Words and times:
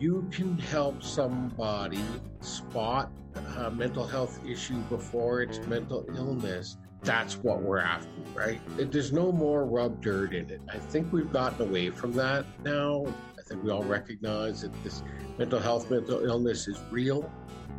you 0.00 0.28
can 0.30 0.58
help 0.58 1.02
somebody 1.02 2.02
spot 2.40 3.10
a 3.58 3.70
mental 3.70 4.06
health 4.06 4.40
issue 4.46 4.78
before 4.90 5.42
it's 5.42 5.58
mental 5.66 6.04
illness, 6.16 6.76
that's 7.02 7.36
what 7.36 7.62
we're 7.62 7.78
after, 7.78 8.08
right? 8.34 8.60
There's 8.76 9.12
no 9.12 9.30
more 9.30 9.66
rub 9.66 10.02
dirt 10.02 10.34
in 10.34 10.48
it. 10.50 10.60
I 10.72 10.78
think 10.78 11.12
we've 11.12 11.32
gotten 11.32 11.68
away 11.68 11.90
from 11.90 12.12
that 12.12 12.46
now. 12.64 13.06
I 13.38 13.42
think 13.42 13.62
we 13.62 13.70
all 13.70 13.84
recognize 13.84 14.62
that 14.62 14.72
this 14.82 15.02
mental 15.38 15.60
health, 15.60 15.90
mental 15.90 16.24
illness 16.24 16.66
is 16.66 16.80
real 16.90 17.30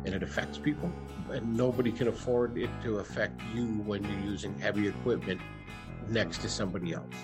and 0.04 0.14
it 0.14 0.22
affects 0.22 0.58
people. 0.58 0.92
And 1.30 1.56
nobody 1.56 1.90
can 1.90 2.08
afford 2.08 2.56
it 2.56 2.70
to 2.84 2.98
affect 2.98 3.40
you 3.52 3.66
when 3.84 4.04
you're 4.04 4.20
using 4.20 4.56
heavy 4.58 4.86
equipment 4.86 5.40
next 6.08 6.40
to 6.42 6.48
somebody 6.48 6.92
else. 6.92 7.14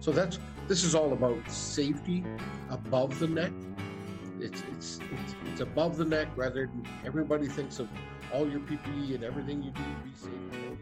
So 0.00 0.10
that's 0.10 0.40
this 0.66 0.84
is 0.84 0.94
all 0.94 1.12
about 1.12 1.48
safety 1.48 2.24
above 2.70 3.18
the 3.20 3.28
neck. 3.28 3.52
It's 4.82 4.98
it's 5.12 5.34
it's, 5.46 5.60
above 5.60 5.96
the 5.96 6.04
neck 6.04 6.26
rather 6.34 6.66
than 6.66 6.84
everybody 7.06 7.46
thinks 7.46 7.78
of 7.78 7.88
all 8.34 8.50
your 8.50 8.58
PPE 8.58 9.14
and 9.14 9.22
everything 9.22 9.62
you 9.62 9.70
do 9.70 9.82
be 10.02 10.10
safe. 10.12 10.76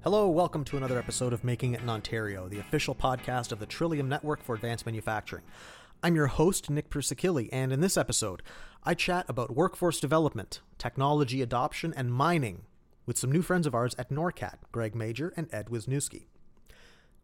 Hello, 0.00 0.30
welcome 0.30 0.64
to 0.64 0.78
another 0.78 0.98
episode 0.98 1.34
of 1.34 1.44
Making 1.44 1.74
It 1.74 1.82
in 1.82 1.90
Ontario, 1.90 2.48
the 2.48 2.60
official 2.60 2.94
podcast 2.94 3.52
of 3.52 3.58
the 3.58 3.66
Trillium 3.66 4.08
Network 4.08 4.42
for 4.42 4.54
Advanced 4.54 4.86
Manufacturing. 4.86 5.44
I'm 6.02 6.16
your 6.16 6.28
host, 6.28 6.70
Nick 6.70 6.88
Persikili, 6.88 7.50
and 7.52 7.74
in 7.74 7.82
this 7.82 7.98
episode, 7.98 8.42
I 8.82 8.94
chat 8.94 9.26
about 9.28 9.54
workforce 9.54 10.00
development, 10.00 10.62
technology 10.78 11.42
adoption, 11.42 11.92
and 11.94 12.10
mining 12.10 12.62
with 13.04 13.18
some 13.18 13.30
new 13.30 13.42
friends 13.42 13.66
of 13.66 13.74
ours 13.74 13.94
at 13.98 14.08
NORCAT, 14.08 14.60
Greg 14.72 14.94
Major 14.94 15.34
and 15.36 15.46
Ed 15.52 15.66
Wisniewski. 15.66 16.28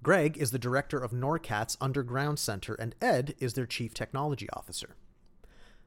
Greg 0.04 0.36
is 0.36 0.50
the 0.50 0.58
director 0.58 0.98
of 0.98 1.12
NORCAT's 1.12 1.78
Underground 1.80 2.38
Center, 2.38 2.74
and 2.74 2.94
Ed 3.00 3.34
is 3.38 3.54
their 3.54 3.64
chief 3.64 3.94
technology 3.94 4.46
officer. 4.52 4.96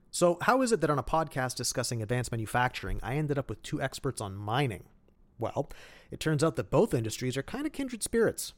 So, 0.10 0.40
how 0.42 0.64
is 0.64 0.72
it 0.72 0.82
that 0.82 0.90
on 0.90 0.98
a 0.98 1.04
podcast 1.04 1.54
discussing 1.54 2.02
advanced 2.02 2.32
manufacturing, 2.32 3.00
I 3.04 3.16
ended 3.16 3.38
up 3.38 3.48
with 3.48 3.62
two 3.62 3.80
experts 3.80 4.20
on 4.20 4.36
mining? 4.36 4.86
Well, 5.38 5.70
it 6.10 6.20
turns 6.20 6.44
out 6.44 6.56
that 6.56 6.72
both 6.72 6.95
industries 6.95 7.38
are 7.38 7.44
kind 7.44 7.68
of 7.68 7.73
kindred 7.73 8.02
spirits. 8.02 8.54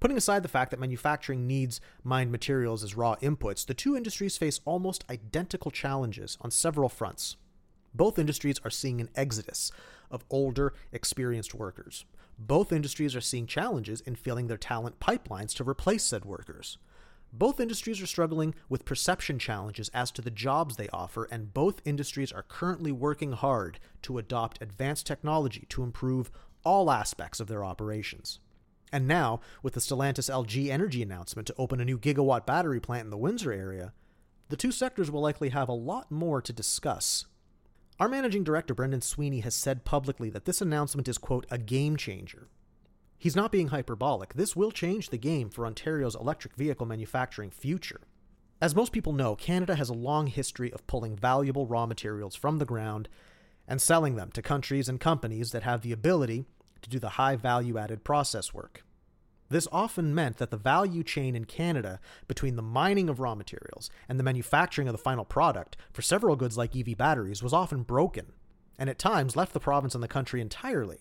Putting 0.00 0.16
aside 0.16 0.42
the 0.42 0.48
fact 0.48 0.70
that 0.70 0.80
manufacturing 0.80 1.46
needs 1.46 1.82
mined 2.02 2.32
materials 2.32 2.82
as 2.82 2.96
raw 2.96 3.16
inputs, 3.16 3.66
the 3.66 3.74
two 3.74 3.94
industries 3.94 4.38
face 4.38 4.60
almost 4.64 5.04
identical 5.10 5.70
challenges 5.70 6.38
on 6.40 6.50
several 6.50 6.88
fronts. 6.88 7.36
Both 7.92 8.18
industries 8.18 8.58
are 8.64 8.70
seeing 8.70 9.02
an 9.02 9.10
exodus 9.14 9.70
of 10.10 10.24
older, 10.30 10.72
experienced 10.92 11.54
workers. 11.54 12.06
Both 12.38 12.72
industries 12.72 13.16
are 13.16 13.20
seeing 13.20 13.46
challenges 13.46 14.00
in 14.00 14.14
filling 14.14 14.46
their 14.46 14.56
talent 14.56 15.00
pipelines 15.00 15.54
to 15.56 15.68
replace 15.68 16.04
said 16.04 16.24
workers. 16.24 16.78
Both 17.32 17.60
industries 17.60 18.00
are 18.00 18.06
struggling 18.06 18.54
with 18.68 18.84
perception 18.84 19.38
challenges 19.38 19.90
as 19.92 20.10
to 20.12 20.22
the 20.22 20.30
jobs 20.30 20.76
they 20.76 20.88
offer, 20.88 21.24
and 21.30 21.52
both 21.52 21.82
industries 21.84 22.32
are 22.32 22.44
currently 22.44 22.92
working 22.92 23.32
hard 23.32 23.80
to 24.02 24.18
adopt 24.18 24.62
advanced 24.62 25.06
technology 25.06 25.66
to 25.70 25.82
improve 25.82 26.30
all 26.64 26.90
aspects 26.90 27.40
of 27.40 27.48
their 27.48 27.64
operations. 27.64 28.40
And 28.92 29.06
now, 29.06 29.40
with 29.62 29.74
the 29.74 29.80
Stellantis 29.80 30.30
LG 30.30 30.70
Energy 30.70 31.02
announcement 31.02 31.46
to 31.48 31.54
open 31.58 31.80
a 31.80 31.84
new 31.84 31.98
gigawatt 31.98 32.46
battery 32.46 32.80
plant 32.80 33.04
in 33.04 33.10
the 33.10 33.18
Windsor 33.18 33.52
area, 33.52 33.92
the 34.48 34.56
two 34.56 34.72
sectors 34.72 35.10
will 35.10 35.20
likely 35.20 35.50
have 35.50 35.68
a 35.68 35.72
lot 35.72 36.10
more 36.10 36.40
to 36.40 36.52
discuss 36.52 37.26
our 37.98 38.08
managing 38.08 38.44
director, 38.44 38.74
Brendan 38.74 39.00
Sweeney, 39.00 39.40
has 39.40 39.54
said 39.54 39.84
publicly 39.84 40.30
that 40.30 40.44
this 40.44 40.60
announcement 40.60 41.08
is, 41.08 41.18
quote, 41.18 41.46
a 41.50 41.58
game 41.58 41.96
changer. 41.96 42.48
He's 43.18 43.34
not 43.34 43.50
being 43.50 43.68
hyperbolic. 43.68 44.34
This 44.34 44.54
will 44.54 44.70
change 44.70 45.10
the 45.10 45.18
game 45.18 45.50
for 45.50 45.66
Ontario's 45.66 46.14
electric 46.14 46.54
vehicle 46.54 46.86
manufacturing 46.86 47.50
future. 47.50 48.02
As 48.60 48.76
most 48.76 48.92
people 48.92 49.12
know, 49.12 49.34
Canada 49.34 49.74
has 49.74 49.88
a 49.88 49.94
long 49.94 50.28
history 50.28 50.72
of 50.72 50.86
pulling 50.86 51.16
valuable 51.16 51.66
raw 51.66 51.86
materials 51.86 52.36
from 52.36 52.58
the 52.58 52.64
ground 52.64 53.08
and 53.66 53.82
selling 53.82 54.14
them 54.14 54.30
to 54.32 54.42
countries 54.42 54.88
and 54.88 55.00
companies 55.00 55.50
that 55.50 55.64
have 55.64 55.82
the 55.82 55.92
ability 55.92 56.44
to 56.82 56.90
do 56.90 57.00
the 57.00 57.10
high 57.10 57.34
value 57.34 57.78
added 57.78 58.04
process 58.04 58.54
work. 58.54 58.84
This 59.50 59.68
often 59.72 60.14
meant 60.14 60.36
that 60.36 60.50
the 60.50 60.58
value 60.58 61.02
chain 61.02 61.34
in 61.34 61.46
Canada 61.46 62.00
between 62.26 62.56
the 62.56 62.62
mining 62.62 63.08
of 63.08 63.18
raw 63.18 63.34
materials 63.34 63.90
and 64.08 64.18
the 64.18 64.24
manufacturing 64.24 64.88
of 64.88 64.92
the 64.92 64.98
final 64.98 65.24
product 65.24 65.76
for 65.92 66.02
several 66.02 66.36
goods 66.36 66.58
like 66.58 66.76
EV 66.76 66.96
batteries 66.96 67.42
was 67.42 67.54
often 67.54 67.82
broken, 67.82 68.32
and 68.78 68.90
at 68.90 68.98
times 68.98 69.36
left 69.36 69.54
the 69.54 69.60
province 69.60 69.94
and 69.94 70.04
the 70.04 70.08
country 70.08 70.40
entirely. 70.40 70.98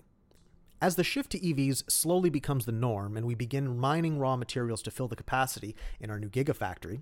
As 0.81 0.95
the 0.95 1.03
shift 1.03 1.31
to 1.31 1.39
EVs 1.39 1.89
slowly 1.91 2.29
becomes 2.29 2.65
the 2.65 2.71
norm 2.71 3.17
and 3.17 3.25
we 3.25 3.35
begin 3.35 3.77
mining 3.77 4.19
raw 4.19 4.35
materials 4.37 4.81
to 4.83 4.91
fill 4.91 5.07
the 5.07 5.15
capacity 5.15 5.75
in 5.99 6.09
our 6.09 6.19
new 6.19 6.29
gigafactory, 6.29 7.01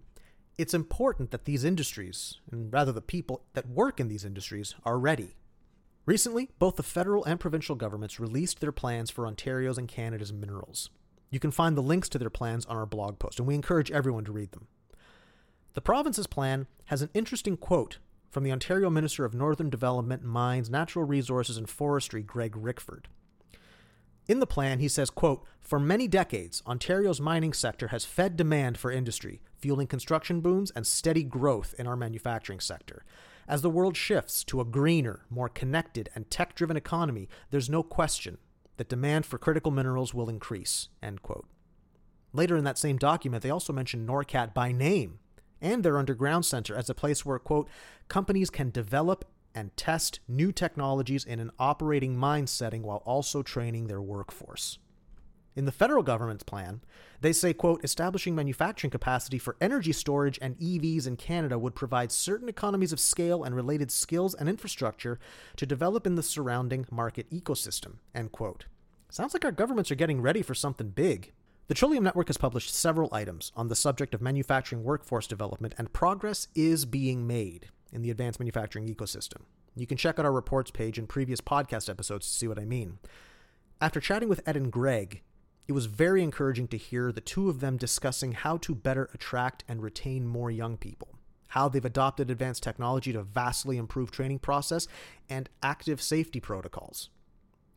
it's 0.57 0.73
important 0.73 1.31
that 1.31 1.45
these 1.45 1.65
industries, 1.65 2.39
and 2.49 2.71
rather 2.71 2.93
the 2.93 3.01
people 3.01 3.43
that 3.53 3.69
work 3.69 3.99
in 3.99 4.07
these 4.07 4.23
industries, 4.23 4.73
are 4.85 4.97
ready. 4.97 5.35
Recently, 6.05 6.49
both 6.59 6.77
the 6.77 6.83
federal 6.83 7.25
and 7.25 7.39
provincial 7.39 7.75
governments 7.75 8.19
released 8.19 8.61
their 8.61 8.71
plans 8.71 9.11
for 9.11 9.27
Ontario's 9.27 9.77
and 9.77 9.87
Canada's 9.87 10.31
minerals. 10.31 10.89
You 11.29 11.39
can 11.39 11.51
find 11.51 11.75
the 11.75 11.81
links 11.81 12.09
to 12.09 12.17
their 12.17 12.29
plans 12.29 12.65
on 12.65 12.77
our 12.77 12.85
blog 12.85 13.19
post, 13.19 13.39
and 13.39 13.47
we 13.47 13.55
encourage 13.55 13.91
everyone 13.91 14.25
to 14.25 14.31
read 14.31 14.51
them. 14.51 14.67
The 15.73 15.81
province's 15.81 16.27
plan 16.27 16.67
has 16.85 17.01
an 17.01 17.09
interesting 17.13 17.57
quote 17.57 17.97
from 18.29 18.43
the 18.43 18.51
Ontario 18.51 18.89
Minister 18.89 19.25
of 19.25 19.33
Northern 19.33 19.69
Development, 19.69 20.23
Mines, 20.23 20.69
Natural 20.69 21.05
Resources, 21.05 21.57
and 21.57 21.69
Forestry, 21.69 22.21
Greg 22.21 22.53
Rickford. 22.55 23.05
In 24.27 24.39
the 24.39 24.47
plan, 24.47 24.79
he 24.79 24.87
says, 24.87 25.09
quote, 25.09 25.45
For 25.59 25.79
many 25.79 26.07
decades, 26.07 26.63
Ontario's 26.65 27.21
mining 27.21 27.53
sector 27.53 27.89
has 27.89 28.05
fed 28.05 28.35
demand 28.35 28.77
for 28.77 28.91
industry, 28.91 29.41
fueling 29.57 29.87
construction 29.87 30.41
booms 30.41 30.71
and 30.75 30.87
steady 30.87 31.23
growth 31.23 31.75
in 31.77 31.87
our 31.87 31.95
manufacturing 31.95 32.59
sector. 32.59 33.05
As 33.47 33.61
the 33.61 33.69
world 33.69 33.95
shifts 33.95 34.43
to 34.45 34.59
a 34.59 34.65
greener, 34.65 35.25
more 35.29 35.49
connected, 35.49 36.09
and 36.15 36.29
tech 36.29 36.55
driven 36.55 36.75
economy, 36.75 37.29
there's 37.51 37.69
no 37.69 37.83
question 37.83 38.39
that 38.77 38.89
demand 38.89 39.25
for 39.25 39.37
critical 39.37 39.71
minerals 39.71 40.13
will 40.13 40.29
increase. 40.29 40.89
End 41.01 41.21
quote. 41.21 41.47
Later 42.33 42.57
in 42.57 42.63
that 42.65 42.77
same 42.77 42.97
document, 42.97 43.43
they 43.43 43.49
also 43.49 43.71
mention 43.71 44.05
NORCAT 44.05 44.53
by 44.53 44.71
name 44.71 45.19
and 45.61 45.83
their 45.83 45.97
underground 45.97 46.45
center 46.45 46.75
as 46.75 46.89
a 46.89 46.93
place 46.93 47.25
where, 47.25 47.39
quote, 47.39 47.69
companies 48.07 48.49
can 48.49 48.69
develop 48.69 49.25
and 49.53 49.75
test 49.77 50.19
new 50.27 50.51
technologies 50.51 51.23
in 51.23 51.39
an 51.39 51.49
operating 51.57 52.17
mine 52.17 52.45
setting 52.45 52.83
while 52.83 53.01
also 53.05 53.41
training 53.41 53.87
their 53.87 54.01
workforce. 54.01 54.77
In 55.55 55.63
the 55.63 55.71
federal 55.71 56.03
government's 56.03 56.43
plan, 56.43 56.81
they 57.21 57.31
say, 57.31 57.53
quote, 57.53 57.81
establishing 57.83 58.35
manufacturing 58.35 58.91
capacity 58.91 59.37
for 59.39 59.55
energy 59.61 59.93
storage 59.93 60.37
and 60.41 60.57
EVs 60.59 61.07
in 61.07 61.15
Canada 61.15 61.57
would 61.57 61.75
provide 61.75 62.11
certain 62.11 62.49
economies 62.49 62.91
of 62.91 62.99
scale 62.99 63.43
and 63.43 63.55
related 63.55 63.89
skills 63.89 64.33
and 64.33 64.49
infrastructure 64.49 65.17
to 65.55 65.65
develop 65.65 66.05
in 66.05 66.15
the 66.15 66.23
surrounding 66.23 66.85
market 66.91 67.29
ecosystem, 67.29 67.95
end 68.13 68.33
quote. 68.33 68.65
Sounds 69.09 69.33
like 69.33 69.45
our 69.45 69.51
governments 69.51 69.89
are 69.91 69.95
getting 69.95 70.21
ready 70.21 70.41
for 70.41 70.53
something 70.53 70.89
big. 70.89 71.31
The 71.67 71.73
Trillium 71.73 72.03
Network 72.03 72.27
has 72.27 72.37
published 72.37 72.75
several 72.75 73.09
items 73.13 73.53
on 73.55 73.69
the 73.69 73.75
subject 73.75 74.13
of 74.13 74.21
manufacturing 74.21 74.83
workforce 74.83 75.25
development, 75.25 75.73
and 75.77 75.93
progress 75.93 76.49
is 76.53 76.83
being 76.83 77.25
made 77.25 77.69
in 77.93 78.01
the 78.01 78.11
advanced 78.11 78.41
manufacturing 78.41 78.93
ecosystem. 78.93 79.43
You 79.73 79.87
can 79.87 79.97
check 79.97 80.19
out 80.19 80.25
our 80.25 80.33
reports 80.33 80.69
page 80.69 80.99
in 80.99 81.07
previous 81.07 81.39
podcast 81.39 81.89
episodes 81.89 82.27
to 82.27 82.33
see 82.33 82.47
what 82.47 82.59
I 82.59 82.65
mean. 82.65 82.99
After 83.81 83.99
chatting 83.99 84.29
with 84.29 84.41
Ed 84.45 84.57
and 84.57 84.71
Greg, 84.71 85.21
it 85.67 85.73
was 85.73 85.87
very 85.87 86.21
encouraging 86.21 86.67
to 86.69 86.77
hear 86.77 87.11
the 87.11 87.21
two 87.21 87.49
of 87.49 87.59
them 87.59 87.77
discussing 87.77 88.33
how 88.33 88.57
to 88.57 88.75
better 88.75 89.09
attract 89.13 89.63
and 89.67 89.81
retain 89.81 90.27
more 90.27 90.51
young 90.51 90.77
people, 90.77 91.09
how 91.49 91.67
they've 91.67 91.83
adopted 91.83 92.29
advanced 92.29 92.63
technology 92.63 93.11
to 93.13 93.23
vastly 93.23 93.77
improve 93.77 94.11
training 94.11 94.39
process 94.39 94.87
and 95.29 95.49
active 95.63 96.01
safety 96.01 96.39
protocols. 96.39 97.09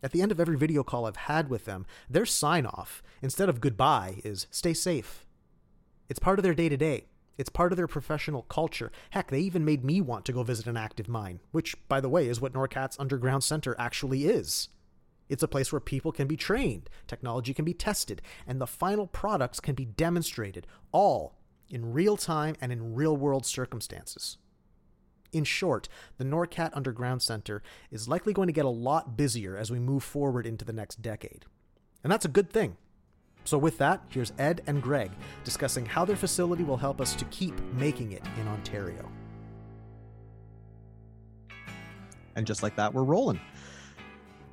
At 0.03 0.13
the 0.13 0.23
end 0.23 0.31
of 0.31 0.39
every 0.39 0.57
video 0.57 0.85
call 0.85 1.07
I've 1.07 1.17
had 1.17 1.49
with 1.49 1.65
them, 1.65 1.87
their 2.09 2.27
sign 2.27 2.67
off, 2.67 3.03
instead 3.23 3.49
of 3.49 3.61
goodbye, 3.61 4.21
is 4.23 4.47
stay 4.51 4.75
safe. 4.75 5.27
It's 6.09 6.21
part 6.21 6.39
of 6.39 6.43
their 6.43 6.55
day 6.55 6.69
to 6.69 6.77
day. 6.77 7.07
It's 7.37 7.49
part 7.49 7.73
of 7.73 7.77
their 7.77 7.87
professional 7.87 8.43
culture. 8.43 8.91
Heck, 9.11 9.31
they 9.31 9.41
even 9.41 9.65
made 9.65 9.85
me 9.85 10.01
want 10.01 10.25
to 10.25 10.33
go 10.33 10.43
visit 10.43 10.67
an 10.67 10.77
active 10.77 11.09
mine, 11.09 11.41
which, 11.53 11.77
by 11.89 12.01
the 12.01 12.09
way, 12.09 12.29
is 12.29 12.41
what 12.41 12.53
NORCAT's 12.53 12.99
Underground 12.99 13.45
Center 13.45 13.77
actually 13.79 14.25
is. 14.27 14.69
It's 15.29 15.43
a 15.43 15.49
place 15.49 15.73
where 15.73 15.81
people 15.81 16.13
can 16.13 16.27
be 16.27 16.37
trained, 16.37 16.89
technology 17.07 17.53
can 17.53 17.65
be 17.65 17.75
tested, 17.75 18.23
and 18.47 18.61
the 18.61 18.67
final 18.67 19.07
products 19.07 19.61
can 19.61 19.75
be 19.75 19.85
demonstrated, 19.85 20.67
all 20.93 21.37
in 21.71 21.93
real 21.93 22.17
time 22.17 22.57
and 22.61 22.73
in 22.73 22.95
real 22.95 23.17
world 23.17 23.45
circumstances. 23.45 24.39
In 25.33 25.45
short, 25.45 25.89
the 26.17 26.25
NORCAT 26.25 26.71
Underground 26.73 27.21
Center 27.21 27.63
is 27.91 28.09
likely 28.09 28.33
going 28.33 28.47
to 28.47 28.53
get 28.53 28.65
a 28.65 28.71
lot 28.71 29.17
busier 29.17 29.57
as 29.57 29.71
we 29.71 29.79
move 29.79 30.03
forward 30.03 30.47
into 30.47 30.65
the 30.65 30.73
next 30.73 31.03
decade. 31.03 31.45
And 32.03 32.11
that's 32.11 32.25
a 32.25 32.29
good 32.29 32.51
thing. 32.51 32.77
So, 33.45 33.59
with 33.59 33.79
that, 33.79 34.03
here's 34.09 34.33
Ed 34.39 34.63
and 34.67 34.83
Greg 34.83 35.11
discussing 35.45 35.87
how 35.87 36.05
their 36.05 36.17
facility 36.17 36.65
will 36.65 36.77
help 36.77 37.01
us 37.01 37.15
to 37.15 37.25
keep 37.27 37.59
making 37.75 38.13
it 38.13 38.23
in 38.41 38.49
Ontario. 38.49 39.11
And 42.37 42.47
just 42.47 42.63
like 42.63 42.77
that, 42.77 42.95
we're 42.95 43.05
rolling. 43.05 43.41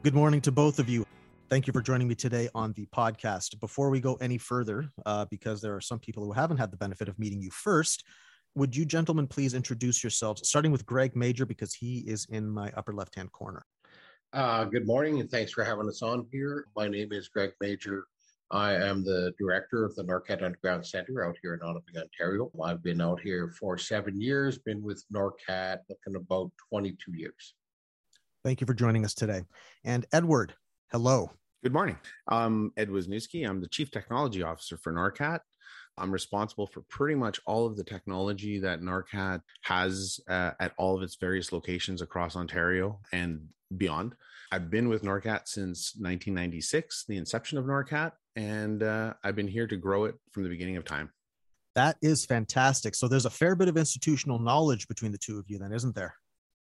Good 0.05 0.13
morning 0.13 0.39
to 0.41 0.51
both 0.51 0.77
of 0.77 0.87
you. 0.87 1.03
Thank 1.49 1.65
you 1.65 1.73
for 1.73 1.81
joining 1.81 2.07
me 2.07 2.13
today 2.13 2.47
on 2.53 2.73
the 2.73 2.85
podcast. 2.95 3.59
Before 3.59 3.89
we 3.89 3.99
go 3.99 4.13
any 4.21 4.37
further, 4.37 4.87
uh, 5.03 5.25
because 5.31 5.61
there 5.61 5.73
are 5.73 5.81
some 5.81 5.97
people 5.97 6.23
who 6.23 6.31
haven't 6.31 6.57
had 6.57 6.69
the 6.69 6.77
benefit 6.77 7.09
of 7.09 7.17
meeting 7.17 7.41
you 7.41 7.49
first, 7.49 8.03
would 8.53 8.75
you 8.75 8.85
gentlemen 8.85 9.25
please 9.25 9.55
introduce 9.55 10.03
yourselves, 10.03 10.47
starting 10.47 10.71
with 10.71 10.85
Greg 10.85 11.15
Major, 11.15 11.43
because 11.43 11.73
he 11.73 12.01
is 12.01 12.27
in 12.29 12.47
my 12.47 12.71
upper 12.77 12.93
left 12.93 13.15
hand 13.15 13.31
corner? 13.31 13.65
Uh, 14.31 14.65
good 14.65 14.85
morning, 14.85 15.21
and 15.21 15.31
thanks 15.31 15.51
for 15.51 15.63
having 15.63 15.87
us 15.89 16.03
on 16.03 16.27
here. 16.31 16.67
My 16.75 16.87
name 16.87 17.11
is 17.11 17.27
Greg 17.27 17.53
Major. 17.59 18.05
I 18.51 18.75
am 18.75 19.03
the 19.03 19.33
director 19.39 19.85
of 19.85 19.95
the 19.95 20.03
Norcat 20.03 20.43
Underground 20.43 20.85
Center 20.85 21.25
out 21.25 21.35
here 21.41 21.55
in 21.55 21.61
Onaping, 21.61 21.99
Ontario. 21.99 22.51
I've 22.63 22.83
been 22.83 23.01
out 23.01 23.21
here 23.21 23.55
for 23.59 23.75
seven 23.79 24.21
years, 24.21 24.59
been 24.59 24.83
with 24.83 25.03
Norcat 25.11 25.79
looking 25.89 26.15
about 26.15 26.51
22 26.69 27.13
years. 27.15 27.55
Thank 28.45 28.61
you 28.61 28.67
for 28.67 28.75
joining 28.75 29.03
us 29.03 29.15
today. 29.15 29.41
And 29.83 30.05
Edward, 30.13 30.53
Hello. 30.91 31.31
Good 31.63 31.73
morning. 31.73 31.97
I'm 32.27 32.71
Ed 32.77 32.89
Wisniewski. 32.89 33.49
I'm 33.49 33.59
the 33.59 33.67
Chief 33.67 33.89
Technology 33.89 34.43
Officer 34.43 34.77
for 34.77 34.93
NORCAT. 34.93 35.39
I'm 35.97 36.11
responsible 36.11 36.67
for 36.67 36.81
pretty 36.81 37.15
much 37.15 37.41
all 37.47 37.65
of 37.65 37.75
the 37.75 37.83
technology 37.83 38.59
that 38.59 38.81
NORCAT 38.81 39.41
has 39.63 40.19
uh, 40.29 40.51
at 40.59 40.73
all 40.77 40.95
of 40.95 41.01
its 41.01 41.15
various 41.15 41.51
locations 41.51 42.03
across 42.03 42.35
Ontario 42.35 42.99
and 43.11 43.47
beyond. 43.77 44.13
I've 44.51 44.69
been 44.69 44.89
with 44.89 45.01
NORCAT 45.01 45.47
since 45.47 45.95
1996, 45.95 47.05
the 47.07 47.17
inception 47.17 47.57
of 47.57 47.65
NORCAT, 47.65 48.11
and 48.35 48.83
uh, 48.83 49.13
I've 49.23 49.35
been 49.35 49.47
here 49.47 49.65
to 49.65 49.75
grow 49.75 50.05
it 50.05 50.13
from 50.31 50.43
the 50.43 50.49
beginning 50.49 50.77
of 50.77 50.85
time. 50.85 51.09
That 51.73 51.97
is 52.03 52.27
fantastic. 52.27 52.93
So 52.93 53.07
there's 53.07 53.25
a 53.25 53.31
fair 53.31 53.55
bit 53.55 53.69
of 53.69 53.75
institutional 53.75 54.37
knowledge 54.37 54.87
between 54.87 55.11
the 55.11 55.17
two 55.17 55.39
of 55.39 55.45
you, 55.47 55.57
then, 55.57 55.73
isn't 55.73 55.95
there? 55.95 56.13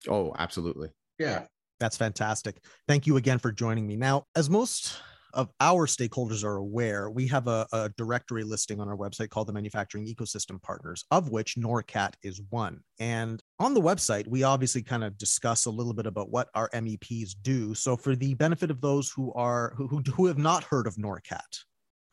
Oh, 0.07 0.31
absolutely. 0.37 0.89
Yeah, 1.17 1.45
that's 1.79 1.97
fantastic. 1.97 2.57
Thank 2.87 3.07
you 3.07 3.17
again 3.17 3.39
for 3.39 3.51
joining 3.51 3.85
me. 3.85 3.95
Now, 3.95 4.25
as 4.35 4.49
most 4.49 4.97
of 5.35 5.51
our 5.59 5.85
stakeholders 5.85 6.43
are 6.45 6.55
aware, 6.55 7.09
we 7.09 7.27
have 7.27 7.47
a, 7.47 7.67
a, 7.73 7.89
directory 7.97 8.43
listing 8.43 8.79
on 8.79 8.87
our 8.87 8.95
website 8.95 9.29
called 9.29 9.47
the 9.47 9.53
Manufacturing 9.53 10.05
Ecosystem 10.05 10.61
Partners, 10.61 11.03
of 11.11 11.29
which 11.29 11.55
NORCAT 11.57 12.13
is 12.23 12.41
one. 12.49 12.79
And 12.99 13.43
on 13.59 13.73
the 13.73 13.81
website, 13.81 14.25
we 14.27 14.43
obviously 14.43 14.81
kind 14.81 15.03
of 15.03 15.17
discuss 15.17 15.65
a 15.65 15.71
little 15.71 15.93
bit 15.93 16.05
about 16.05 16.29
what 16.31 16.47
our 16.55 16.69
MEPs 16.69 17.35
do. 17.41 17.75
So, 17.75 17.97
for 17.97 18.15
the 18.15 18.33
benefit 18.33 18.71
of 18.71 18.79
those 18.79 19.11
who 19.11 19.33
are 19.33 19.73
who, 19.75 20.01
who 20.15 20.25
have 20.27 20.37
not 20.37 20.63
heard 20.63 20.87
of 20.87 20.95
NORCAT, 20.95 21.63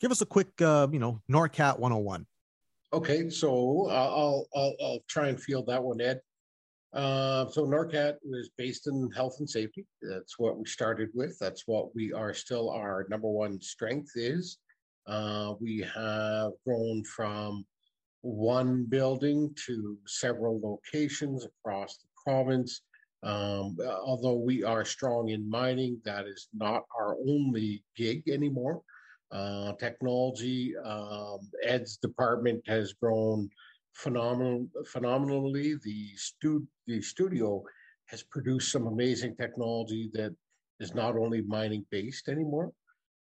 give 0.01 0.11
us 0.11 0.21
a 0.21 0.27
quick, 0.27 0.61
uh, 0.61 0.89
you 0.91 0.99
know, 0.99 1.21
NORCAT 1.31 1.79
101. 1.79 2.27
Okay, 2.93 3.31
so 3.31 3.87
uh, 3.89 3.93
I'll, 3.93 4.47
I'll 4.55 4.75
I'll 4.83 4.99
try 5.09 5.29
and 5.29 5.41
field 5.41 5.67
that 5.69 5.83
one, 5.83 6.01
Ed. 6.01 6.21
Uh, 6.93 7.49
so 7.49 7.65
NORCAT 7.65 8.17
was 8.23 8.51
based 8.59 8.87
in 8.87 9.11
health 9.13 9.37
and 9.39 9.49
safety. 9.49 9.87
That's 10.03 10.39
what 10.39 10.59
we 10.59 10.67
started 10.67 11.09
with. 11.15 11.39
That's 11.39 11.67
what 11.67 11.95
we 11.95 12.13
are 12.13 12.35
still 12.35 12.71
our 12.71 13.07
number 13.09 13.29
one 13.29 13.61
strength 13.61 14.13
is. 14.15 14.59
Uh, 15.07 15.55
we 15.61 15.87
have 15.95 16.53
grown 16.67 17.03
from 17.05 17.65
one 18.21 18.85
building 18.85 19.55
to 19.67 19.99
several 20.07 20.61
locations 20.61 21.45
across 21.45 21.97
the 21.97 22.07
province. 22.25 22.83
Um, 23.23 23.77
although 24.05 24.37
we 24.37 24.63
are 24.63 24.85
strong 24.85 25.31
in 25.31 25.49
mining, 25.49 26.01
that 26.05 26.27
is 26.27 26.49
not 26.53 26.83
our 26.99 27.17
only 27.27 27.85
gig 27.97 28.29
anymore. 28.29 28.83
Uh, 29.31 29.73
technology, 29.75 30.77
um, 30.85 31.39
Ed's 31.63 31.97
department 31.97 32.63
has 32.67 32.93
grown 32.93 33.49
phenomenal, 33.95 34.69
phenomenally. 34.87 35.75
The, 35.83 36.09
stu- 36.17 36.67
the 36.87 37.01
studio 37.01 37.63
has 38.07 38.23
produced 38.23 38.73
some 38.73 38.87
amazing 38.87 39.37
technology 39.37 40.11
that 40.15 40.35
is 40.81 40.95
not 40.95 41.17
only 41.17 41.43
mining 41.43 41.87
based 41.91 42.29
anymore. 42.29 42.73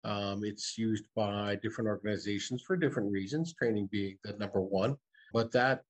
Um, 0.05 0.43
it's 0.45 0.77
used 0.77 1.05
by 1.15 1.57
different 1.63 1.89
organizations 1.89 2.63
for 2.67 2.77
different 2.77 3.13
reasons, 3.13 3.55
training 3.55 3.89
being 3.93 4.17
the 4.25 4.33
number 4.39 4.61
one. 4.61 4.97
But 5.33 5.53
that 5.53 5.83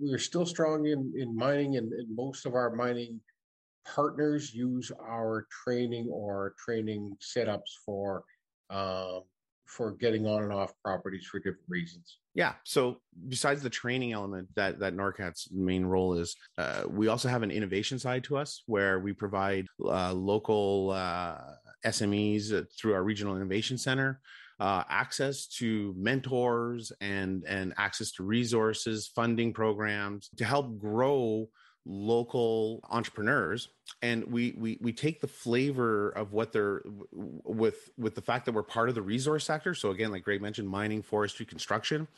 we're 0.00 0.18
still 0.18 0.46
strong 0.46 0.86
in, 0.86 1.12
in 1.16 1.36
mining, 1.36 1.76
and, 1.76 1.92
and 1.92 2.16
most 2.16 2.46
of 2.46 2.54
our 2.54 2.74
mining 2.74 3.20
partners 3.86 4.52
use 4.52 4.90
our 5.00 5.46
training 5.64 6.08
or 6.10 6.54
training 6.58 7.16
setups 7.20 7.78
for 7.84 8.24
um, 8.70 9.22
for 9.66 9.92
getting 9.92 10.26
on 10.26 10.42
and 10.42 10.52
off 10.52 10.72
properties 10.82 11.24
for 11.26 11.38
different 11.38 11.68
reasons. 11.68 12.18
Yeah. 12.34 12.54
So 12.64 12.98
besides 13.28 13.62
the 13.62 13.70
training 13.70 14.12
element 14.12 14.48
that 14.56 14.78
that 14.80 14.94
NORCAT's 14.94 15.48
main 15.52 15.84
role 15.84 16.14
is, 16.14 16.36
uh, 16.58 16.82
we 16.88 17.08
also 17.08 17.28
have 17.28 17.42
an 17.42 17.50
innovation 17.50 17.98
side 17.98 18.24
to 18.24 18.36
us 18.36 18.62
where 18.66 18.98
we 18.98 19.12
provide 19.12 19.66
uh, 19.84 20.12
local 20.12 20.90
uh, 20.90 21.38
SMEs 21.86 22.66
through 22.78 22.94
our 22.94 23.04
regional 23.04 23.36
innovation 23.36 23.78
center. 23.78 24.20
Uh, 24.60 24.84
access 24.88 25.48
to 25.48 25.92
mentors 25.98 26.92
and 27.00 27.42
and 27.44 27.74
access 27.76 28.12
to 28.12 28.22
resources, 28.22 29.10
funding 29.14 29.52
programs 29.52 30.30
to 30.36 30.44
help 30.44 30.78
grow 30.78 31.48
local 31.86 32.80
entrepreneurs 32.90 33.68
and 34.00 34.24
we 34.24 34.54
we 34.56 34.78
we 34.80 34.92
take 34.92 35.20
the 35.20 35.28
flavor 35.28 36.10
of 36.10 36.32
what 36.32 36.52
they're 36.52 36.82
with 37.12 37.90
with 37.98 38.14
the 38.14 38.22
fact 38.22 38.46
that 38.46 38.52
we're 38.52 38.62
part 38.62 38.88
of 38.88 38.94
the 38.94 39.02
resource 39.02 39.44
sector. 39.44 39.74
So 39.74 39.90
again 39.90 40.10
like 40.10 40.22
greg 40.22 40.40
mentioned 40.40 40.68
mining 40.68 41.02
forestry 41.02 41.46
construction. 41.46 42.08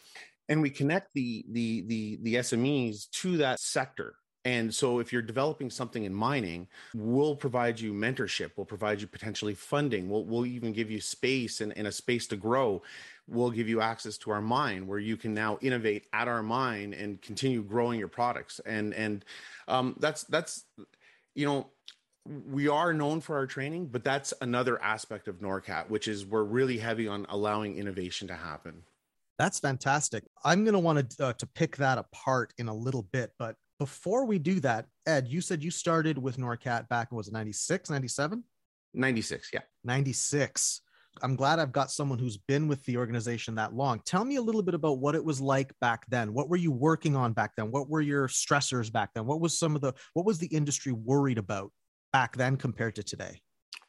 And 0.48 0.62
we 0.62 0.70
connect 0.70 1.12
the 1.14 1.44
the 1.50 1.82
the 1.82 2.18
the 2.22 2.34
smes 2.36 3.10
to 3.22 3.36
that 3.38 3.58
sector 3.58 4.14
and 4.46 4.74
so 4.74 4.98
if 4.98 5.12
you're 5.12 5.22
developing 5.22 5.68
something 5.70 6.04
in 6.04 6.14
mining 6.14 6.66
we'll 6.94 7.36
provide 7.36 7.78
you 7.78 7.92
mentorship 7.92 8.52
we'll 8.56 8.64
provide 8.64 9.00
you 9.00 9.06
potentially 9.06 9.54
funding 9.54 10.08
we'll, 10.08 10.24
we'll 10.24 10.46
even 10.46 10.72
give 10.72 10.90
you 10.90 11.00
space 11.00 11.60
and, 11.60 11.76
and 11.76 11.86
a 11.86 11.92
space 11.92 12.26
to 12.28 12.36
grow. 12.36 12.82
We'll 13.28 13.50
give 13.50 13.68
you 13.68 13.80
access 13.80 14.16
to 14.18 14.30
our 14.30 14.40
mine 14.40 14.86
where 14.86 14.98
you 14.98 15.16
can 15.16 15.34
now 15.34 15.58
innovate 15.60 16.06
at 16.12 16.28
our 16.28 16.42
mine 16.42 16.94
and 16.94 17.20
continue 17.20 17.62
growing 17.62 17.98
your 17.98 18.08
products. 18.08 18.60
And 18.64 18.94
and 18.94 19.24
um, 19.66 19.96
that's 19.98 20.24
that's 20.24 20.64
you 21.34 21.46
know 21.46 21.68
we 22.50 22.68
are 22.68 22.92
known 22.92 23.20
for 23.20 23.36
our 23.36 23.46
training 23.46 23.86
but 23.86 24.02
that's 24.02 24.34
another 24.40 24.82
aspect 24.82 25.28
of 25.28 25.38
norcat 25.38 25.88
which 25.88 26.08
is 26.08 26.26
we're 26.26 26.42
really 26.42 26.76
heavy 26.76 27.06
on 27.06 27.26
allowing 27.28 27.76
innovation 27.76 28.28
to 28.28 28.34
happen. 28.34 28.82
That's 29.38 29.60
fantastic. 29.60 30.24
I'm 30.44 30.64
going 30.64 30.72
to 30.72 30.78
want 30.78 31.10
to 31.10 31.26
uh, 31.26 31.32
to 31.34 31.46
pick 31.46 31.76
that 31.76 31.98
apart 31.98 32.52
in 32.58 32.68
a 32.68 32.74
little 32.74 33.02
bit 33.02 33.32
but 33.38 33.56
before 33.78 34.24
we 34.24 34.38
do 34.38 34.60
that 34.60 34.86
ed 35.06 35.28
you 35.28 35.40
said 35.40 35.62
you 35.62 35.70
started 35.70 36.18
with 36.18 36.36
norcat 36.36 36.88
back 36.88 37.08
in 37.10 37.16
was 37.16 37.28
it 37.28 37.34
96 37.34 37.90
97 37.90 38.42
96 38.94 39.50
yeah 39.52 39.60
96 39.84 40.82
I'm 41.22 41.36
glad 41.36 41.58
I've 41.58 41.72
got 41.72 41.90
someone 41.90 42.18
who's 42.18 42.36
been 42.36 42.68
with 42.68 42.84
the 42.84 42.96
organization 42.96 43.54
that 43.54 43.74
long. 43.74 44.00
Tell 44.04 44.24
me 44.24 44.36
a 44.36 44.42
little 44.42 44.62
bit 44.62 44.74
about 44.74 44.98
what 44.98 45.14
it 45.14 45.24
was 45.24 45.40
like 45.40 45.72
back 45.80 46.04
then. 46.08 46.34
What 46.34 46.48
were 46.48 46.56
you 46.56 46.70
working 46.70 47.16
on 47.16 47.32
back 47.32 47.52
then? 47.56 47.70
What 47.70 47.88
were 47.88 48.00
your 48.00 48.28
stressors 48.28 48.92
back 48.92 49.10
then? 49.14 49.26
What 49.26 49.40
was 49.40 49.58
some 49.58 49.74
of 49.74 49.80
the 49.80 49.94
what 50.12 50.26
was 50.26 50.38
the 50.38 50.46
industry 50.48 50.92
worried 50.92 51.38
about 51.38 51.72
back 52.12 52.36
then 52.36 52.56
compared 52.56 52.96
to 52.96 53.02
today? 53.02 53.40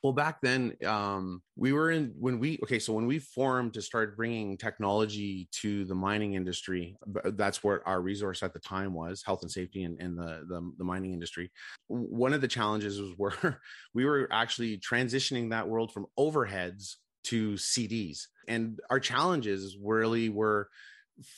Well, 0.08 0.14
back 0.14 0.40
then, 0.40 0.74
um, 0.86 1.42
we 1.58 1.74
were 1.74 1.92
in 1.92 2.14
when 2.18 2.40
we 2.40 2.60
okay. 2.64 2.80
So 2.80 2.94
when 2.94 3.08
we 3.08 3.20
formed 3.20 3.74
to 3.74 3.82
start 3.82 4.16
bringing 4.16 4.56
technology 4.56 5.50
to 5.60 5.84
the 5.84 5.96
mining 5.96 6.36
industry, 6.36 6.96
that's 7.26 7.62
what 7.62 7.82
our 7.86 8.00
resource 8.00 8.42
at 8.42 8.54
the 8.54 8.60
time 8.60 8.94
was: 8.94 9.22
health 9.22 9.42
and 9.42 9.52
safety 9.52 9.84
and, 9.84 10.18
the, 10.18 10.46
the 10.48 10.72
the 10.78 10.84
mining 10.86 11.12
industry. 11.12 11.52
One 11.88 12.32
of 12.32 12.40
the 12.40 12.48
challenges 12.48 13.02
was 13.02 13.16
where 13.18 13.60
we 13.94 14.06
were 14.06 14.30
actually 14.32 14.78
transitioning 14.78 15.50
that 15.50 15.68
world 15.68 15.92
from 15.92 16.06
overheads 16.18 16.94
to 17.26 17.56
CDs. 17.56 18.28
And 18.48 18.80
our 18.90 19.02
challenges 19.02 19.76
really 19.84 20.30
were 20.30 20.70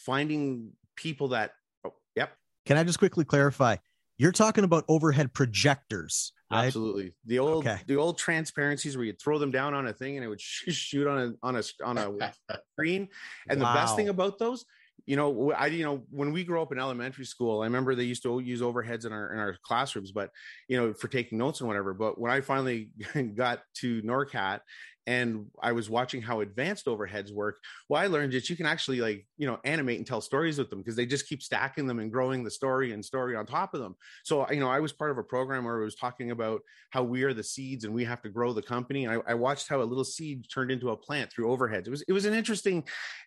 finding 0.05 0.73
people 0.95 1.29
that, 1.29 1.53
oh, 1.83 1.95
yep. 2.15 2.33
Can 2.67 2.77
I 2.77 2.83
just 2.83 2.99
quickly 2.99 3.25
clarify? 3.25 3.77
You're 4.19 4.31
talking 4.31 4.63
about 4.63 4.85
overhead 4.87 5.33
projectors. 5.33 6.33
Right? 6.51 6.65
Absolutely. 6.65 7.13
The 7.25 7.39
old 7.39 7.67
okay. 7.67 7.81
the 7.85 7.97
old 7.97 8.17
transparencies 8.17 8.97
where 8.97 9.05
you 9.05 9.13
throw 9.13 9.37
them 9.37 9.51
down 9.51 9.73
on 9.73 9.87
a 9.87 9.93
thing 9.93 10.17
and 10.17 10.25
it 10.25 10.27
would 10.27 10.41
shoot 10.41 11.07
on 11.07 11.19
a 11.19 11.45
on 11.45 11.55
a 11.55 11.63
on 11.83 11.97
a 11.97 12.33
screen. 12.73 13.07
And 13.47 13.61
wow. 13.61 13.71
the 13.71 13.79
best 13.79 13.95
thing 13.95 14.09
about 14.09 14.39
those, 14.39 14.65
you 15.05 15.15
know, 15.15 15.51
I 15.51 15.67
you 15.67 15.83
know 15.83 16.03
when 16.09 16.31
we 16.31 16.43
grew 16.43 16.61
up 16.61 16.71
in 16.71 16.79
elementary 16.79 17.25
school, 17.25 17.61
I 17.61 17.65
remember 17.65 17.93
they 17.93 18.03
used 18.03 18.23
to 18.23 18.39
use 18.39 18.61
overheads 18.61 19.05
in 19.05 19.11
our 19.11 19.31
in 19.31 19.39
our 19.39 19.57
classrooms, 19.63 20.11
but 20.11 20.31
you 20.67 20.77
know 20.77 20.93
for 20.93 21.07
taking 21.07 21.37
notes 21.37 21.59
and 21.59 21.67
whatever. 21.67 21.93
But 21.93 22.19
when 22.19 22.31
I 22.31 22.41
finally 22.41 22.89
got 23.35 23.61
to 23.75 24.01
NORCAT 24.01 24.61
and 25.09 25.47
I 25.59 25.71
was 25.71 25.89
watching 25.89 26.21
how 26.21 26.41
advanced 26.41 26.85
overheads 26.85 27.33
work. 27.33 27.57
Well, 27.89 27.99
I 27.99 28.05
learned 28.05 28.31
that 28.33 28.47
you 28.47 28.55
can 28.55 28.67
actually 28.67 29.01
like, 29.01 29.25
you 29.39 29.47
know, 29.47 29.59
animate 29.63 29.97
and 29.97 30.05
tell 30.05 30.21
stories 30.21 30.59
with 30.59 30.69
them 30.69 30.77
because 30.77 30.95
they 30.95 31.07
just 31.07 31.27
keep 31.27 31.41
stacking 31.41 31.87
them 31.87 31.97
and 31.97 32.11
growing 32.11 32.43
the 32.43 32.51
story 32.51 32.91
and 32.91 33.03
story 33.03 33.35
on 33.35 33.47
top 33.47 33.73
of 33.73 33.79
them. 33.79 33.95
So, 34.23 34.47
you 34.51 34.59
know, 34.59 34.69
I 34.69 34.79
was 34.79 34.93
part 34.93 35.09
of 35.09 35.17
a 35.17 35.23
program 35.23 35.65
where 35.65 35.81
it 35.81 35.83
was 35.83 35.95
talking 35.95 36.29
about 36.29 36.61
how 36.91 37.01
we 37.01 37.23
are 37.23 37.33
the 37.33 37.43
seeds 37.43 37.85
and 37.85 37.93
we 37.93 38.05
have 38.05 38.21
to 38.21 38.29
grow 38.29 38.53
the 38.53 38.61
company. 38.61 39.05
And 39.05 39.23
I, 39.27 39.31
I 39.31 39.33
watched 39.33 39.67
how 39.67 39.81
a 39.81 39.83
little 39.83 40.03
seed 40.03 40.45
turned 40.47 40.69
into 40.69 40.91
a 40.91 40.95
plant 40.95 41.31
through 41.31 41.47
overheads. 41.47 41.87
It 41.87 41.89
was, 41.89 42.03
it 42.03 42.13
was 42.13 42.25
an 42.25 42.35
interesting, 42.35 42.83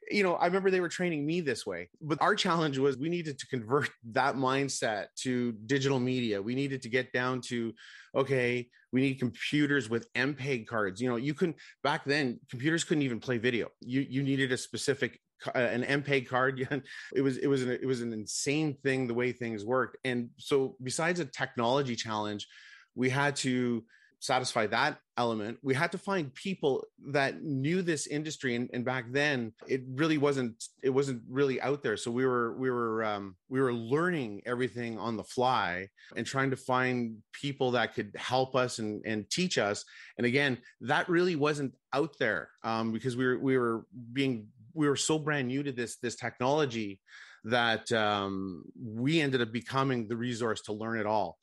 you 0.09 0.23
know, 0.23 0.35
I 0.35 0.47
remember 0.47 0.71
they 0.71 0.79
were 0.79 0.89
training 0.89 1.27
me 1.27 1.41
this 1.41 1.67
way, 1.67 1.89
but 2.01 2.23
our 2.23 2.37
challenge 2.37 2.79
was 2.79 2.97
we 2.97 3.09
needed 3.09 3.41
to 3.41 3.47
convert 3.49 3.91
that 4.13 4.37
mindset 4.37 5.07
to 5.23 5.51
digital 5.67 5.99
media. 5.99 6.41
We 6.41 6.55
needed 6.55 6.81
to 6.83 6.89
get 6.89 7.13
down 7.13 7.41
to, 7.49 7.75
okay, 8.15 8.69
we 8.93 9.01
need 9.01 9.15
computers 9.15 9.89
with 9.89 10.13
MPEG 10.15 10.67
cards. 10.67 11.01
You 11.01 11.09
know, 11.09 11.17
you 11.17 11.35
couldn't 11.35 11.57
back 11.83 12.05
then. 12.05 12.39
Computers 12.51 12.85
couldn't 12.85 13.03
even 13.03 13.21
play 13.21 13.39
video. 13.39 13.69
You 13.81 14.07
you 14.09 14.23
needed 14.23 14.53
a 14.53 14.57
specific 14.57 15.19
uh, 15.55 15.59
an 15.59 15.83
MPEG 16.03 16.29
card. 16.29 16.61
it 17.15 17.23
was 17.23 17.39
it 17.39 17.47
was 17.47 17.63
an, 17.63 17.71
it 17.71 17.87
was 17.87 18.01
an 18.01 18.13
insane 18.13 18.77
thing 18.83 19.07
the 19.07 19.15
way 19.15 19.33
things 19.33 19.65
worked. 19.65 19.97
And 20.05 20.31
so, 20.39 20.77
besides 20.83 21.21
a 21.21 21.25
technology 21.25 21.97
challenge, 21.97 22.47
we 22.95 23.11
had 23.11 23.37
to 23.37 23.85
satisfy 24.23 24.69
that 24.69 24.99
element. 25.19 25.59
We 25.63 25.75
had 25.75 25.91
to 25.93 25.99
find 25.99 26.33
people 26.33 26.85
that 27.09 27.43
knew 27.43 27.83
this 27.83 28.07
industry 28.07 28.55
and, 28.55 28.71
and, 28.73 28.85
back 28.85 29.07
then 29.11 29.53
it 29.67 29.83
really 29.95 30.17
wasn't 30.17 30.65
it 30.81 30.91
wasn't 30.91 31.23
really 31.29 31.61
out 31.61 31.83
there. 31.83 31.97
So 31.97 32.13
we 32.13 32.25
were 32.25 32.57
we 32.57 32.71
were 32.71 33.03
um, 33.05 33.35
we 33.49 33.61
were 33.61 33.75
learning 33.75 34.43
everything 34.47 34.97
on 34.97 35.17
the 35.17 35.25
fly 35.25 35.89
and 36.17 36.25
trying 36.25 36.51
to 36.51 36.57
find 36.57 37.17
people 37.33 37.73
that 37.73 37.95
could 37.95 38.13
help 38.17 38.55
us 38.55 38.79
and, 38.79 39.03
and 39.05 39.29
teach 39.29 39.59
us. 39.59 39.85
And 40.17 40.27
again 40.27 40.59
that 40.83 41.09
really 41.09 41.35
wasn't 41.35 41.75
out 41.93 42.17
there 42.21 42.49
um, 42.63 42.93
because 42.93 43.17
we 43.17 43.27
were 43.27 43.39
we 43.39 43.59
were 43.59 43.87
being 44.13 44.47
we 44.73 44.89
were 44.89 44.97
so 44.97 45.19
brand 45.19 45.49
new 45.49 45.65
to 45.65 45.73
this 45.73 45.97
this 45.97 46.15
technology 46.15 47.01
that 47.45 47.91
um, 47.91 48.63
we 48.81 49.21
ended 49.21 49.43
up 49.43 49.51
becoming 49.53 50.07
the 50.07 50.17
resource 50.17 50.61
to 50.63 50.73
learn 50.73 51.01
it 51.01 51.07
all. 51.07 51.39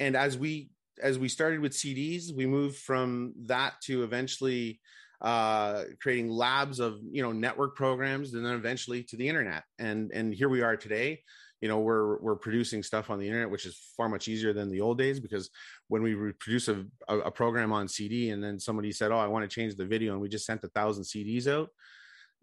And 0.00 0.16
as 0.16 0.36
we 0.36 0.70
as 1.02 1.18
we 1.18 1.28
started 1.28 1.60
with 1.60 1.72
CDs, 1.72 2.34
we 2.34 2.46
moved 2.46 2.76
from 2.76 3.32
that 3.46 3.74
to 3.82 4.02
eventually 4.02 4.80
uh, 5.20 5.84
creating 6.00 6.28
labs 6.28 6.80
of 6.80 6.98
you 7.10 7.22
know 7.22 7.32
network 7.32 7.76
programs, 7.76 8.34
and 8.34 8.44
then 8.44 8.54
eventually 8.54 9.02
to 9.04 9.16
the 9.16 9.28
internet. 9.28 9.64
And 9.78 10.10
and 10.12 10.34
here 10.34 10.48
we 10.48 10.62
are 10.62 10.76
today. 10.76 11.22
You 11.60 11.68
know, 11.68 11.80
we're 11.80 12.18
we're 12.18 12.36
producing 12.36 12.82
stuff 12.82 13.10
on 13.10 13.18
the 13.18 13.26
internet, 13.26 13.50
which 13.50 13.64
is 13.64 13.78
far 13.96 14.08
much 14.08 14.28
easier 14.28 14.52
than 14.52 14.70
the 14.70 14.82
old 14.82 14.98
days 14.98 15.20
because 15.20 15.48
when 15.88 16.02
we 16.02 16.14
produce 16.38 16.68
a, 16.68 16.84
a, 17.08 17.18
a 17.20 17.30
program 17.30 17.72
on 17.72 17.88
CD 17.88 18.30
and 18.30 18.44
then 18.44 18.58
somebody 18.58 18.92
said, 18.92 19.12
"Oh, 19.12 19.18
I 19.18 19.26
want 19.26 19.48
to 19.48 19.54
change 19.54 19.76
the 19.76 19.86
video," 19.86 20.12
and 20.12 20.20
we 20.20 20.28
just 20.28 20.46
sent 20.46 20.64
a 20.64 20.68
thousand 20.68 21.04
CDs 21.04 21.46
out, 21.46 21.70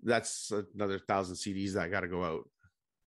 that's 0.03 0.51
another 0.73 0.99
thousand 0.99 1.35
CDs 1.35 1.73
that 1.73 1.91
got 1.91 2.01
to 2.01 2.07
go 2.07 2.23
out. 2.23 2.49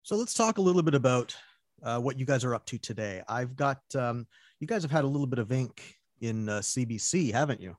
So 0.04 0.16
let's 0.16 0.34
talk 0.34 0.58
a 0.58 0.62
little 0.62 0.84
bit 0.84 0.94
about 0.94 1.36
uh, 1.84 2.00
what 2.00 2.18
you 2.18 2.26
guys 2.26 2.44
are 2.44 2.56
up 2.56 2.66
to 2.68 2.78
today. 2.78 3.22
I've 3.28 3.56
got 3.56 3.80
um, 3.96 4.28
you 4.60 4.68
guys 4.68 4.82
have 4.82 4.92
had 4.92 5.04
a 5.04 5.08
little 5.08 5.28
bit 5.28 5.40
of 5.40 5.52
ink 5.52 5.96
in 6.22 6.50
uh, 6.50 6.60
CBC, 6.60 7.32
haven't 7.32 7.62
you? 7.62 7.76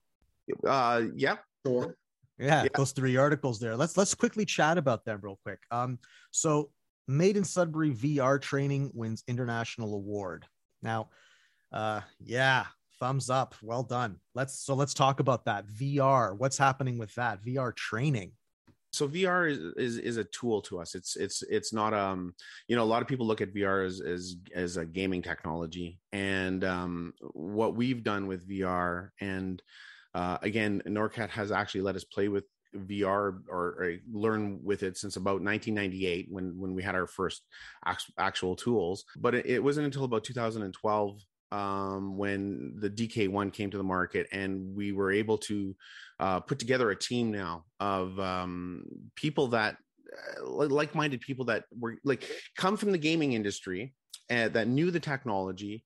Uh, 0.66 1.02
yeah, 1.14 1.36
sure. 1.66 1.96
Yeah, 2.38 2.64
yeah, 2.64 2.68
those 2.74 2.92
three 2.92 3.16
articles 3.16 3.60
there. 3.60 3.76
Let's 3.76 3.96
let's 3.96 4.14
quickly 4.14 4.44
chat 4.44 4.76
about 4.76 5.04
them 5.04 5.20
real 5.22 5.38
quick. 5.44 5.60
Um, 5.70 5.98
so 6.30 6.70
Made 7.06 7.36
in 7.36 7.44
Sudbury 7.44 7.92
VR 7.92 8.40
training 8.40 8.90
wins 8.94 9.22
international 9.28 9.94
award. 9.94 10.46
Now, 10.82 11.10
uh, 11.70 12.00
yeah, 12.18 12.64
thumbs 12.98 13.28
up, 13.28 13.54
well 13.62 13.82
done. 13.82 14.20
Let's 14.34 14.58
so 14.58 14.74
let's 14.74 14.94
talk 14.94 15.20
about 15.20 15.44
that 15.44 15.66
VR. 15.66 16.36
What's 16.36 16.56
happening 16.56 16.96
with 16.96 17.14
that 17.16 17.42
VR 17.44 17.74
training? 17.76 18.32
So 18.94 19.08
VR 19.08 19.50
is, 19.50 19.58
is, 19.76 19.98
is 19.98 20.16
a 20.16 20.24
tool 20.24 20.62
to 20.62 20.80
us. 20.80 20.94
It's 20.94 21.16
it's 21.16 21.42
it's 21.42 21.72
not 21.72 21.92
um 21.92 22.34
you 22.68 22.76
know 22.76 22.82
a 22.82 22.86
lot 22.86 23.02
of 23.02 23.08
people 23.08 23.26
look 23.26 23.40
at 23.40 23.52
VR 23.52 23.86
as 23.86 24.00
as 24.00 24.36
as 24.54 24.76
a 24.76 24.86
gaming 24.86 25.22
technology, 25.22 25.98
and 26.12 26.62
um, 26.64 27.14
what 27.32 27.74
we've 27.74 28.04
done 28.04 28.26
with 28.26 28.48
VR 28.48 29.10
and 29.20 29.62
uh, 30.14 30.38
again 30.42 30.82
Norcat 30.86 31.30
has 31.30 31.50
actually 31.50 31.82
let 31.82 31.96
us 31.96 32.04
play 32.04 32.28
with 32.28 32.44
VR 32.74 33.00
or, 33.08 33.40
or, 33.48 33.96
learn 34.12 34.60
with 34.62 34.82
it 34.82 34.96
since 34.96 35.16
about 35.16 35.42
1998 35.42 36.26
when 36.28 36.58
when 36.58 36.74
we 36.74 36.82
had 36.82 36.94
our 36.94 37.06
first 37.06 37.42
actual 38.18 38.56
tools. 38.56 39.04
But 39.16 39.34
it, 39.34 39.46
it 39.46 39.62
wasn't 39.62 39.86
until 39.86 40.04
about 40.04 40.24
2012 40.24 41.20
um, 41.54 42.16
when 42.16 42.74
the 42.80 42.90
DK1 42.90 43.52
came 43.52 43.70
to 43.70 43.78
the 43.78 43.84
market, 43.84 44.26
and 44.32 44.74
we 44.74 44.90
were 44.90 45.12
able 45.12 45.38
to 45.38 45.76
uh, 46.18 46.40
put 46.40 46.58
together 46.58 46.90
a 46.90 46.98
team 46.98 47.30
now 47.30 47.64
of 47.78 48.18
um, 48.18 48.84
people 49.14 49.48
that 49.48 49.76
uh, 50.12 50.44
like-minded 50.44 51.20
people 51.20 51.44
that 51.44 51.64
were 51.78 51.96
like 52.04 52.28
come 52.56 52.76
from 52.76 52.90
the 52.90 52.98
gaming 52.98 53.34
industry 53.34 53.94
and 54.28 54.52
that 54.54 54.66
knew 54.66 54.90
the 54.90 55.00
technology 55.00 55.84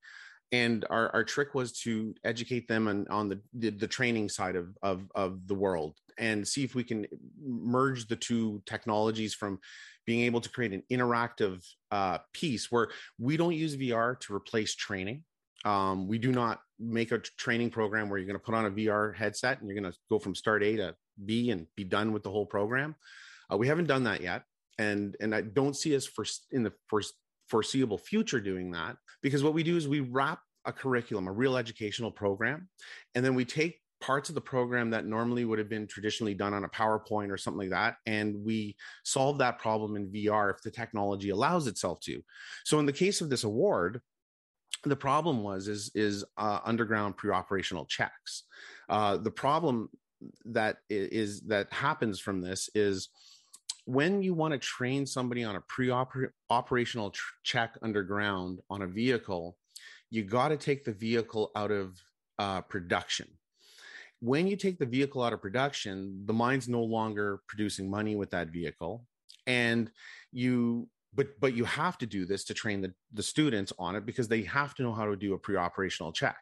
and 0.51 0.87
our, 0.89 1.11
our 1.15 1.25
trick 1.25 1.55
was 1.55 1.73
to 1.73 2.15
educate 2.25 2.69
them 2.69 2.89
on, 2.89 3.07
on 3.09 3.29
the, 3.29 3.41
the, 3.53 3.71
the 3.71 3.87
training 3.87 4.29
side 4.29 4.57
of, 4.57 4.69
of 4.83 5.03
of 5.15 5.47
the 5.47 5.55
world 5.55 5.97
and 6.19 6.47
see 6.47 6.65
if 6.65 6.75
we 6.75 6.85
can 6.85 7.07
merge 7.43 8.07
the 8.07 8.17
two 8.17 8.63
technologies 8.67 9.35
from 9.35 9.59
being 10.07 10.23
able 10.23 10.41
to 10.41 10.49
create 10.49 10.73
an 10.73 10.83
interactive 10.91 11.63
uh, 11.91 12.19
piece 12.33 12.71
where 12.71 12.89
we 13.19 13.37
don't 13.37 13.55
use 13.55 13.77
VR 13.77 14.19
to 14.21 14.35
replace 14.35 14.75
training 14.75 15.23
um, 15.65 16.07
we 16.07 16.19
do 16.19 16.33
not 16.33 16.61
make 16.79 17.13
a 17.13 17.19
training 17.19 17.71
program 17.71 18.09
where 18.09 18.19
you're 18.19 18.27
going 18.27 18.39
to 18.39 18.45
put 18.45 18.55
on 18.55 18.67
a 18.67 18.71
VR 18.71 19.15
headset 19.15 19.61
and 19.61 19.69
you're 19.69 19.81
going 19.81 19.93
to 19.93 19.99
go 20.09 20.19
from 20.19 20.35
start 20.35 20.63
A 20.63 20.77
to 20.77 20.95
B 21.25 21.51
and 21.51 21.67
be 21.77 21.85
done 21.85 22.13
with 22.13 22.23
the 22.23 22.31
whole 22.31 22.47
program. 22.47 22.95
Uh, 23.53 23.57
we 23.57 23.67
haven't 23.67 23.87
done 23.87 24.05
that 24.05 24.21
yet, 24.21 24.43
and 24.79 25.17
and 25.21 25.35
I 25.35 25.41
don't 25.41 25.77
see 25.77 25.97
us 25.97 26.07
for 26.07 26.25
in 26.53 26.63
the 26.63 26.73
first 26.87 27.15
foreseeable 27.49 27.99
future 27.99 28.41
doing 28.41 28.71
that 28.73 28.97
because 29.23 29.43
what 29.43 29.55
we 29.55 29.63
do 29.63 29.77
is 29.77 29.89
we 29.89 30.01
wrap 30.01 30.41
a 30.65 30.73
curriculum, 30.73 31.27
a 31.27 31.33
real 31.33 31.57
educational 31.57 32.11
program, 32.11 32.69
and 33.15 33.25
then 33.25 33.35
we 33.35 33.45
take 33.45 33.81
parts 34.01 34.29
of 34.29 34.35
the 34.35 34.41
program 34.41 34.91
that 34.91 35.07
normally 35.07 35.45
would 35.45 35.59
have 35.59 35.69
been 35.69 35.87
traditionally 35.87 36.35
done 36.35 36.55
on 36.55 36.65
a 36.65 36.69
PowerPoint 36.69 37.31
or 37.31 37.37
something 37.37 37.69
like 37.69 37.71
that. 37.71 37.97
And 38.07 38.45
we 38.45 38.77
solve 39.05 39.39
that 39.39 39.59
problem 39.59 39.97
in 39.97 40.13
VR 40.13 40.55
if 40.55 40.63
the 40.63 40.71
technology 40.71 41.31
allows 41.31 41.67
itself 41.67 42.01
to. 42.01 42.23
So, 42.65 42.79
in 42.79 42.87
the 42.87 42.93
case 42.93 43.21
of 43.21 43.31
this 43.31 43.45
award, 43.45 44.01
the 44.91 44.97
problem 44.97 45.43
was 45.43 45.69
is 45.69 45.91
is 45.95 46.25
uh, 46.37 46.61
underground 46.65 47.17
pre-operational 47.17 47.87
checks. 47.87 48.45
Uh, 48.89 49.17
the 49.17 49.31
problem 49.31 49.89
that 50.45 50.79
is 50.91 51.43
that 51.43 51.73
happens 51.73 52.21
from 52.21 52.41
this 52.41 52.69
is 52.75 53.09
when 53.85 54.23
you 54.23 54.35
want 54.35 54.53
to 54.53 54.59
train 54.59 55.07
somebody 55.07 55.45
on 55.45 55.57
a 55.57 55.61
pre-operational 55.63 57.11
tr- 57.11 57.33
check 57.43 57.77
underground 57.83 58.61
on 58.69 58.83
a 58.83 58.87
vehicle 58.87 59.57
you 60.11 60.25
got 60.25 60.49
to 60.49 60.57
take 60.57 60.85
the 60.85 60.93
vehicle 60.93 61.51
out 61.55 61.71
of 61.71 62.01
uh, 62.39 62.63
production. 62.63 63.29
When 64.21 64.47
you 64.47 64.57
take 64.57 64.79
the 64.79 64.87
vehicle 64.87 65.23
out 65.23 65.33
of 65.33 65.41
production 65.41 66.23
the 66.27 66.33
mine's 66.33 66.69
no 66.69 66.83
longer 66.83 67.41
producing 67.47 67.89
money 67.89 68.17
with 68.17 68.31
that 68.31 68.49
vehicle 68.49 69.05
and 69.47 69.91
you 70.33 70.89
but 71.19 71.41
but 71.41 71.53
you 71.53 71.65
have 71.65 71.99
to 71.99 72.07
do 72.07 72.25
this 72.25 72.45
to 72.45 72.55
train 72.55 72.81
the, 72.81 72.95
the 73.13 73.25
students 73.25 73.73
on 73.77 73.97
it 73.97 74.07
because 74.07 74.29
they 74.29 74.43
have 74.43 74.73
to 74.77 74.85
know 74.85 74.93
how 74.93 75.05
to 75.05 75.17
do 75.17 75.35
a 75.35 75.39
pre-operational 75.39 76.13
check. 76.13 76.37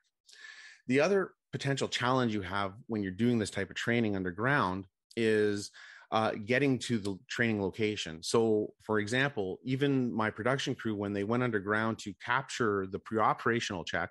The 0.87 1.01
other 1.01 1.31
potential 1.51 1.89
challenge 1.89 2.35
you 2.35 2.43
have 2.43 2.75
when 2.87 3.03
you're 3.03 3.11
doing 3.11 3.39
this 3.39 3.51
type 3.51 3.71
of 3.71 3.77
training 3.77 4.15
underground 4.15 4.85
is 5.17 5.71
uh, 6.17 6.31
getting 6.47 6.79
to 6.79 6.97
the 6.97 7.15
training 7.29 7.61
location. 7.61 8.23
So, 8.23 8.73
for 8.83 9.01
example, 9.01 9.59
even 9.65 10.11
my 10.11 10.31
production 10.31 10.75
crew, 10.75 10.95
when 10.97 11.13
they 11.13 11.25
went 11.25 11.43
underground 11.43 11.99
to 11.99 12.15
capture 12.25 12.87
the 12.91 12.99
pre 12.99 13.19
operational 13.19 13.85
check, 13.85 14.09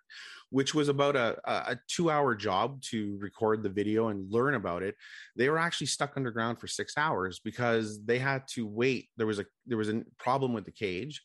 which 0.51 0.75
was 0.75 0.87
about 0.87 1.15
a, 1.15 1.35
a 1.47 1.79
two 1.87 2.11
hour 2.11 2.35
job 2.35 2.79
to 2.91 3.17
record 3.19 3.63
the 3.63 3.69
video 3.69 4.09
and 4.09 4.31
learn 4.31 4.53
about 4.53 4.83
it, 4.83 4.93
they 5.35 5.49
were 5.49 5.57
actually 5.57 5.87
stuck 5.87 6.15
underground 6.15 6.59
for 6.59 6.67
six 6.67 6.93
hours 6.95 7.39
because 7.43 7.99
they 8.05 8.19
had 8.19 8.43
to 8.49 8.67
wait. 8.67 9.09
There 9.17 9.25
was 9.25 9.39
a 9.39 9.45
there 9.65 9.79
was 9.79 9.89
a 9.89 10.03
problem 10.19 10.53
with 10.53 10.65
the 10.65 10.71
cage, 10.71 11.23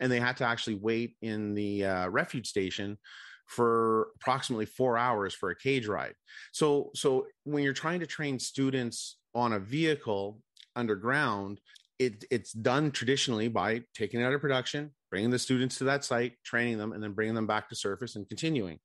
and 0.00 0.10
they 0.10 0.18
had 0.18 0.38
to 0.38 0.44
actually 0.44 0.74
wait 0.74 1.14
in 1.22 1.54
the 1.54 1.84
uh, 1.84 2.08
refuge 2.08 2.48
station 2.48 2.98
for 3.46 4.08
approximately 4.16 4.66
four 4.66 4.98
hours 4.98 5.34
for 5.34 5.50
a 5.50 5.56
cage 5.56 5.86
ride. 5.86 6.14
So, 6.52 6.90
so 6.94 7.26
when 7.44 7.62
you're 7.62 7.72
trying 7.72 8.00
to 8.00 8.06
train 8.06 8.40
students 8.40 9.18
on 9.36 9.52
a 9.52 9.60
vehicle 9.60 10.40
underground, 10.74 11.60
it, 11.98 12.24
it's 12.30 12.52
done 12.52 12.90
traditionally 12.90 13.48
by 13.48 13.82
taking 13.94 14.20
it 14.20 14.24
out 14.24 14.32
of 14.32 14.40
production, 14.40 14.90
bringing 15.10 15.30
the 15.30 15.38
students 15.38 15.78
to 15.78 15.84
that 15.84 16.04
site, 16.04 16.32
training 16.42 16.78
them, 16.78 16.92
and 16.92 17.02
then 17.02 17.12
bringing 17.12 17.34
them 17.34 17.46
back 17.46 17.68
to 17.68 17.76
surface 17.76 18.16
and 18.16 18.26
continuing. 18.28 18.78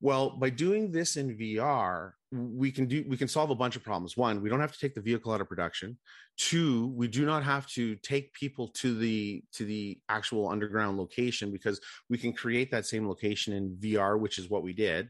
Well, 0.00 0.30
by 0.30 0.50
doing 0.50 0.92
this 0.92 1.16
in 1.16 1.38
VR, 1.38 2.12
we 2.30 2.70
can 2.70 2.86
do 2.86 3.04
we 3.08 3.16
can 3.16 3.28
solve 3.28 3.50
a 3.50 3.54
bunch 3.54 3.76
of 3.76 3.82
problems. 3.82 4.16
One, 4.16 4.42
we 4.42 4.50
don't 4.50 4.60
have 4.60 4.72
to 4.72 4.78
take 4.78 4.94
the 4.94 5.00
vehicle 5.00 5.32
out 5.32 5.40
of 5.40 5.48
production. 5.48 5.96
Two, 6.36 6.88
we 6.88 7.08
do 7.08 7.24
not 7.24 7.44
have 7.44 7.66
to 7.68 7.96
take 7.96 8.34
people 8.34 8.68
to 8.74 8.94
the 8.98 9.42
to 9.54 9.64
the 9.64 9.98
actual 10.10 10.48
underground 10.48 10.98
location 10.98 11.50
because 11.50 11.80
we 12.10 12.18
can 12.18 12.34
create 12.34 12.70
that 12.72 12.84
same 12.84 13.08
location 13.08 13.54
in 13.54 13.76
VR, 13.76 14.18
which 14.18 14.38
is 14.38 14.50
what 14.50 14.62
we 14.62 14.74
did 14.74 15.08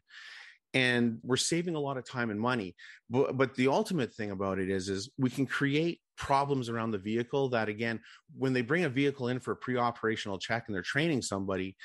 and 0.76 1.18
we're 1.22 1.38
saving 1.38 1.74
a 1.74 1.80
lot 1.80 1.96
of 1.96 2.04
time 2.04 2.28
and 2.28 2.38
money. 2.38 2.76
But, 3.08 3.38
but 3.38 3.54
the 3.54 3.68
ultimate 3.68 4.12
thing 4.12 4.30
about 4.30 4.58
it 4.58 4.68
is 4.68 4.90
is 4.90 5.10
we 5.16 5.30
can 5.30 5.46
create 5.46 6.00
problems 6.18 6.68
around 6.68 6.90
the 6.90 6.98
vehicle 6.98 7.48
that 7.50 7.68
again 7.68 8.00
when 8.36 8.52
they 8.52 8.62
bring 8.62 8.84
a 8.84 8.88
vehicle 8.88 9.28
in 9.28 9.38
for 9.38 9.52
a 9.52 9.56
pre-operational 9.56 10.38
check 10.38 10.64
and 10.66 10.74
they're 10.74 10.82
training 10.82 11.20
somebody 11.20 11.76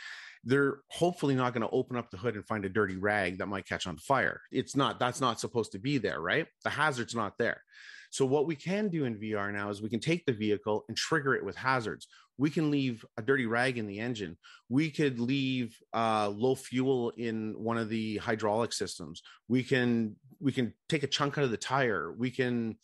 they're 0.46 0.80
hopefully 0.88 1.36
not 1.36 1.54
going 1.54 1.62
to 1.62 1.70
open 1.70 1.98
up 1.98 2.10
the 2.10 2.18
hood 2.18 2.36
and 2.36 2.48
find 2.48 2.66
a 2.66 2.70
dirty 2.70 2.96
rag 2.96 3.38
that 3.38 3.46
might 3.46 3.68
catch 3.68 3.86
on 3.86 3.96
fire. 3.98 4.42
It's 4.52 4.76
not 4.76 5.00
that's 5.00 5.22
not 5.22 5.40
supposed 5.40 5.72
to 5.74 5.80
be 5.80 5.98
there 5.98 6.20
right? 6.20 6.48
The 6.64 6.70
hazard's 6.70 7.16
not 7.16 7.38
there 7.38 7.62
So 8.12 8.26
what 8.26 8.46
we 8.46 8.56
can 8.56 8.90
do 8.90 9.06
in 9.06 9.18
VR 9.18 9.52
now 9.52 9.70
is 9.70 9.82
we 9.82 9.90
can 9.90 10.02
take 10.02 10.26
the 10.26 10.34
vehicle 10.34 10.84
and 10.88 10.98
trigger 10.98 11.34
it 11.34 11.44
with 11.44 11.56
hazards. 11.56 12.08
We 12.38 12.50
can 12.50 12.70
leave 12.70 13.06
a 13.18 13.22
dirty 13.22 13.46
rag 13.46 13.78
in 13.78 13.88
the 13.88 14.00
engine. 14.00 14.38
We 14.68 14.92
could 14.92 15.20
leave 15.20 15.78
uh, 15.94 16.30
low 16.30 16.56
fuel 16.56 17.12
in 17.18 17.56
one 17.58 17.78
of 17.78 17.88
the 17.88 18.18
hydraulic 18.18 18.74
systems. 18.74 19.22
We 19.48 19.64
can 19.64 20.18
we 20.40 20.52
can 20.52 20.74
take 20.90 21.04
a 21.04 21.08
chunk 21.08 21.38
out 21.38 21.46
of 21.46 21.52
the 21.52 21.58
tire. 21.58 22.12
We 22.12 22.32
can 22.32 22.78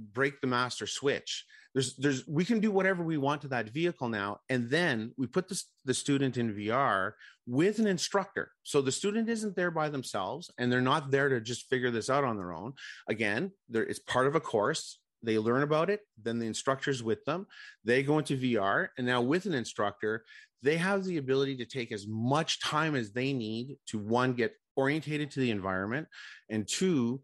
break 0.00 0.40
the 0.40 0.46
master 0.46 0.86
switch 0.86 1.44
there's 1.74 1.96
there's 1.96 2.26
we 2.26 2.44
can 2.44 2.60
do 2.60 2.70
whatever 2.70 3.02
we 3.02 3.16
want 3.16 3.40
to 3.42 3.48
that 3.48 3.70
vehicle 3.70 4.08
now 4.08 4.38
and 4.48 4.68
then 4.70 5.12
we 5.16 5.26
put 5.26 5.48
the, 5.48 5.62
the 5.84 5.94
student 5.94 6.36
in 6.36 6.54
vr 6.54 7.12
with 7.46 7.80
an 7.80 7.86
instructor. 7.86 8.52
So 8.62 8.80
the 8.80 8.92
student 8.92 9.28
isn't 9.28 9.56
there 9.56 9.72
by 9.72 9.88
themselves 9.88 10.50
and 10.58 10.70
they're 10.70 10.80
not 10.80 11.10
there 11.10 11.28
to 11.28 11.40
just 11.40 11.68
figure 11.68 11.90
this 11.90 12.08
out 12.08 12.22
on 12.22 12.36
their 12.36 12.52
own. 12.52 12.74
Again 13.08 13.52
there 13.68 13.84
it's 13.84 13.98
part 13.98 14.26
of 14.26 14.34
a 14.34 14.40
course. 14.40 15.00
They 15.22 15.38
learn 15.38 15.62
about 15.62 15.90
it 15.90 16.00
then 16.20 16.38
the 16.38 16.46
instructor's 16.46 17.02
with 17.02 17.24
them. 17.24 17.46
They 17.84 18.02
go 18.02 18.18
into 18.18 18.36
vr 18.36 18.88
and 18.98 19.06
now 19.06 19.20
with 19.20 19.46
an 19.46 19.54
instructor 19.54 20.24
they 20.62 20.76
have 20.76 21.04
the 21.04 21.16
ability 21.16 21.56
to 21.56 21.64
take 21.64 21.90
as 21.90 22.06
much 22.06 22.60
time 22.60 22.94
as 22.94 23.12
they 23.12 23.32
need 23.32 23.78
to 23.86 23.98
one 23.98 24.34
get 24.34 24.54
orientated 24.76 25.30
to 25.30 25.40
the 25.40 25.50
environment 25.50 26.06
and 26.50 26.68
two 26.68 27.22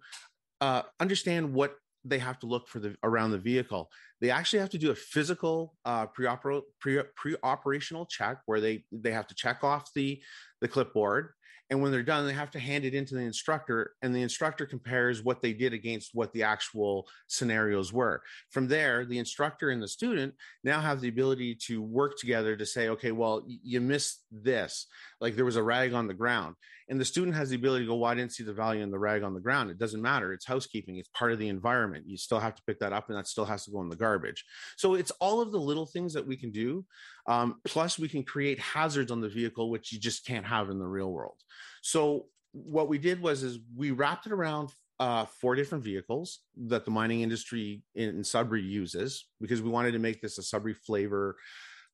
uh, 0.61 0.83
understand 1.01 1.53
what 1.53 1.77
they 2.07 2.19
have 2.19 2.39
to 2.39 2.47
look 2.47 2.69
for 2.69 2.79
the 2.79 2.97
around 3.03 3.33
the 3.33 3.39
vehicle. 3.39 3.91
They 4.21 4.31
actually 4.31 4.61
have 4.61 4.71
to 4.71 4.79
do 4.79 4.91
a 4.91 4.95
physical 4.95 5.75
uh, 5.85 6.07
pre-oper- 6.07 6.63
pre 6.81 7.03
pre-operational 7.17 8.07
check 8.07 8.39
where 8.47 8.61
they 8.61 8.85
they 8.91 9.13
have 9.13 9.27
to 9.29 9.35
check 9.35 9.63
off 9.63 9.93
the 9.95 10.23
the 10.61 10.69
clipboard 10.69 11.31
and 11.71 11.81
when 11.81 11.91
they're 11.91 12.03
done 12.03 12.27
they 12.27 12.33
have 12.33 12.51
to 12.51 12.59
hand 12.59 12.85
it 12.85 12.95
into 12.95 13.15
the 13.15 13.21
instructor 13.21 13.93
and 14.03 14.15
the 14.15 14.23
instructor 14.23 14.67
compares 14.67 15.23
what 15.23 15.43
they 15.43 15.53
did 15.53 15.73
against 15.73 16.11
what 16.15 16.33
the 16.33 16.43
actual 16.43 17.07
scenarios 17.27 17.93
were. 17.93 18.23
From 18.51 18.69
there 18.69 19.05
the 19.05 19.19
instructor 19.19 19.71
and 19.71 19.83
the 19.83 19.89
student 19.89 20.35
now 20.65 20.81
have 20.81 21.01
the 21.01 21.09
ability 21.09 21.57
to 21.67 21.83
work 21.83 22.19
together 22.19 22.57
to 22.57 22.67
say 22.67 22.89
okay 22.89 23.13
well 23.13 23.45
you 23.47 23.81
missed 23.81 24.25
this. 24.31 24.87
Like 25.21 25.37
there 25.37 25.45
was 25.45 25.57
a 25.57 25.63
rag 25.63 25.93
on 25.93 26.07
the 26.07 26.15
ground 26.15 26.57
and 26.89 27.01
the 27.01 27.05
student 27.05 27.37
has 27.37 27.51
the 27.51 27.57
ability 27.57 27.85
to 27.85 27.89
go 27.89 27.97
well 27.97 28.11
i 28.11 28.15
didn't 28.15 28.33
see 28.33 28.45
the 28.45 28.53
value 28.53 28.83
in 28.83 28.91
the 28.91 28.99
rag 28.99 29.23
on 29.23 29.35
the 29.35 29.41
ground. 29.41 29.71
It 29.71 29.79
doesn't 29.79 30.03
matter. 30.03 30.33
It's 30.33 30.47
housekeeping. 30.47 30.97
It's 30.97 31.09
part 31.09 31.33
of 31.33 31.39
the 31.39 31.49
environment. 31.49 32.05
You 32.07 32.17
still 32.17 32.39
have 32.39 32.55
to 32.55 32.63
pick 32.67 32.79
that 32.81 32.93
up 32.93 33.09
and 33.09 33.19
that 33.19 33.27
still 33.27 33.45
has 33.45 33.65
to 33.65 33.71
go 33.71 33.81
in 33.81 33.89
the 33.89 33.97
garbage. 33.97 34.45
So 34.77 34.95
it's 34.95 35.11
all 35.13 35.41
of 35.41 35.53
the 35.53 35.61
little 35.61 35.87
things 35.87 36.13
that 36.15 36.27
we 36.27 36.37
can 36.37 36.51
do 36.51 36.85
um, 37.29 37.61
plus, 37.65 37.99
we 37.99 38.09
can 38.09 38.23
create 38.23 38.59
hazards 38.59 39.11
on 39.11 39.21
the 39.21 39.29
vehicle, 39.29 39.71
which 39.71 39.93
you 39.93 39.99
just 39.99 40.25
can't 40.25 40.47
have 40.47 40.71
in 40.71 40.79
the 40.79 40.87
real 40.87 41.11
world. 41.11 41.37
So 41.83 42.27
what 42.53 42.89
we 42.89 42.99
did 42.99 43.21
was 43.21 43.43
is 43.43 43.59
we 43.75 43.91
wrapped 43.91 44.27
it 44.27 44.33
around 44.33 44.71
uh, 44.99 45.27
four 45.27 45.55
different 45.55 45.85
vehicles 45.85 46.41
that 46.57 46.85
the 46.85 46.91
mining 46.91 47.21
industry 47.21 47.83
in 47.95 48.25
Sudbury 48.25 48.63
uses 48.63 49.27
because 49.41 49.61
we 49.61 49.69
wanted 49.69 49.93
to 49.93 49.99
make 49.99 50.21
this 50.21 50.39
a 50.39 50.43
Sudbury 50.43 50.75
flavor 50.75 51.37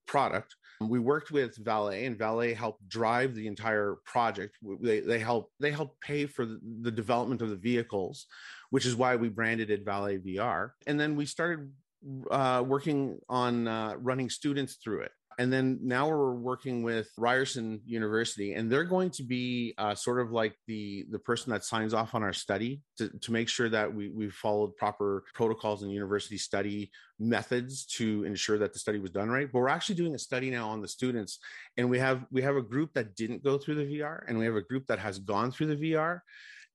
product. 0.06 0.54
We 0.80 0.98
worked 0.98 1.30
with 1.30 1.56
Vale, 1.56 1.88
and 1.88 2.18
Vale 2.18 2.54
helped 2.54 2.88
drive 2.88 3.34
the 3.34 3.46
entire 3.46 3.98
project. 4.04 4.56
They 4.80 5.00
they 5.00 5.20
help 5.20 5.50
they 5.60 5.70
help 5.70 6.00
pay 6.00 6.26
for 6.26 6.44
the, 6.44 6.60
the 6.80 6.90
development 6.90 7.40
of 7.40 7.50
the 7.50 7.56
vehicles, 7.56 8.26
which 8.70 8.84
is 8.84 8.96
why 8.96 9.14
we 9.14 9.28
branded 9.28 9.70
it 9.70 9.84
Vale 9.84 10.18
VR. 10.18 10.70
And 10.86 10.98
then 10.98 11.14
we 11.14 11.26
started 11.26 11.70
uh, 12.30 12.64
working 12.66 13.18
on 13.28 13.68
uh, 13.68 13.94
running 13.98 14.28
students 14.28 14.74
through 14.74 15.02
it. 15.02 15.12
And 15.38 15.52
then 15.52 15.78
now 15.82 16.08
we're 16.08 16.34
working 16.34 16.82
with 16.82 17.10
Ryerson 17.16 17.80
University, 17.84 18.54
and 18.54 18.70
they're 18.70 18.84
going 18.84 19.10
to 19.10 19.22
be 19.22 19.74
uh, 19.78 19.94
sort 19.94 20.20
of 20.20 20.32
like 20.32 20.54
the 20.66 21.06
the 21.10 21.18
person 21.18 21.52
that 21.52 21.64
signs 21.64 21.94
off 21.94 22.14
on 22.14 22.22
our 22.22 22.32
study 22.32 22.82
to, 22.98 23.08
to 23.20 23.32
make 23.32 23.48
sure 23.48 23.68
that 23.68 23.92
we 23.92 24.08
we 24.08 24.30
followed 24.30 24.76
proper 24.76 25.24
protocols 25.34 25.82
and 25.82 25.92
university 25.92 26.38
study 26.38 26.90
methods 27.18 27.86
to 27.86 28.24
ensure 28.24 28.58
that 28.58 28.72
the 28.72 28.78
study 28.78 28.98
was 28.98 29.10
done 29.10 29.30
right. 29.30 29.50
But 29.52 29.60
we're 29.60 29.68
actually 29.68 29.96
doing 29.96 30.14
a 30.14 30.18
study 30.18 30.50
now 30.50 30.68
on 30.68 30.80
the 30.80 30.88
students, 30.88 31.38
and 31.76 31.88
we 31.88 31.98
have 31.98 32.24
we 32.30 32.42
have 32.42 32.56
a 32.56 32.62
group 32.62 32.92
that 32.94 33.14
didn't 33.16 33.42
go 33.42 33.58
through 33.58 33.76
the 33.76 33.98
VR, 33.98 34.24
and 34.28 34.38
we 34.38 34.44
have 34.44 34.56
a 34.56 34.62
group 34.62 34.86
that 34.86 34.98
has 34.98 35.18
gone 35.18 35.50
through 35.50 35.74
the 35.74 35.92
VR 35.92 36.20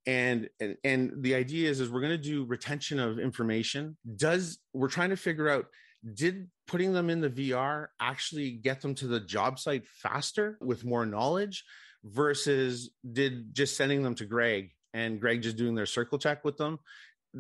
and 0.08 0.50
and, 0.60 0.78
and 0.84 1.12
the 1.18 1.36
idea 1.36 1.70
is 1.70 1.82
is 1.82 1.90
we're 1.90 2.02
going 2.02 2.12
to 2.12 2.18
do 2.18 2.46
retention 2.46 2.98
of 2.98 3.20
information 3.20 3.98
does 4.16 4.58
we're 4.74 4.88
trying 4.88 5.10
to 5.10 5.18
figure 5.18 5.50
out 5.50 5.66
did 6.14 6.50
putting 6.68 6.94
them 6.94 7.10
in 7.10 7.22
the 7.22 7.30
VR 7.30 7.88
actually 8.00 8.52
get 8.52 8.82
them 8.82 8.96
to 8.96 9.08
the 9.08 9.20
job 9.20 9.60
site 9.60 9.88
faster 9.88 10.58
with 10.62 10.86
more 10.86 11.06
knowledge 11.06 11.64
versus 12.04 12.92
did 13.10 13.54
just 13.54 13.76
sending 13.76 14.04
them 14.04 14.16
to 14.16 14.26
Greg 14.26 14.72
and 14.94 15.20
Greg 15.20 15.42
just 15.42 15.58
doing 15.58 15.76
their 15.76 15.86
circle 15.86 16.18
check 16.18 16.44
with 16.44 16.58
them? 16.58 16.80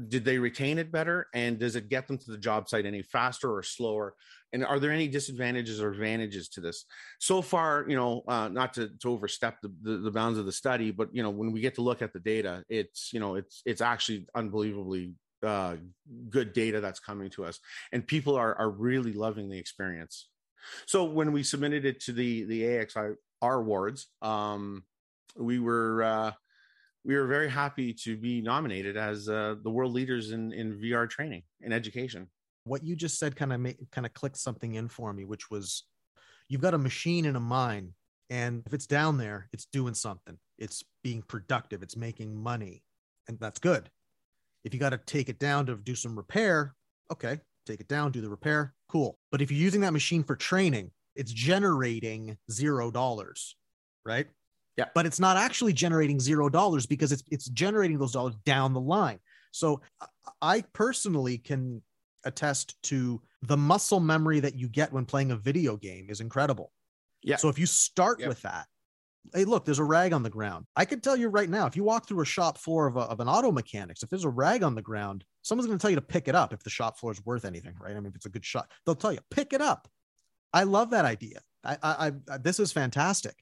Did 0.09 0.25
they 0.25 0.37
retain 0.37 0.77
it 0.77 0.91
better? 0.91 1.27
And 1.33 1.57
does 1.57 1.75
it 1.75 1.89
get 1.89 2.07
them 2.07 2.17
to 2.17 2.31
the 2.31 2.37
job 2.37 2.67
site 2.67 2.85
any 2.85 3.01
faster 3.01 3.53
or 3.53 3.63
slower? 3.63 4.15
And 4.53 4.63
are 4.65 4.79
there 4.79 4.91
any 4.91 5.07
disadvantages 5.07 5.81
or 5.81 5.91
advantages 5.91 6.49
to 6.49 6.61
this? 6.61 6.85
So 7.19 7.41
far, 7.41 7.85
you 7.87 7.95
know, 7.95 8.23
uh, 8.27 8.47
not 8.49 8.73
to, 8.75 8.89
to 8.99 9.09
overstep 9.09 9.61
the, 9.61 9.73
the, 9.81 9.97
the 9.97 10.11
bounds 10.11 10.39
of 10.39 10.45
the 10.45 10.51
study, 10.51 10.91
but 10.91 11.09
you 11.13 11.23
know, 11.23 11.29
when 11.29 11.51
we 11.51 11.61
get 11.61 11.75
to 11.75 11.81
look 11.81 12.01
at 12.01 12.13
the 12.13 12.19
data, 12.19 12.63
it's 12.69 13.11
you 13.11 13.19
know, 13.19 13.35
it's 13.35 13.61
it's 13.65 13.81
actually 13.81 14.27
unbelievably 14.35 15.13
uh, 15.43 15.75
good 16.29 16.53
data 16.53 16.81
that's 16.81 16.99
coming 16.99 17.29
to 17.31 17.45
us, 17.45 17.59
and 17.91 18.05
people 18.05 18.35
are 18.35 18.55
are 18.55 18.69
really 18.69 19.13
loving 19.13 19.49
the 19.49 19.57
experience. 19.57 20.29
So 20.85 21.03
when 21.05 21.31
we 21.31 21.43
submitted 21.43 21.85
it 21.85 21.99
to 22.01 22.11
the 22.11 22.43
the 22.45 22.63
AXI 22.63 23.15
awards, 23.41 24.07
um, 24.21 24.83
we 25.35 25.59
were 25.59 26.03
uh, 26.03 26.31
we 27.05 27.15
were 27.15 27.27
very 27.27 27.49
happy 27.49 27.93
to 27.93 28.17
be 28.17 28.41
nominated 28.41 28.97
as 28.97 29.29
uh, 29.29 29.55
the 29.63 29.69
world 29.69 29.93
leaders 29.93 30.31
in 30.31 30.51
in 30.51 30.79
VR 30.79 31.09
training 31.09 31.43
and 31.61 31.73
education. 31.73 32.27
What 32.65 32.83
you 32.83 32.95
just 32.95 33.17
said 33.17 33.35
kind 33.35 33.53
of 33.53 33.75
kind 33.91 34.05
of 34.05 34.13
clicked 34.13 34.37
something 34.37 34.75
in 34.75 34.89
for 34.89 35.13
me, 35.13 35.25
which 35.25 35.49
was 35.49 35.83
you've 36.49 36.61
got 36.61 36.73
a 36.73 36.77
machine 36.77 37.25
in 37.25 37.35
a 37.35 37.39
mine, 37.39 37.93
and 38.29 38.63
if 38.65 38.73
it's 38.73 38.87
down 38.87 39.17
there, 39.17 39.49
it's 39.53 39.65
doing 39.65 39.93
something. 39.93 40.37
It's 40.57 40.83
being 41.03 41.21
productive. 41.21 41.83
It's 41.83 41.95
making 41.95 42.35
money, 42.35 42.83
and 43.27 43.39
that's 43.39 43.59
good. 43.59 43.89
If 44.67 44.73
you 44.73 44.81
got 44.81 44.89
to 44.89 44.97
take 44.97 45.29
it 45.29 45.39
down 45.39 45.65
to 45.67 45.77
do 45.77 45.95
some 45.95 46.17
repair, 46.17 46.75
okay, 47.09 47.39
take 47.65 47.79
it 47.79 47.87
down, 47.87 48.11
do 48.11 48.19
the 48.19 48.29
repair, 48.29 48.73
cool. 48.89 49.17
But 49.31 49.41
if 49.41 49.49
you're 49.49 49.61
using 49.61 49.79
that 49.79 49.93
machine 49.93 50.25
for 50.25 50.35
training, 50.35 50.91
it's 51.15 51.31
generating 51.31 52.37
zero 52.51 52.91
dollars, 52.91 53.55
right? 54.05 54.27
Yeah. 54.75 54.89
But 54.93 55.05
it's 55.05 55.21
not 55.21 55.37
actually 55.37 55.71
generating 55.71 56.19
zero 56.19 56.49
dollars 56.49 56.85
because 56.85 57.13
it's 57.13 57.23
it's 57.31 57.45
generating 57.45 57.97
those 57.97 58.11
dollars 58.11 58.35
down 58.45 58.73
the 58.73 58.81
line. 58.81 59.19
So 59.51 59.79
I 60.41 60.65
personally 60.73 61.37
can 61.37 61.81
attest 62.25 62.75
to 62.83 63.21
the 63.43 63.55
muscle 63.55 64.01
memory 64.01 64.41
that 64.41 64.55
you 64.55 64.67
get 64.67 64.91
when 64.91 65.05
playing 65.05 65.31
a 65.31 65.37
video 65.37 65.77
game 65.77 66.07
is 66.09 66.19
incredible. 66.19 66.73
Yeah. 67.23 67.37
So 67.37 67.47
if 67.47 67.57
you 67.57 67.67
start 67.67 68.19
yep. 68.19 68.27
with 68.27 68.41
that, 68.41 68.67
hey, 69.33 69.45
look, 69.45 69.65
there's 69.65 69.79
a 69.79 69.83
rag 69.83 70.13
on 70.13 70.23
the 70.23 70.29
ground. 70.29 70.65
I 70.75 70.85
could 70.85 71.03
tell 71.03 71.15
you 71.15 71.29
right 71.29 71.49
now, 71.49 71.65
if 71.65 71.75
you 71.75 71.83
walk 71.83 72.07
through 72.07 72.21
a 72.21 72.25
shop 72.25 72.57
floor 72.57 72.87
of, 72.87 72.97
a, 72.97 73.01
of 73.01 73.19
an 73.19 73.27
auto 73.27 73.51
mechanics, 73.51 74.03
if 74.03 74.09
there's 74.09 74.23
a 74.23 74.29
rag 74.29 74.63
on 74.63 74.75
the 74.75 74.81
ground, 74.81 75.23
someone's 75.41 75.67
going 75.67 75.77
to 75.77 75.81
tell 75.81 75.89
you 75.89 75.95
to 75.95 76.01
pick 76.01 76.27
it 76.27 76.35
up 76.35 76.53
if 76.53 76.63
the 76.63 76.69
shop 76.69 76.97
floor 76.97 77.11
is 77.11 77.25
worth 77.25 77.45
anything, 77.45 77.75
right? 77.79 77.91
I 77.91 77.95
mean, 77.95 78.07
if 78.07 78.15
it's 78.15 78.25
a 78.25 78.29
good 78.29 78.45
shot, 78.45 78.71
they'll 78.85 78.95
tell 78.95 79.13
you, 79.13 79.19
pick 79.31 79.53
it 79.53 79.61
up. 79.61 79.87
I 80.53 80.63
love 80.63 80.91
that 80.91 81.05
idea. 81.05 81.39
I, 81.63 81.77
I, 81.83 82.11
I 82.29 82.37
this 82.37 82.59
is 82.59 82.71
fantastic. 82.71 83.35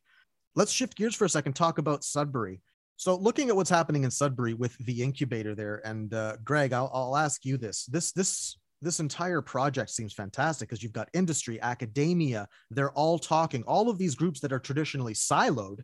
Let's 0.56 0.72
shift 0.72 0.96
gears 0.96 1.16
for 1.16 1.26
a 1.26 1.30
second, 1.30 1.54
talk 1.54 1.78
about 1.78 2.04
Sudbury. 2.04 2.62
So, 2.98 3.16
looking 3.16 3.50
at 3.50 3.56
what's 3.56 3.70
happening 3.70 4.06
in 4.06 4.12
Sudbury 4.12 4.54
with 4.54 4.78
the 4.78 5.04
incubator 5.04 5.54
there, 5.54 5.82
and 5.86 6.14
uh, 6.14 6.38
Greg, 6.44 6.72
I'll, 6.72 6.90
I'll 6.94 7.18
ask 7.18 7.46
you 7.46 7.58
this: 7.58 7.86
this 7.86 8.14
this 8.14 8.58
this 8.86 9.00
entire 9.00 9.42
project 9.42 9.90
seems 9.90 10.14
fantastic 10.14 10.70
because 10.70 10.84
you've 10.84 10.94
got 10.94 11.10
industry, 11.14 11.60
academia, 11.62 12.48
they're 12.70 12.92
all 12.92 13.18
talking. 13.18 13.64
All 13.64 13.90
of 13.90 13.98
these 13.98 14.14
groups 14.14 14.40
that 14.42 14.54
are 14.54 14.60
traditionally 14.60 15.14
siloed 15.14 15.80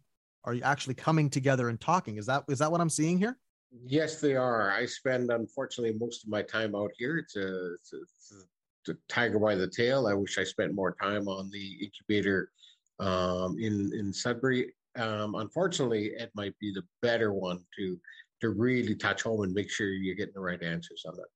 are 0.45 0.55
actually 0.63 0.93
coming 0.93 1.29
together 1.29 1.69
and 1.69 1.81
talking. 1.81 2.17
Is 2.17 2.27
that 2.27 2.43
is 2.47 2.59
that 2.59 2.71
what 2.71 2.79
I'm 2.79 2.89
seeing 2.89 3.17
here? 3.17 3.37
Yes, 3.85 4.21
they 4.21 4.35
are. 4.35 4.71
I 4.71 4.85
spend 4.85 5.31
unfortunately 5.31 5.97
most 5.99 6.23
of 6.23 6.29
my 6.29 6.43
time 6.43 6.75
out 6.75 6.91
here. 6.97 7.17
It's 7.17 7.35
a, 7.35 7.73
it's 7.73 7.93
a, 7.93 7.97
it's 7.97 8.89
a 8.89 9.13
tiger 9.13 9.39
by 9.39 9.55
the 9.55 9.67
tail. 9.67 10.07
I 10.07 10.13
wish 10.13 10.37
I 10.37 10.43
spent 10.43 10.75
more 10.75 10.95
time 11.01 11.27
on 11.27 11.49
the 11.49 11.77
incubator 11.83 12.51
um, 12.99 13.57
in 13.59 13.91
in 13.97 14.13
Sudbury. 14.13 14.73
Um, 14.95 15.35
unfortunately, 15.35 16.07
it 16.17 16.31
might 16.35 16.57
be 16.59 16.71
the 16.71 16.83
better 17.01 17.33
one 17.33 17.59
to 17.77 17.99
to 18.41 18.49
really 18.49 18.95
touch 18.95 19.23
home 19.23 19.41
and 19.41 19.53
make 19.53 19.71
sure 19.71 19.87
you're 19.87 20.15
getting 20.15 20.35
the 20.35 20.41
right 20.41 20.61
answers 20.61 21.03
on 21.07 21.15
that. 21.15 21.27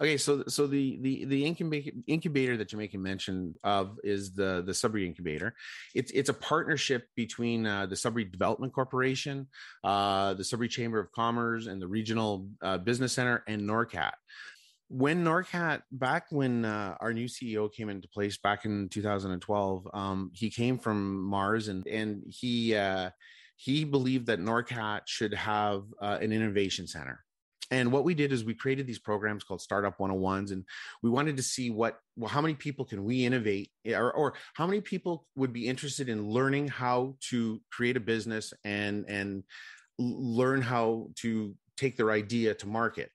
Okay, 0.00 0.16
so 0.16 0.44
so 0.48 0.66
the 0.66 0.98
the 1.00 1.24
the 1.24 1.44
incubator 1.44 1.90
incubator 2.06 2.56
that 2.56 2.72
you're 2.72 2.78
making 2.78 3.02
mention 3.02 3.54
of 3.64 3.98
is 4.04 4.34
the 4.34 4.62
the 4.66 4.74
Sudbury 4.74 5.06
incubator. 5.06 5.54
It's 5.94 6.10
it's 6.12 6.28
a 6.28 6.34
partnership 6.34 7.08
between 7.16 7.66
uh, 7.66 7.86
the 7.86 7.96
Sudbury 7.96 8.24
Development 8.24 8.72
Corporation, 8.72 9.46
uh, 9.84 10.34
the 10.34 10.44
Sudbury 10.44 10.68
Chamber 10.68 10.98
of 10.98 11.12
Commerce, 11.12 11.66
and 11.66 11.80
the 11.80 11.88
Regional 11.88 12.48
uh, 12.62 12.78
Business 12.78 13.12
Center 13.12 13.42
and 13.46 13.62
NORCAT. 13.62 14.12
When 14.88 15.24
NORCAT, 15.24 15.82
back 15.90 16.26
when 16.30 16.64
uh, 16.64 16.96
our 17.00 17.12
new 17.12 17.26
CEO 17.26 17.72
came 17.72 17.88
into 17.88 18.08
place 18.08 18.36
back 18.36 18.64
in 18.64 18.88
2012, 18.88 19.88
um, 19.92 20.30
he 20.32 20.48
came 20.48 20.78
from 20.78 21.22
Mars 21.22 21.68
and 21.68 21.86
and 21.86 22.22
he 22.28 22.76
uh, 22.76 23.10
he 23.56 23.84
believed 23.84 24.26
that 24.26 24.38
NORCAT 24.38 25.02
should 25.06 25.34
have 25.34 25.84
uh, 26.00 26.18
an 26.20 26.32
innovation 26.32 26.86
center 26.86 27.25
and 27.70 27.90
what 27.90 28.04
we 28.04 28.14
did 28.14 28.32
is 28.32 28.44
we 28.44 28.54
created 28.54 28.86
these 28.86 28.98
programs 28.98 29.44
called 29.44 29.60
startup 29.60 29.98
101s 29.98 30.52
and 30.52 30.64
we 31.02 31.10
wanted 31.10 31.36
to 31.36 31.42
see 31.42 31.70
what 31.70 31.98
well 32.16 32.28
how 32.28 32.40
many 32.40 32.54
people 32.54 32.84
can 32.84 33.04
we 33.04 33.24
innovate 33.24 33.70
or, 33.86 34.12
or 34.12 34.34
how 34.54 34.66
many 34.66 34.80
people 34.80 35.26
would 35.36 35.52
be 35.52 35.68
interested 35.68 36.08
in 36.08 36.28
learning 36.28 36.68
how 36.68 37.16
to 37.30 37.60
create 37.70 37.96
a 37.96 38.00
business 38.00 38.52
and 38.64 39.04
and 39.08 39.42
learn 39.98 40.60
how 40.60 41.08
to 41.16 41.54
take 41.76 41.96
their 41.96 42.10
idea 42.10 42.54
to 42.54 42.66
market. 42.66 43.10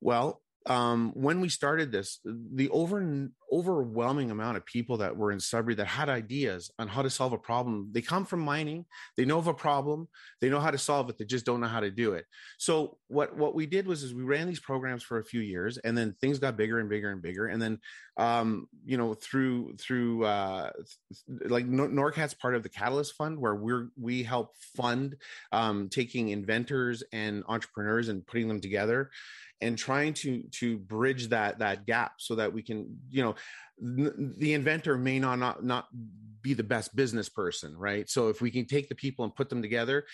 Well 0.00 0.42
um, 0.66 1.12
when 1.14 1.40
we 1.40 1.48
started 1.48 1.90
this, 1.90 2.20
the 2.24 2.68
over 2.68 3.30
overwhelming 3.52 4.30
amount 4.30 4.56
of 4.56 4.64
people 4.64 4.96
that 4.98 5.16
were 5.16 5.32
in 5.32 5.40
Sudbury 5.40 5.74
that 5.76 5.86
had 5.86 6.08
ideas 6.08 6.70
on 6.78 6.88
how 6.88 7.02
to 7.02 7.10
solve 7.10 7.32
a 7.32 7.38
problem, 7.38 7.88
they 7.92 8.00
come 8.00 8.24
from 8.24 8.40
mining, 8.40 8.84
they 9.16 9.24
know 9.24 9.38
of 9.38 9.46
a 9.46 9.54
problem, 9.54 10.08
they 10.40 10.48
know 10.48 10.60
how 10.60 10.70
to 10.70 10.78
solve 10.78 11.08
it, 11.10 11.18
they 11.18 11.24
just 11.24 11.44
don't 11.44 11.60
know 11.60 11.66
how 11.66 11.80
to 11.80 11.90
do 11.90 12.12
it. 12.12 12.26
So 12.58 12.98
what 13.08 13.36
what 13.36 13.54
we 13.54 13.66
did 13.66 13.86
was 13.86 14.02
is 14.02 14.14
we 14.14 14.22
ran 14.22 14.46
these 14.46 14.60
programs 14.60 15.02
for 15.02 15.18
a 15.18 15.24
few 15.24 15.40
years, 15.40 15.78
and 15.78 15.96
then 15.96 16.14
things 16.20 16.38
got 16.38 16.56
bigger 16.56 16.78
and 16.78 16.88
bigger 16.88 17.10
and 17.10 17.22
bigger, 17.22 17.46
and 17.46 17.60
then 17.60 17.78
um, 18.16 18.68
you 18.84 18.96
know 18.96 19.14
through 19.14 19.76
through 19.78 20.24
uh, 20.24 20.70
like 21.46 21.66
NORCAT's 21.66 22.34
part 22.34 22.54
of 22.54 22.62
the 22.62 22.68
Catalyst 22.68 23.14
Fund, 23.16 23.38
where 23.38 23.54
we're 23.54 23.88
we 24.00 24.22
help 24.22 24.54
fund 24.76 25.16
um, 25.52 25.88
taking 25.88 26.28
inventors 26.28 27.02
and 27.12 27.42
entrepreneurs 27.48 28.08
and 28.08 28.26
putting 28.26 28.48
them 28.48 28.60
together 28.60 29.10
and 29.60 29.76
trying 29.76 30.14
to 30.14 30.42
to 30.52 30.78
bridge 30.78 31.28
that 31.28 31.58
that 31.58 31.86
gap 31.86 32.12
so 32.18 32.34
that 32.34 32.52
we 32.52 32.62
can 32.62 32.98
you 33.10 33.22
know 33.22 33.34
the 33.78 34.52
inventor 34.54 34.98
may 34.98 35.18
not, 35.18 35.38
not 35.38 35.64
not 35.64 35.88
be 36.42 36.54
the 36.54 36.62
best 36.62 36.94
business 36.94 37.28
person 37.28 37.76
right? 37.76 38.08
So 38.08 38.28
if 38.28 38.40
we 38.40 38.50
can 38.50 38.66
take 38.66 38.88
the 38.88 38.94
people 38.94 39.24
and 39.24 39.34
put 39.34 39.48
them 39.48 39.62
together 39.62 40.04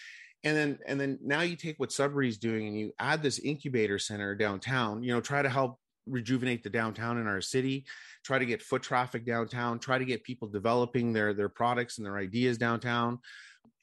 and 0.45 0.57
then 0.57 0.79
and 0.87 1.01
then 1.01 1.19
now 1.23 1.41
you 1.41 1.57
take 1.57 1.79
what 1.79 1.93
Sudbury's 1.93 2.39
doing 2.39 2.67
and 2.67 2.79
you 2.79 2.93
add 2.99 3.23
this 3.23 3.39
incubator 3.41 3.99
center 3.99 4.35
downtown 4.35 5.03
you 5.03 5.13
know 5.13 5.21
try 5.21 5.43
to 5.43 5.49
help 5.49 5.79
rejuvenate 6.07 6.63
the 6.63 6.71
downtown 6.71 7.19
in 7.19 7.27
our 7.27 7.41
city 7.41 7.85
try 8.25 8.39
to 8.39 8.47
get 8.47 8.63
foot 8.63 8.83
traffic 8.83 9.27
downtown 9.27 9.79
try 9.79 9.99
to 9.99 10.05
get 10.05 10.23
people 10.23 10.47
developing 10.47 11.13
their 11.13 11.35
their 11.35 11.49
products 11.49 11.99
and 11.99 12.07
their 12.07 12.17
ideas 12.17 12.59
downtown 12.59 13.19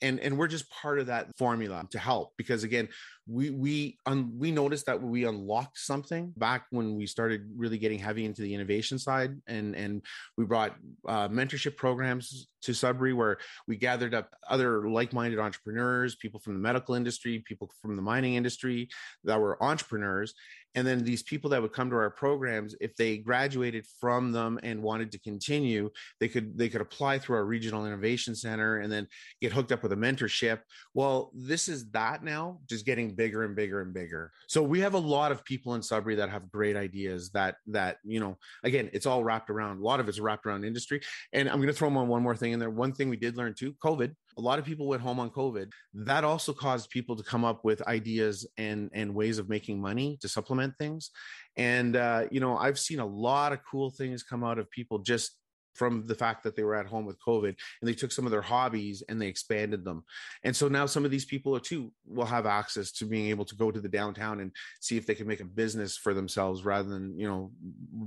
and 0.02 0.20
and 0.20 0.38
we're 0.38 0.48
just 0.48 0.70
part 0.70 1.00
of 1.00 1.08
that 1.08 1.28
formula 1.38 1.86
to 1.92 2.00
help 2.00 2.34
because 2.38 2.64
again 2.64 2.88
we 3.28 3.50
we 3.50 3.98
un, 4.06 4.32
we 4.38 4.52
noticed 4.52 4.86
that 4.86 5.02
we 5.02 5.26
unlocked 5.26 5.78
something 5.78 6.34
back 6.38 6.66
when 6.72 6.96
we 6.96 7.08
started 7.08 7.50
really 7.56 7.78
getting 7.78 8.00
heavy 8.00 8.26
into 8.26 8.42
the 8.42 8.54
innovation 8.54 9.00
side 9.00 9.36
and 9.48 9.76
and 9.76 10.02
we 10.38 10.46
brought 10.46 10.76
uh, 11.08 11.28
mentorship 11.30 11.78
programs 11.78 12.48
to 12.62 12.74
Sudbury 12.74 13.14
where 13.14 13.38
we 13.68 13.76
gathered 13.76 14.14
up 14.14 14.30
other 14.50 14.90
like-minded 14.90 15.40
entrepreneurs 15.40 16.16
people 16.16 16.40
from 16.40 16.54
the 16.54 16.60
medical 16.60 16.96
industry 16.96 17.44
people 17.46 17.70
from 17.82 17.96
the 17.96 18.02
mining 18.02 18.36
industry 18.36 18.90
that 19.24 19.40
were 19.40 19.62
entrepreneurs 19.64 20.34
and 20.76 20.86
then 20.86 21.04
these 21.04 21.24
people 21.24 21.50
that 21.52 21.62
would 21.62 21.74
come 21.74 21.90
to 21.90 21.96
our 21.96 22.10
programs 22.10 22.76
if 22.82 22.96
they 22.96 23.18
graduated 23.18 23.86
from 24.00 24.32
them 24.32 24.60
and 24.64 24.82
wanted 24.82 25.12
to 25.12 25.20
continue 25.20 25.90
they 26.20 26.28
could 26.28 26.58
they 26.58 26.70
could 26.70 26.82
apply 26.82 27.20
through 27.20 27.36
our 27.36 27.46
regional 27.46 27.86
innovation 27.86 28.36
center 28.36 28.80
and 28.80 28.92
then 28.92 29.08
get 29.42 29.52
hooked 29.52 29.72
up 29.72 29.84
with 29.84 29.92
a 29.92 29.96
mentorship. 29.96 30.60
Well 30.94 31.32
this 31.34 31.68
is 31.68 31.90
that 31.92 32.24
now 32.24 32.60
just 32.68 32.86
getting 32.86 33.16
bigger 33.16 33.44
and 33.44 33.56
bigger 33.56 33.82
and 33.82 33.94
bigger. 33.94 34.32
So 34.48 34.62
we 34.62 34.80
have 34.82 34.94
a 34.94 35.00
lot 35.00 35.32
of 35.32 35.44
people 35.44 35.76
in 35.76 35.82
sudbury 35.82 36.16
that 36.16 36.30
have 36.30 36.52
great 36.52 36.76
ideas 36.76 37.30
that 37.32 37.56
that 37.68 37.98
you 38.04 38.20
know 38.20 38.38
again 38.64 38.90
it's 38.94 39.06
all 39.06 39.24
wrapped 39.24 39.50
around 39.50 39.80
a 39.80 39.84
lot 39.84 40.00
of 40.00 40.10
it's 40.10 40.20
wrapped 40.20 40.46
around 40.46 40.64
industry. 40.64 41.02
And 41.32 41.50
i'm 41.50 41.58
going 41.58 41.68
to 41.68 41.74
throw 41.74 41.90
on 41.94 42.08
one 42.08 42.24
more 42.24 42.36
thing 42.36 42.54
in 42.54 42.60
there. 42.60 42.70
One 42.70 42.94
thing 42.94 43.10
we 43.10 43.18
did 43.18 43.38
learn 43.38 43.54
too 43.54 43.74
covid 43.84 44.16
a 44.38 44.42
lot 44.42 44.60
of 44.60 44.66
people 44.66 44.88
went 44.88 45.02
home 45.02 45.20
on 45.20 45.30
covid. 45.30 45.72
That 45.94 46.24
also 46.24 46.54
caused 46.54 46.90
people 46.90 47.16
to 47.16 47.24
come 47.24 47.46
up 47.46 47.64
with 47.64 47.82
ideas 47.88 48.48
and 48.58 48.90
and 48.94 49.14
ways 49.14 49.38
of 49.38 49.50
making 49.50 49.82
money 49.82 50.18
to 50.22 50.28
supplement 50.28 50.74
things. 50.78 51.12
And 51.58 51.96
uh, 51.96 52.26
you 52.32 52.40
know 52.40 52.58
i've 52.58 52.80
seen 52.80 53.00
a 53.00 53.06
lot 53.06 53.54
of 53.54 53.60
cool 53.70 53.90
things 53.92 54.24
come 54.24 54.44
out 54.44 54.58
of 54.58 54.70
people 54.72 55.00
just 55.00 55.38
from 55.76 56.06
the 56.06 56.16
fact 56.16 56.44
that 56.44 56.56
they 56.56 56.64
were 56.64 56.76
at 56.76 56.86
home 56.86 57.06
with 57.06 57.18
covid 57.26 57.56
and 57.82 57.90
they 57.90 57.94
took 57.94 58.12
some 58.12 58.26
of 58.26 58.32
their 58.32 58.42
hobbies 58.42 59.04
and 59.10 59.20
they 59.20 59.28
expanded 59.28 59.84
them. 59.84 60.04
And 60.44 60.56
so 60.56 60.68
now 60.68 60.86
some 60.86 61.06
of 61.06 61.12
these 61.12 61.26
people 61.26 61.56
are 61.56 61.60
too 61.60 61.92
will 62.06 62.26
have 62.26 62.46
access 62.46 62.92
to 62.94 63.06
being 63.06 63.28
able 63.28 63.46
to 63.46 63.56
go 63.56 63.72
to 63.72 63.82
the 63.82 63.90
downtown 63.90 64.40
and 64.40 64.52
see 64.82 64.98
if 64.98 65.06
they 65.06 65.16
can 65.16 65.28
make 65.28 65.42
a 65.42 65.46
business 65.46 65.98
for 65.98 66.14
themselves 66.14 66.64
rather 66.64 66.90
than 66.90 67.18
you 67.18 67.28
know 67.28 67.52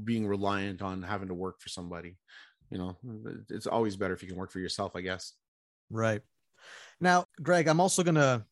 being 0.05 0.27
reliant 0.27 0.83
on 0.83 1.03
having 1.03 1.29
to 1.29 1.35
work 1.35 1.61
for 1.61 1.69
somebody. 1.69 2.17
You 2.71 2.79
know 2.79 2.97
it's 3.51 3.67
always 3.67 3.97
better 3.97 4.15
if 4.15 4.23
you 4.23 4.29
can 4.29 4.37
work 4.37 4.51
for 4.51 4.59
yourself 4.59 4.97
i 4.97 5.01
guess 5.01 5.35
Right. 5.91 6.23
Now, 7.01 7.27
Greg, 7.43 7.69
I'm 7.69 7.81
also 7.81 8.03
gonna 8.03 8.45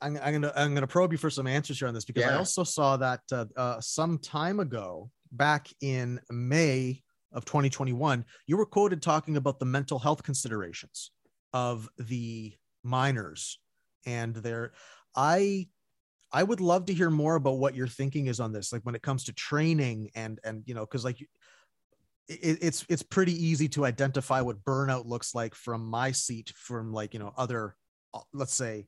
I'm, 0.00 0.18
I'm, 0.22 0.32
gonna 0.32 0.52
I'm 0.54 0.74
gonna 0.74 0.86
probe 0.86 1.12
you 1.12 1.18
for 1.18 1.30
some 1.30 1.46
answers 1.46 1.78
here 1.78 1.88
on 1.88 1.94
this 1.94 2.04
because 2.04 2.22
yeah. 2.22 2.34
I 2.34 2.38
also 2.38 2.64
saw 2.64 2.96
that 2.96 3.20
uh, 3.32 3.46
uh, 3.56 3.80
some 3.80 4.18
time 4.18 4.60
ago, 4.60 5.10
back 5.32 5.68
in 5.80 6.20
May 6.30 7.02
of 7.32 7.44
2021, 7.44 8.24
you 8.46 8.56
were 8.56 8.66
quoted 8.66 9.02
talking 9.02 9.36
about 9.36 9.58
the 9.58 9.66
mental 9.66 9.98
health 9.98 10.22
considerations 10.22 11.10
of 11.52 11.88
the 11.98 12.54
miners 12.82 13.58
and 14.04 14.34
their. 14.34 14.72
I 15.14 15.68
I 16.32 16.42
would 16.42 16.60
love 16.60 16.86
to 16.86 16.94
hear 16.94 17.08
more 17.08 17.36
about 17.36 17.58
what 17.58 17.74
your 17.74 17.86
thinking 17.86 18.26
is 18.26 18.40
on 18.40 18.52
this, 18.52 18.72
like 18.72 18.82
when 18.82 18.94
it 18.94 19.02
comes 19.02 19.24
to 19.24 19.32
training 19.32 20.10
and 20.14 20.38
and 20.44 20.62
you 20.66 20.74
know, 20.74 20.82
because 20.82 21.04
like 21.04 21.26
it, 22.28 22.58
it's 22.60 22.84
it's 22.88 23.02
pretty 23.02 23.32
easy 23.32 23.68
to 23.68 23.84
identify 23.84 24.40
what 24.40 24.64
burnout 24.64 25.06
looks 25.06 25.34
like 25.34 25.54
from 25.54 25.84
my 25.84 26.12
seat 26.12 26.52
from 26.56 26.92
like 26.92 27.14
you 27.14 27.20
know 27.20 27.32
other 27.36 27.76
uh, 28.14 28.20
let's 28.32 28.54
say 28.54 28.86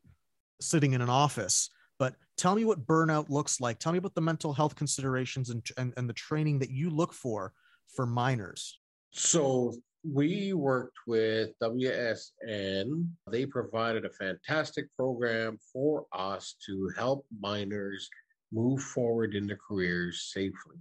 sitting 0.61 0.93
in 0.93 1.01
an 1.01 1.11
office 1.11 1.71
but 1.99 2.15
tell 2.37 2.55
me 2.55 2.65
what 2.65 2.87
burnout 2.87 3.29
looks 3.29 3.61
like 3.61 3.79
tell 3.79 3.93
me 3.93 3.99
about 3.99 4.15
the 4.15 4.21
mental 4.21 4.53
health 4.53 4.75
considerations 4.75 5.51
and, 5.51 5.65
and, 5.77 5.93
and 5.97 6.09
the 6.09 6.15
training 6.15 6.59
that 6.59 6.71
you 6.71 6.91
look 6.91 7.13
for 7.13 7.53
for 7.95 8.07
miners 8.07 8.81
so 9.11 9.73
we 10.05 10.53
worked 10.53 10.97
with 11.07 11.51
WSN. 11.63 13.09
They 13.31 13.47
provided 13.47 14.05
a 14.05 14.11
fantastic 14.11 14.87
program 14.97 15.59
for 15.73 16.07
us 16.13 16.55
to 16.67 16.91
help 16.97 17.27
miners 17.41 18.09
move 18.53 18.81
forward 18.81 19.35
in 19.35 19.47
their 19.47 19.59
careers 19.69 20.31
safely. 20.33 20.77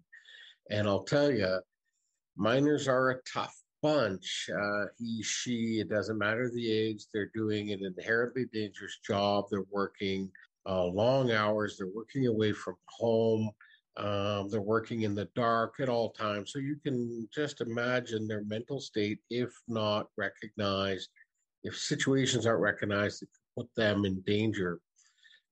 And 0.70 0.88
I'll 0.88 1.04
tell 1.04 1.32
you, 1.32 1.60
miners 2.38 2.88
are 2.88 3.12
a 3.12 3.22
tough 3.32 3.56
bunch. 3.82 4.50
Uh, 4.54 4.86
he, 4.98 5.22
she, 5.24 5.80
it 5.80 5.90
doesn't 5.90 6.18
matter 6.18 6.50
the 6.50 6.72
age, 6.72 7.06
they're 7.14 7.32
doing 7.34 7.72
an 7.72 7.84
inherently 7.84 8.46
dangerous 8.54 9.00
job. 9.06 9.46
They're 9.50 9.64
working 9.72 10.32
uh, 10.68 10.86
long 10.86 11.32
hours, 11.32 11.78
they're 11.78 11.94
working 11.94 12.28
away 12.28 12.54
from 12.54 12.76
home. 12.88 13.52
Um, 13.98 14.48
they're 14.50 14.62
working 14.62 15.02
in 15.02 15.16
the 15.16 15.28
dark 15.36 15.80
at 15.80 15.90
all 15.90 16.12
times. 16.12 16.52
So 16.54 16.60
you 16.60 16.76
can 16.84 17.28
just 17.34 17.62
imagine 17.62 18.28
their 18.28 18.44
mental 18.44 18.80
state, 18.80 19.18
if 19.32 19.50
not 19.68 20.08
recognized, 20.18 21.10
if 21.64 21.76
situations 21.76 22.46
aren't 22.46 22.62
recognized, 22.62 23.24
it 23.24 23.30
could 23.34 23.64
put 23.64 23.76
them 23.76 24.06
in 24.06 24.22
danger. 24.22 24.80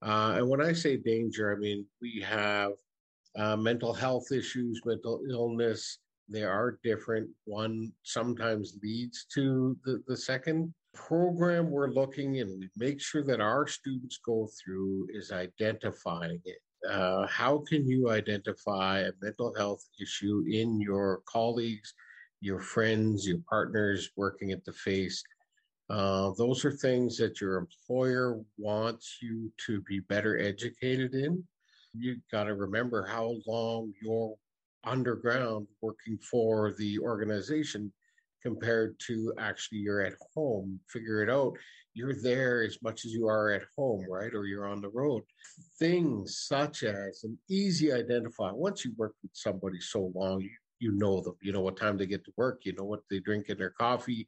Uh, 0.03 0.35
and 0.37 0.47
when 0.47 0.61
I 0.61 0.73
say 0.73 0.97
danger, 0.97 1.55
I 1.55 1.57
mean 1.57 1.85
we 2.01 2.21
have 2.21 2.73
uh, 3.35 3.55
mental 3.55 3.93
health 3.93 4.31
issues, 4.31 4.79
mental 4.85 5.21
illness, 5.27 5.97
they 6.27 6.43
are 6.43 6.79
different. 6.83 7.29
One 7.45 7.91
sometimes 8.03 8.77
leads 8.81 9.25
to 9.35 9.77
the, 9.85 10.03
the 10.07 10.17
second. 10.17 10.73
Program 10.93 11.69
we're 11.69 11.91
looking 11.91 12.39
and 12.39 12.69
make 12.77 13.01
sure 13.01 13.21
that 13.23 13.41
our 13.41 13.67
students 13.67 14.17
go 14.25 14.47
through 14.63 15.07
is 15.13 15.31
identifying 15.33 16.39
it. 16.45 16.59
Uh, 16.89 17.27
how 17.27 17.57
can 17.67 17.85
you 17.85 18.09
identify 18.11 18.99
a 18.99 19.11
mental 19.21 19.53
health 19.55 19.83
issue 20.01 20.45
in 20.49 20.79
your 20.79 21.21
colleagues, 21.25 21.93
your 22.39 22.59
friends, 22.59 23.27
your 23.27 23.39
partners 23.49 24.09
working 24.15 24.51
at 24.51 24.63
the 24.63 24.71
face? 24.71 25.21
Uh, 25.89 26.31
those 26.37 26.63
are 26.63 26.71
things 26.71 27.17
that 27.17 27.41
your 27.41 27.57
employer 27.57 28.39
wants 28.57 29.17
you 29.21 29.51
to 29.65 29.81
be 29.81 29.99
better 29.99 30.39
educated 30.39 31.13
in. 31.13 31.43
You've 31.93 32.21
got 32.31 32.45
to 32.45 32.55
remember 32.55 33.05
how 33.05 33.35
long 33.45 33.93
your 34.01 34.35
underground 34.85 35.67
working 35.81 36.17
for 36.17 36.73
the 36.77 36.99
organization 36.99 37.91
compared 38.41 38.95
to 39.07 39.33
actually 39.39 39.79
you're 39.79 40.01
at 40.01 40.13
home. 40.35 40.79
Figure 40.87 41.23
it 41.23 41.29
out. 41.29 41.57
You're 41.95 42.21
there 42.21 42.61
as 42.61 42.77
much 42.83 43.03
as 43.05 43.11
you 43.11 43.27
are 43.27 43.49
at 43.49 43.63
home 43.75 44.05
right? 44.07 44.33
Or 44.33 44.45
you're 44.45 44.67
on 44.67 44.81
the 44.81 44.89
road. 44.89 45.23
Things 45.79 46.43
such 46.47 46.83
as 46.83 47.23
an 47.23 47.37
easy 47.49 47.91
identify 47.91 48.51
once 48.51 48.85
you 48.85 48.93
work 48.97 49.15
with 49.23 49.31
somebody 49.33 49.79
so 49.79 50.11
long 50.13 50.41
you, 50.41 50.49
you 50.79 50.91
know 50.91 51.21
them. 51.21 51.35
You 51.41 51.53
know 51.53 51.61
what 51.61 51.77
time 51.77 51.97
they 51.97 52.05
get 52.05 52.23
to 52.25 52.33
work. 52.37 52.61
You 52.65 52.73
know 52.77 52.83
what 52.83 53.01
they 53.09 53.19
drink 53.19 53.49
in 53.49 53.57
their 53.57 53.71
coffee. 53.71 54.27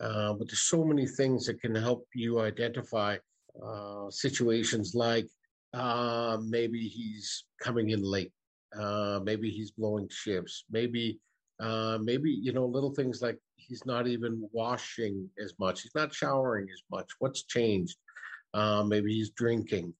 Uh, 0.00 0.32
but 0.34 0.46
there's 0.46 0.60
so 0.60 0.84
many 0.84 1.06
things 1.06 1.46
that 1.46 1.60
can 1.60 1.74
help 1.74 2.06
you 2.14 2.40
identify 2.40 3.16
uh, 3.62 4.08
situations 4.10 4.94
like 4.94 5.26
uh, 5.74 6.38
maybe 6.42 6.88
he's 6.88 7.44
coming 7.60 7.90
in 7.90 8.02
late 8.02 8.32
uh, 8.78 9.20
maybe 9.22 9.50
he's 9.50 9.70
blowing 9.70 10.08
chips. 10.08 10.64
Maybe, 10.70 11.18
uh, 11.60 11.98
maybe 12.02 12.30
you 12.30 12.52
know, 12.52 12.66
little 12.66 12.94
things 12.94 13.22
like 13.22 13.38
he's 13.56 13.84
not 13.86 14.06
even 14.06 14.48
washing 14.52 15.28
as 15.42 15.54
much. 15.58 15.82
He's 15.82 15.94
not 15.94 16.14
showering 16.14 16.68
as 16.72 16.82
much. 16.90 17.10
What's 17.18 17.44
changed? 17.44 17.96
Uh, 18.54 18.84
maybe 18.84 19.12
he's 19.12 19.30
drinking. 19.30 19.94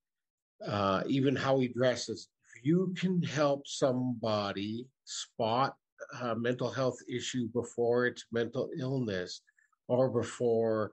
Uh, 0.67 1.03
even 1.07 1.35
how 1.35 1.59
he 1.59 1.69
dresses. 1.69 2.29
If 2.57 2.67
you 2.67 2.95
can 2.99 3.23
help 3.23 3.67
somebody 3.67 4.87
spot 5.05 5.75
a 6.23 6.35
mental 6.35 6.71
health 6.71 6.99
issue 7.09 7.49
before 7.55 8.07
it's 8.07 8.25
mental 8.33 8.71
illness 8.79 9.43
or 9.89 10.09
before 10.09 10.93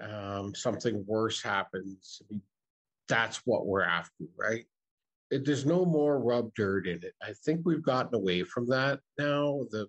um, 0.00 0.54
something 0.54 1.04
worse 1.06 1.42
happens, 1.42 2.22
that's 3.08 3.38
what 3.44 3.66
we're 3.66 3.82
after, 3.82 4.24
right? 4.36 4.64
It, 5.30 5.44
there's 5.44 5.66
no 5.66 5.84
more 5.84 6.20
rub 6.20 6.54
dirt 6.54 6.86
in 6.86 6.98
it. 7.02 7.14
I 7.22 7.32
think 7.44 7.62
we've 7.64 7.82
gotten 7.82 8.14
away 8.14 8.44
from 8.44 8.66
that 8.68 9.00
now. 9.18 9.66
The 9.70 9.86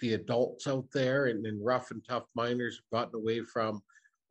the 0.00 0.14
adults 0.14 0.66
out 0.66 0.86
there 0.92 1.26
and, 1.26 1.46
and 1.46 1.64
rough 1.64 1.92
and 1.92 2.02
tough 2.06 2.24
miners 2.34 2.76
have 2.76 2.98
gotten 2.98 3.14
away 3.14 3.40
from, 3.40 3.80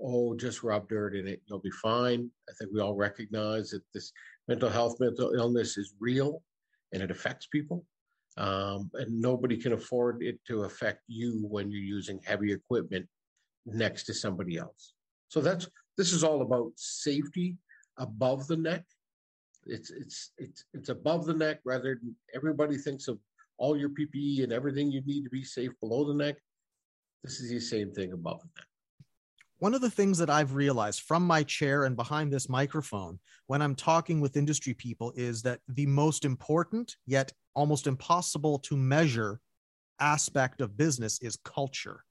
oh, 0.02 0.36
just 0.36 0.64
rub 0.64 0.90
dirt 0.90 1.16
in 1.16 1.28
it, 1.28 1.42
you'll 1.46 1.60
be 1.60 1.72
fine. 1.72 2.30
I 2.50 2.52
think 2.60 2.72
we 2.74 2.82
all 2.82 2.94
recognize 2.94 3.70
that 3.70 3.82
this 3.94 4.12
mental 4.50 4.70
health, 4.70 4.98
mental 5.00 5.32
illness 5.34 5.78
is 5.78 5.94
real 6.00 6.44
and 6.92 7.02
it 7.02 7.10
affects 7.10 7.48
people. 7.48 7.86
Um, 8.38 8.92
and 8.96 9.22
nobody 9.22 9.56
can 9.58 9.74
afford 9.74 10.22
it 10.24 10.40
to 10.48 10.64
affect 10.64 11.04
you 11.08 11.46
when 11.50 11.72
you're 11.72 11.82
using 11.82 12.20
heavy 12.26 12.52
equipment 12.52 13.08
next 13.66 14.04
to 14.06 14.14
somebody 14.14 14.58
else. 14.58 14.94
So 15.30 15.40
that's 15.42 15.68
this 15.98 16.14
is 16.14 16.24
all 16.24 16.42
about 16.42 16.72
safety 16.76 17.58
above 17.98 18.48
the 18.48 18.58
neck. 18.58 18.84
It's 19.72 19.90
it's 19.90 20.32
it's 20.38 20.66
it's 20.74 20.90
above 20.90 21.26
the 21.26 21.34
neck 21.34 21.60
rather 21.64 21.98
than 22.02 22.16
everybody 22.36 22.78
thinks 22.78 23.08
of 23.08 23.18
all 23.58 23.78
your 23.78 23.90
PPE 23.90 24.44
and 24.44 24.52
everything 24.52 24.92
you 24.92 25.02
need 25.06 25.24
to 25.24 25.30
be 25.30 25.44
safe 25.44 25.72
below 25.80 26.06
the 26.06 26.14
neck. 26.14 26.36
This 27.24 27.40
is 27.40 27.50
the 27.50 27.60
same 27.60 27.92
thing 27.92 28.12
above 28.12 28.42
the 28.42 28.50
neck. 28.58 28.68
One 29.60 29.76
of 29.76 29.82
the 29.82 29.92
things 29.92 30.18
that 30.18 30.30
I've 30.30 30.56
realized 30.56 31.02
from 31.02 31.26
my 31.26 31.44
chair 31.44 31.86
and 31.86 31.96
behind 31.96 32.34
this 32.34 32.50
microphone 32.50 33.20
when 33.46 33.62
I'm 33.62 33.76
talking 33.76 34.20
with 34.20 34.36
industry 34.36 34.74
people 34.74 35.14
is 35.16 35.44
that 35.44 35.60
the 35.68 35.86
most 35.86 36.26
important, 36.26 36.96
yet 37.06 37.32
almost 37.54 37.86
impossible 37.86 38.58
to 38.60 38.76
measure 38.76 39.40
aspect 40.00 40.62
of 40.62 40.76
business 40.76 41.22
is 41.22 41.38
culture. 41.46 42.04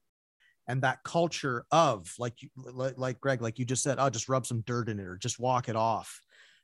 And 0.67 0.81
that 0.83 1.03
culture 1.03 1.65
of, 1.71 2.13
like, 2.17 2.37
like, 2.55 2.97
like 2.97 3.19
Greg, 3.19 3.41
like 3.41 3.59
you 3.59 3.65
just 3.65 3.83
said, 3.83 3.99
i'll 3.99 4.07
oh, 4.07 4.09
just 4.09 4.29
rub 4.29 4.45
some 4.45 4.61
dirt 4.61 4.87
in 4.87 4.99
it 4.99 5.05
or 5.05 5.17
just 5.17 5.37
walk 5.37 5.67
it 5.67 5.75
off. 5.75 6.21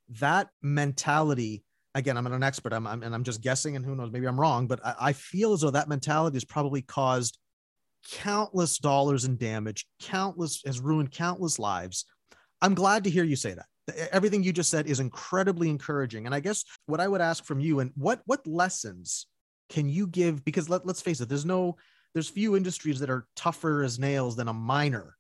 That 0.10 0.50
mentality 0.62 1.63
again, 1.98 2.15
I'm 2.15 2.24
not 2.24 2.34
an 2.34 2.43
expert, 2.43 2.74
I'm, 2.74 2.86
I'm, 2.86 3.02
and 3.02 3.13
I'm 3.13 3.24
just 3.24 3.41
guessing, 3.41 3.76
and 3.76 3.84
who 3.84 3.96
knows, 3.96 4.12
maybe 4.12 4.28
I'm 4.28 4.39
wrong, 4.39 4.67
but 4.67 4.80
I, 4.86 4.96
I 5.00 5.13
feel 5.13 5.54
as 5.54 5.62
though 5.62 5.72
that 5.72 5.89
mentality 5.89 6.36
has 6.36 6.46
probably 6.46 6.84
caused 6.84 7.39
countless 8.12 8.78
dollars 8.78 9.26
in 9.26 9.38
damage, 9.38 9.88
countless 10.00 10.62
has 10.65 10.80
ruined 10.80 11.12
countless 11.12 11.60
lives. 11.60 12.06
I'm 12.62 12.76
glad 12.76 13.04
to 13.04 13.10
hear 13.10 13.24
you 13.24 13.36
say 13.36 13.54
that. 13.54 13.65
Everything 14.12 14.43
you 14.43 14.54
just 14.54 14.70
said 14.70 14.88
is 14.88 15.00
incredibly 15.00 15.70
encouraging. 15.70 16.26
And 16.26 16.36
I 16.36 16.39
guess 16.39 16.63
what 16.86 17.00
I 17.00 17.08
would 17.08 17.22
ask 17.22 17.46
from 17.46 17.60
you 17.60 17.80
and 17.80 17.91
what 17.96 18.22
what 18.26 18.46
lessons 18.46 19.28
can 19.70 19.88
you 19.88 20.08
give 20.08 20.43
because 20.43 20.70
let, 20.70 20.86
let's 20.86 21.02
face 21.02 21.22
it, 21.22 21.30
there's 21.30 21.46
no 21.46 21.78
there's 22.13 22.28
few 22.28 22.58
industries 22.58 23.00
that 23.00 23.10
are 23.10 23.28
tougher 23.36 23.84
as 23.84 23.98
nails 23.98 24.36
than 24.36 24.50
a 24.50 24.54
miner 24.54 25.15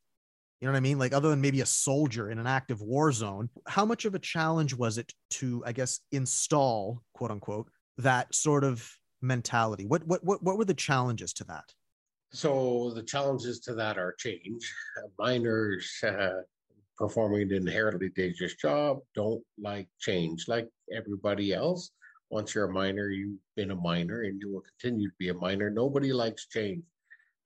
you 0.59 0.67
know 0.67 0.71
what 0.71 0.77
I 0.77 0.81
mean? 0.81 0.97
Like 0.97 1.13
other 1.13 1.29
than 1.29 1.41
maybe 1.41 1.61
a 1.61 1.65
soldier 1.65 2.31
in 2.31 2.39
an 2.39 2.47
active 2.47 2.81
war 2.81 3.11
zone, 3.11 3.49
how 3.67 3.85
much 3.85 4.05
of 4.05 4.15
a 4.15 4.19
challenge 4.19 4.73
was 4.73 4.97
it 4.97 5.13
to, 5.31 5.63
I 5.65 5.71
guess, 5.71 5.99
install 6.11 7.03
quote 7.13 7.31
unquote 7.31 7.69
that 7.99 8.33
sort 8.33 8.63
of 8.63 8.89
mentality? 9.21 9.85
What 9.85 10.05
what 10.07 10.23
what 10.23 10.41
what 10.41 10.57
were 10.57 10.65
the 10.65 10.73
challenges 10.73 11.33
to 11.33 11.43
that? 11.45 11.65
So 12.31 12.91
the 12.95 13.03
challenges 13.03 13.59
to 13.61 13.75
that 13.75 13.97
are 13.97 14.15
change. 14.17 14.73
Miners 15.19 15.89
uh, 16.03 16.41
performing 16.97 17.43
an 17.43 17.53
inherently 17.53 18.09
dangerous 18.09 18.55
job 18.55 18.99
don't 19.13 19.43
like 19.59 19.87
change, 19.99 20.47
like 20.47 20.67
everybody 20.91 21.53
else. 21.53 21.91
Once 22.29 22.53
you're 22.53 22.65
a 22.65 22.73
miner, 22.73 23.09
you've 23.09 23.39
been 23.55 23.71
a 23.71 23.75
miner, 23.75 24.23
and 24.23 24.41
you 24.41 24.51
will 24.51 24.63
continue 24.79 25.07
to 25.07 25.15
be 25.17 25.29
a 25.29 25.33
miner. 25.33 25.69
Nobody 25.69 26.11
likes 26.11 26.47
change. 26.47 26.83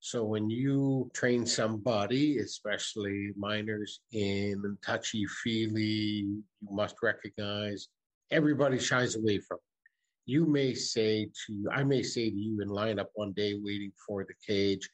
So 0.04 0.24
when 0.24 0.50
you 0.50 1.12
train 1.14 1.46
somebody, 1.46 2.40
especially 2.40 3.34
miners, 3.38 4.00
in 4.12 4.76
touchy 4.84 5.28
feely, 5.44 5.84
you 5.84 6.44
must 6.72 6.96
recognize 7.04 7.88
everybody 8.32 8.80
shies 8.80 9.16
away 9.16 9.38
from. 9.38 9.58
It. 9.58 10.32
You 10.32 10.48
may 10.48 10.74
say 10.74 11.30
to, 11.46 11.70
I 11.72 11.84
may 11.84 12.02
say 12.02 12.32
to 12.32 12.36
you 12.36 12.62
in 12.62 12.70
lineup 12.70 13.10
one 13.14 13.34
day 13.34 13.60
waiting 13.62 13.92
for 14.08 14.26
the 14.26 14.34
cage, 14.46 14.90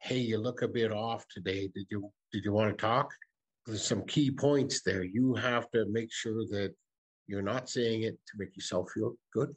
hey, 0.00 0.16
you 0.16 0.38
look 0.38 0.62
a 0.62 0.68
bit 0.68 0.92
off 0.92 1.26
today. 1.28 1.68
Did 1.74 1.86
you 1.90 2.10
did 2.32 2.46
you 2.46 2.52
want 2.52 2.70
to 2.70 2.80
talk? 2.80 3.10
There's 3.66 3.84
some 3.84 4.06
key 4.06 4.30
points 4.30 4.80
there. 4.82 5.04
You 5.04 5.34
have 5.34 5.70
to 5.72 5.84
make 5.90 6.10
sure 6.10 6.46
that 6.52 6.74
you're 7.26 7.42
not 7.42 7.68
saying 7.68 8.04
it 8.04 8.14
to 8.14 8.32
make 8.38 8.56
yourself 8.56 8.88
feel 8.94 9.12
good. 9.34 9.54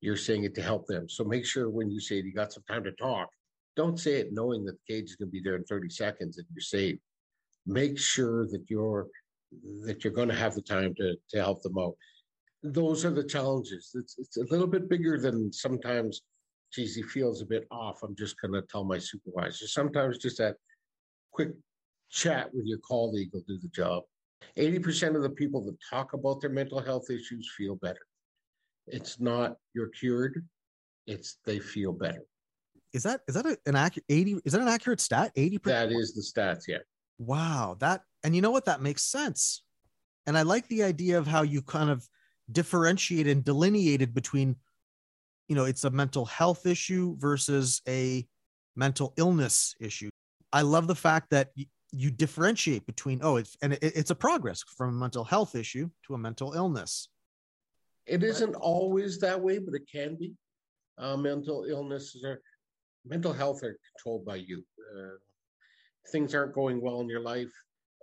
You're 0.00 0.16
saying 0.16 0.44
it 0.44 0.54
to 0.54 0.62
help 0.62 0.86
them. 0.86 1.06
So 1.10 1.22
make 1.22 1.44
sure 1.44 1.68
when 1.68 1.90
you 1.90 2.00
say 2.00 2.16
you 2.16 2.32
got 2.32 2.54
some 2.54 2.64
time 2.66 2.84
to 2.84 2.92
talk, 2.92 3.28
don't 3.76 3.98
say 3.98 4.14
it 4.14 4.32
knowing 4.32 4.64
that 4.64 4.72
the 4.72 4.94
cage 4.94 5.10
is 5.10 5.16
going 5.16 5.28
to 5.28 5.32
be 5.32 5.40
there 5.42 5.56
in 5.56 5.64
30 5.64 5.88
seconds 5.90 6.38
and 6.38 6.46
you're 6.54 6.60
safe. 6.60 6.98
Make 7.66 7.98
sure 7.98 8.46
that 8.48 8.64
you're 8.68 9.06
that 9.84 10.02
you're 10.02 10.12
going 10.12 10.28
to 10.28 10.34
have 10.34 10.54
the 10.54 10.62
time 10.62 10.94
to 10.96 11.16
to 11.30 11.38
help 11.38 11.62
them 11.62 11.78
out. 11.78 11.94
Those 12.62 13.04
are 13.04 13.10
the 13.10 13.24
challenges. 13.24 13.90
It's 13.94 14.16
it's 14.18 14.36
a 14.36 14.44
little 14.50 14.66
bit 14.66 14.88
bigger 14.88 15.18
than 15.18 15.52
sometimes. 15.52 16.22
Geez, 16.72 16.94
he 16.94 17.02
feels 17.02 17.42
a 17.42 17.46
bit 17.46 17.66
off. 17.70 18.02
I'm 18.02 18.16
just 18.16 18.40
going 18.40 18.54
to 18.54 18.62
tell 18.62 18.82
my 18.84 18.98
supervisor. 18.98 19.66
Sometimes 19.66 20.16
just 20.18 20.38
that 20.38 20.56
quick 21.30 21.50
chat 22.10 22.48
with 22.54 22.64
your 22.64 22.78
colleague 22.78 23.28
will 23.32 23.44
do 23.46 23.58
the 23.58 23.68
job. 23.68 24.04
80% 24.56 25.14
of 25.14 25.22
the 25.22 25.30
people 25.30 25.62
that 25.64 25.76
talk 25.88 26.14
about 26.14 26.40
their 26.40 26.50
mental 26.50 26.80
health 26.80 27.10
issues 27.10 27.52
feel 27.56 27.76
better. 27.76 28.00
It's 28.86 29.20
not 29.20 29.56
you're 29.74 29.88
cured, 29.88 30.46
it's 31.06 31.38
they 31.44 31.58
feel 31.58 31.92
better. 31.92 32.24
Is 32.92 33.02
that 33.04 33.20
is 33.26 33.34
that 33.34 33.46
a, 33.46 33.56
an 33.66 33.76
accurate 33.76 34.04
80 34.08 34.40
is 34.44 34.52
that 34.52 34.60
an 34.60 34.68
accurate 34.68 35.00
stat? 35.00 35.32
80%? 35.36 35.62
That 35.64 35.92
is 35.92 36.14
the 36.14 36.22
stats, 36.22 36.68
yeah. 36.68 36.78
Wow, 37.18 37.76
that 37.80 38.02
and 38.24 38.34
you 38.34 38.42
know 38.42 38.50
what 38.50 38.66
that 38.66 38.82
makes 38.82 39.02
sense. 39.02 39.62
And 40.26 40.36
I 40.38 40.42
like 40.42 40.68
the 40.68 40.84
idea 40.84 41.18
of 41.18 41.26
how 41.26 41.42
you 41.42 41.62
kind 41.62 41.90
of 41.90 42.06
differentiate 42.50 43.26
and 43.26 43.44
delineated 43.44 44.14
between 44.14 44.56
you 45.48 45.56
know, 45.56 45.64
it's 45.64 45.84
a 45.84 45.90
mental 45.90 46.24
health 46.24 46.66
issue 46.66 47.16
versus 47.18 47.82
a 47.86 48.26
mental 48.76 49.12
illness 49.18 49.74
issue. 49.80 50.08
I 50.52 50.62
love 50.62 50.86
the 50.86 50.94
fact 50.94 51.30
that 51.30 51.50
y- 51.56 51.66
you 51.92 52.10
differentiate 52.10 52.86
between 52.86 53.20
oh 53.22 53.36
it's 53.36 53.56
and 53.62 53.74
it, 53.74 53.78
it's 53.82 54.10
a 54.10 54.14
progress 54.14 54.62
from 54.62 54.88
a 54.88 54.92
mental 54.92 55.24
health 55.24 55.54
issue 55.54 55.90
to 56.06 56.14
a 56.14 56.18
mental 56.18 56.54
illness 56.54 57.08
it 58.06 58.24
isn't 58.24 58.54
always 58.54 59.18
that 59.18 59.38
way 59.38 59.58
but 59.58 59.74
it 59.74 59.82
can 59.90 60.16
be 60.16 60.32
uh, 60.98 61.16
mental 61.16 61.66
illnesses 61.68 62.24
are 62.24 62.40
mental 63.04 63.32
health 63.32 63.62
are 63.62 63.76
controlled 63.94 64.24
by 64.24 64.36
you. 64.36 64.64
Uh, 64.96 65.16
things 66.10 66.34
aren't 66.34 66.54
going 66.54 66.80
well 66.80 67.00
in 67.00 67.08
your 67.08 67.20
life. 67.20 67.52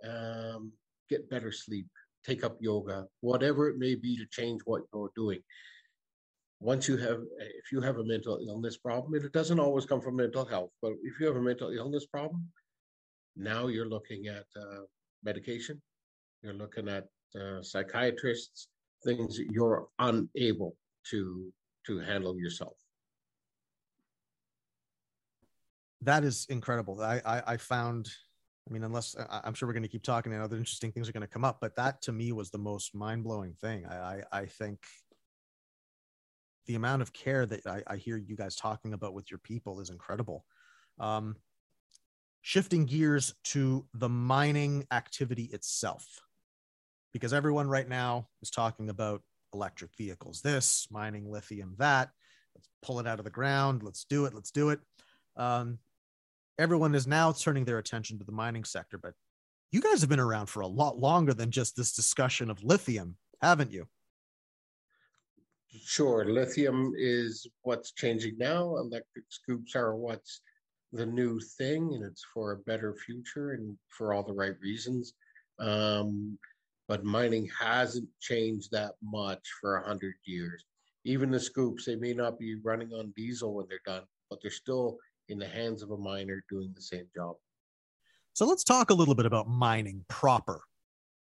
Um, 0.08 0.72
get 1.08 1.28
better 1.28 1.52
sleep, 1.52 1.86
take 2.24 2.44
up 2.44 2.56
yoga, 2.60 3.06
whatever 3.20 3.68
it 3.68 3.78
may 3.78 3.94
be 3.94 4.16
to 4.16 4.26
change 4.30 4.60
what 4.64 4.82
you're 4.92 5.10
doing. 5.14 5.40
Once 6.60 6.88
you 6.88 6.96
have, 6.96 7.20
if 7.38 7.72
you 7.72 7.80
have 7.80 7.98
a 7.98 8.04
mental 8.04 8.38
illness 8.46 8.76
problem, 8.76 9.14
it 9.14 9.32
doesn't 9.32 9.60
always 9.60 9.86
come 9.86 10.00
from 10.00 10.16
mental 10.16 10.44
health, 10.44 10.70
but 10.82 10.92
if 11.02 11.18
you 11.18 11.26
have 11.26 11.36
a 11.36 11.42
mental 11.42 11.70
illness 11.70 12.06
problem, 12.06 12.46
now 13.36 13.66
you're 13.68 13.88
looking 13.88 14.26
at 14.26 14.44
uh, 14.56 14.82
medication, 15.24 15.80
you're 16.42 16.54
looking 16.54 16.88
at 16.88 17.06
uh, 17.40 17.62
psychiatrists, 17.62 18.68
things 19.04 19.36
that 19.36 19.46
you're 19.50 19.86
unable 19.98 20.76
to 21.10 21.50
to 21.86 21.98
handle 21.98 22.36
yourself. 22.38 22.76
That 26.02 26.24
is 26.24 26.46
incredible. 26.48 27.00
I, 27.00 27.20
I, 27.24 27.42
I 27.46 27.56
found, 27.56 28.08
I 28.68 28.72
mean, 28.72 28.84
unless 28.84 29.16
I, 29.18 29.40
am 29.44 29.54
sure 29.54 29.68
we're 29.68 29.74
going 29.74 29.82
to 29.82 29.88
keep 29.88 30.02
talking 30.02 30.32
and 30.32 30.42
other 30.42 30.56
interesting 30.56 30.92
things 30.92 31.08
are 31.08 31.12
going 31.12 31.22
to 31.22 31.26
come 31.26 31.44
up, 31.44 31.58
but 31.60 31.76
that 31.76 32.02
to 32.02 32.12
me 32.12 32.32
was 32.32 32.50
the 32.50 32.58
most 32.58 32.94
mind 32.94 33.24
blowing 33.24 33.54
thing. 33.60 33.86
I, 33.86 33.94
I, 33.96 34.22
I, 34.32 34.46
think 34.46 34.78
the 36.66 36.74
amount 36.74 37.02
of 37.02 37.12
care 37.12 37.44
that 37.46 37.66
I, 37.66 37.82
I, 37.86 37.96
hear 37.96 38.16
you 38.16 38.36
guys 38.36 38.56
talking 38.56 38.94
about 38.94 39.14
with 39.14 39.30
your 39.30 39.38
people 39.38 39.80
is 39.80 39.90
incredible. 39.90 40.44
Um, 40.98 41.36
shifting 42.42 42.86
gears 42.86 43.34
to 43.44 43.86
the 43.92 44.08
mining 44.08 44.86
activity 44.90 45.44
itself, 45.52 46.06
because 47.12 47.34
everyone 47.34 47.68
right 47.68 47.88
now 47.88 48.28
is 48.40 48.50
talking 48.50 48.88
about 48.88 49.22
electric 49.52 49.90
vehicles, 49.96 50.40
this 50.40 50.86
mining 50.90 51.30
lithium, 51.30 51.74
that. 51.78 52.10
Let's 52.54 52.68
pull 52.82 53.00
it 53.00 53.06
out 53.06 53.18
of 53.18 53.24
the 53.24 53.30
ground. 53.30 53.82
Let's 53.82 54.04
do 54.04 54.24
it. 54.24 54.34
Let's 54.34 54.50
do 54.50 54.70
it. 54.70 54.80
Um, 55.36 55.78
everyone 56.60 56.94
is 56.94 57.06
now 57.06 57.32
turning 57.32 57.64
their 57.64 57.78
attention 57.78 58.18
to 58.18 58.24
the 58.24 58.32
mining 58.32 58.64
sector, 58.64 58.98
but 58.98 59.14
you 59.72 59.80
guys 59.80 60.00
have 60.02 60.10
been 60.10 60.20
around 60.20 60.46
for 60.46 60.60
a 60.60 60.66
lot 60.66 60.98
longer 60.98 61.32
than 61.32 61.50
just 61.50 61.74
this 61.74 61.92
discussion 61.92 62.50
of 62.50 62.62
lithium, 62.62 63.16
haven't 63.40 63.72
you? 63.72 63.86
Sure. 65.82 66.24
Lithium 66.26 66.92
is 66.98 67.46
what's 67.62 67.92
changing 67.92 68.36
now. 68.36 68.76
Electric 68.76 69.24
scoops 69.28 69.74
are 69.74 69.96
what's 69.96 70.42
the 70.92 71.06
new 71.06 71.40
thing, 71.40 71.94
and 71.94 72.04
it's 72.04 72.24
for 72.34 72.52
a 72.52 72.58
better 72.58 72.94
future 72.94 73.52
and 73.52 73.76
for 73.88 74.12
all 74.12 74.24
the 74.24 74.32
right 74.32 74.56
reasons. 74.60 75.14
Um, 75.60 76.38
but 76.88 77.04
mining 77.04 77.48
hasn't 77.58 78.08
changed 78.20 78.72
that 78.72 78.94
much 79.02 79.48
for 79.60 79.76
a 79.76 79.86
hundred 79.86 80.14
years. 80.24 80.64
Even 81.04 81.30
the 81.30 81.40
scoops, 81.40 81.86
they 81.86 81.96
may 81.96 82.12
not 82.12 82.38
be 82.38 82.56
running 82.56 82.90
on 82.92 83.14
diesel 83.16 83.54
when 83.54 83.66
they're 83.68 83.78
done, 83.86 84.02
but 84.28 84.40
they're 84.42 84.50
still 84.50 84.98
in 85.30 85.38
the 85.38 85.48
hands 85.48 85.82
of 85.82 85.90
a 85.90 85.96
miner 85.96 86.44
doing 86.48 86.72
the 86.74 86.82
same 86.82 87.06
job. 87.14 87.36
So 88.32 88.46
let's 88.46 88.64
talk 88.64 88.90
a 88.90 88.94
little 88.94 89.14
bit 89.14 89.26
about 89.26 89.48
mining 89.48 90.04
proper. 90.08 90.62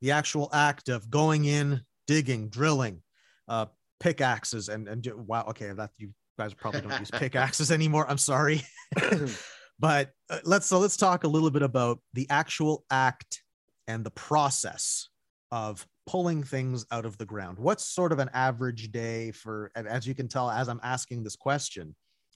The 0.01 0.13
actual 0.13 0.49
act 0.53 0.89
of 0.89 1.11
going 1.11 1.45
in, 1.45 1.83
digging, 2.07 2.49
drilling, 2.49 3.03
uh, 3.49 3.67
pickaxes, 4.01 4.69
and 4.69 4.89
and 4.89 5.07
wow, 5.27 5.47
okay, 5.49 5.73
that 5.73 5.91
you 5.99 6.11
guys 6.39 6.55
probably 6.55 6.83
don't 6.83 6.99
use 6.99 7.11
pickaxes 7.15 7.71
anymore. 7.71 8.07
I'm 8.09 8.19
sorry, 8.19 8.63
but 9.79 10.11
uh, 10.31 10.41
let's 10.45 10.67
so 10.67 10.79
let's 10.79 10.97
talk 10.97 11.25
a 11.25 11.29
little 11.29 11.51
bit 11.51 11.63
about 11.63 12.01
the 12.13 12.27
actual 12.31 12.85
act 12.91 13.43
and 13.87 14.05
the 14.05 14.11
process 14.11 15.09
of 15.51 15.87
pulling 16.07 16.43
things 16.43 16.85
out 16.91 17.07
of 17.07 17.17
the 17.17 17.27
ground. 17.27 17.59
What's 17.59 17.85
sort 17.85 18.13
of 18.13 18.19
an 18.19 18.31
average 18.35 18.93
day 18.93 19.31
for? 19.31 19.71
And 19.75 19.89
as 19.89 20.07
you 20.07 20.15
can 20.15 20.29
tell, 20.29 20.51
as 20.51 20.69
I'm 20.69 20.81
asking 20.83 21.25
this 21.25 21.37
question, 21.37 21.95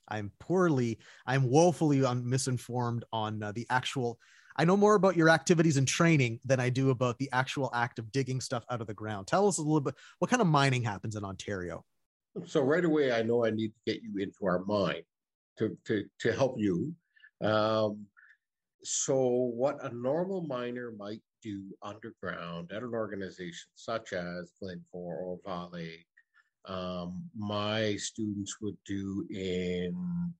I'm 0.08 0.32
poorly, 0.40 0.98
I'm 1.26 1.48
woefully 1.48 2.04
un- 2.04 2.28
misinformed 2.28 3.04
on 3.12 3.42
uh, 3.42 3.52
the 3.52 3.66
actual. 3.70 4.18
I 4.56 4.64
know 4.64 4.76
more 4.76 4.96
about 4.96 5.16
your 5.16 5.28
activities 5.28 5.76
and 5.76 5.86
training 5.86 6.40
than 6.44 6.58
I 6.58 6.68
do 6.68 6.90
about 6.90 7.18
the 7.18 7.28
actual 7.32 7.70
act 7.74 8.00
of 8.00 8.10
digging 8.10 8.40
stuff 8.40 8.64
out 8.70 8.80
of 8.80 8.88
the 8.88 8.94
ground. 8.94 9.28
Tell 9.28 9.46
us 9.46 9.58
a 9.58 9.62
little 9.62 9.80
bit 9.80 9.94
what 10.18 10.30
kind 10.30 10.42
of 10.42 10.48
mining 10.48 10.82
happens 10.82 11.14
in 11.14 11.24
Ontario. 11.24 11.84
So 12.46 12.62
right 12.62 12.84
away, 12.84 13.12
I 13.12 13.22
know 13.22 13.44
I 13.44 13.50
need 13.50 13.68
to 13.68 13.92
get 13.92 14.02
you 14.02 14.20
into 14.20 14.46
our 14.46 14.64
mine 14.64 15.02
to 15.58 15.76
to 15.86 16.04
to 16.20 16.32
help 16.32 16.56
you. 16.58 16.92
Um, 17.40 18.06
so 18.82 19.50
what 19.54 19.82
a 19.84 19.94
normal 19.94 20.42
miner 20.42 20.92
might 20.96 21.22
do 21.42 21.62
underground 21.82 22.72
at 22.72 22.82
an 22.82 22.94
organization 22.94 23.68
such 23.74 24.12
as 24.12 24.52
Glencore 24.60 25.16
or 25.16 25.38
Vale, 25.44 25.98
um, 26.68 27.24
my 27.36 27.96
students 27.96 28.56
would 28.60 28.76
do 28.84 29.26
in 29.30 30.32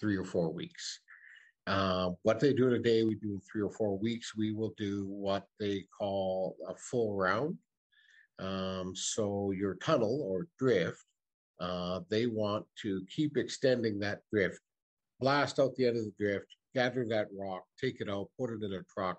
three 0.00 0.16
or 0.16 0.24
four 0.24 0.50
weeks. 0.50 1.00
Uh, 1.66 2.10
what 2.22 2.38
they 2.38 2.52
do 2.52 2.68
in 2.68 2.74
a 2.74 2.78
day, 2.78 3.02
we 3.02 3.14
do 3.16 3.32
in 3.32 3.40
three 3.40 3.62
or 3.62 3.72
four 3.72 3.98
weeks. 3.98 4.36
We 4.36 4.52
will 4.52 4.74
do 4.76 5.06
what 5.06 5.46
they 5.58 5.84
call 5.98 6.56
a 6.68 6.74
full 6.76 7.16
round. 7.16 7.56
Um, 8.38 8.94
so 8.94 9.52
your 9.52 9.74
tunnel 9.76 10.22
or 10.22 10.46
drift, 10.58 11.02
uh, 11.60 12.00
they 12.10 12.26
want 12.26 12.66
to 12.82 13.04
keep 13.14 13.36
extending 13.36 13.98
that 14.00 14.20
drift, 14.32 14.58
blast 15.20 15.58
out 15.58 15.74
the 15.76 15.86
end 15.86 15.96
of 15.96 16.04
the 16.04 16.12
drift, 16.18 16.46
gather 16.74 17.06
that 17.08 17.28
rock, 17.36 17.62
take 17.80 18.00
it 18.00 18.10
out, 18.10 18.28
put 18.38 18.50
it 18.50 18.62
in 18.62 18.72
a 18.72 18.82
truck, 18.92 19.18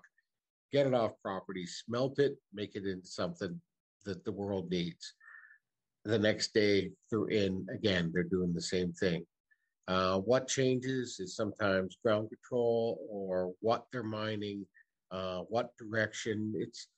get 0.72 0.86
it 0.86 0.94
off 0.94 1.12
property, 1.22 1.66
smelt 1.66 2.18
it, 2.18 2.36
make 2.52 2.76
it 2.76 2.84
into 2.84 3.06
something 3.06 3.60
that 4.04 4.24
the 4.24 4.32
world 4.32 4.70
needs. 4.70 5.14
The 6.06 6.18
next 6.18 6.54
day, 6.54 6.92
they're 7.10 7.26
in 7.26 7.66
again, 7.74 8.12
they're 8.14 8.22
doing 8.22 8.52
the 8.54 8.62
same 8.62 8.92
thing. 8.92 9.26
Uh, 9.88 10.18
what 10.20 10.46
changes 10.46 11.18
is 11.18 11.34
sometimes 11.34 11.98
ground 12.02 12.28
control 12.28 12.98
or 13.10 13.52
what 13.60 13.86
they're 13.90 14.04
mining, 14.04 14.64
uh, 15.10 15.40
what 15.48 15.76
direction. 15.76 16.54
It's 16.56 16.88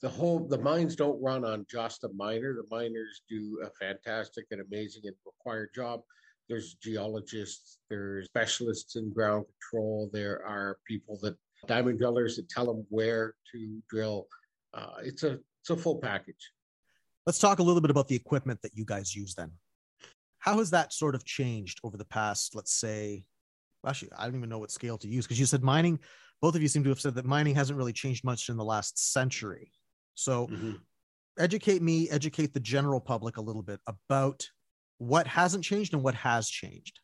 the 0.00 0.08
whole, 0.08 0.38
the 0.48 0.58
mines 0.58 0.96
don't 0.96 1.22
run 1.22 1.44
on 1.44 1.66
just 1.70 2.04
a 2.04 2.08
miner. 2.14 2.54
The 2.54 2.66
miners 2.70 3.22
do 3.28 3.60
a 3.62 3.70
fantastic 3.70 4.46
and 4.50 4.62
amazing 4.62 5.02
and 5.04 5.16
required 5.26 5.70
job. 5.74 6.00
There's 6.48 6.74
geologists, 6.74 7.78
there's 7.90 8.26
specialists 8.26 8.96
in 8.96 9.12
ground 9.12 9.44
control, 9.60 10.08
there 10.12 10.42
are 10.46 10.78
people 10.86 11.18
that 11.22 11.36
diamond 11.66 11.98
drillers 11.98 12.36
that 12.36 12.48
tell 12.48 12.66
them 12.66 12.86
where 12.88 13.34
to 13.52 13.82
drill. 13.90 14.26
Uh, 14.72 14.96
it's 15.02 15.22
a 15.22 15.38
it's 15.60 15.70
a 15.70 15.76
full 15.76 15.98
package. 15.98 16.50
Let's 17.26 17.38
talk 17.38 17.58
a 17.58 17.62
little 17.62 17.80
bit 17.80 17.90
about 17.90 18.08
the 18.08 18.16
equipment 18.16 18.60
that 18.62 18.76
you 18.76 18.84
guys 18.84 19.14
use 19.14 19.34
then. 19.34 19.50
How 20.38 20.58
has 20.58 20.70
that 20.70 20.92
sort 20.92 21.14
of 21.14 21.24
changed 21.24 21.80
over 21.82 21.96
the 21.96 22.04
past, 22.04 22.54
let's 22.54 22.74
say, 22.74 23.24
actually, 23.86 24.10
I 24.16 24.26
don't 24.26 24.36
even 24.36 24.50
know 24.50 24.58
what 24.58 24.70
scale 24.70 24.98
to 24.98 25.08
use 25.08 25.24
because 25.24 25.40
you 25.40 25.46
said 25.46 25.62
mining, 25.62 25.98
both 26.42 26.54
of 26.54 26.60
you 26.60 26.68
seem 26.68 26.84
to 26.84 26.90
have 26.90 27.00
said 27.00 27.14
that 27.14 27.24
mining 27.24 27.54
hasn't 27.54 27.78
really 27.78 27.94
changed 27.94 28.24
much 28.24 28.50
in 28.50 28.56
the 28.56 28.64
last 28.64 29.12
century. 29.12 29.72
So, 30.14 30.48
mm-hmm. 30.48 30.72
educate 31.38 31.80
me, 31.80 32.10
educate 32.10 32.52
the 32.52 32.60
general 32.60 33.00
public 33.00 33.38
a 33.38 33.40
little 33.40 33.62
bit 33.62 33.80
about 33.86 34.46
what 34.98 35.26
hasn't 35.26 35.64
changed 35.64 35.94
and 35.94 36.02
what 36.02 36.14
has 36.14 36.48
changed. 36.48 37.00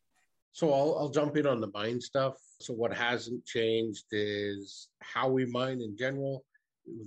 So 0.53 0.73
I'll, 0.73 0.97
I'll 0.99 1.09
jump 1.09 1.37
in 1.37 1.47
on 1.47 1.61
the 1.61 1.71
mine 1.73 2.01
stuff. 2.01 2.35
So 2.59 2.73
what 2.73 2.93
hasn't 2.93 3.45
changed 3.45 4.05
is 4.11 4.89
how 4.99 5.29
we 5.29 5.45
mine 5.45 5.81
in 5.81 5.97
general, 5.97 6.43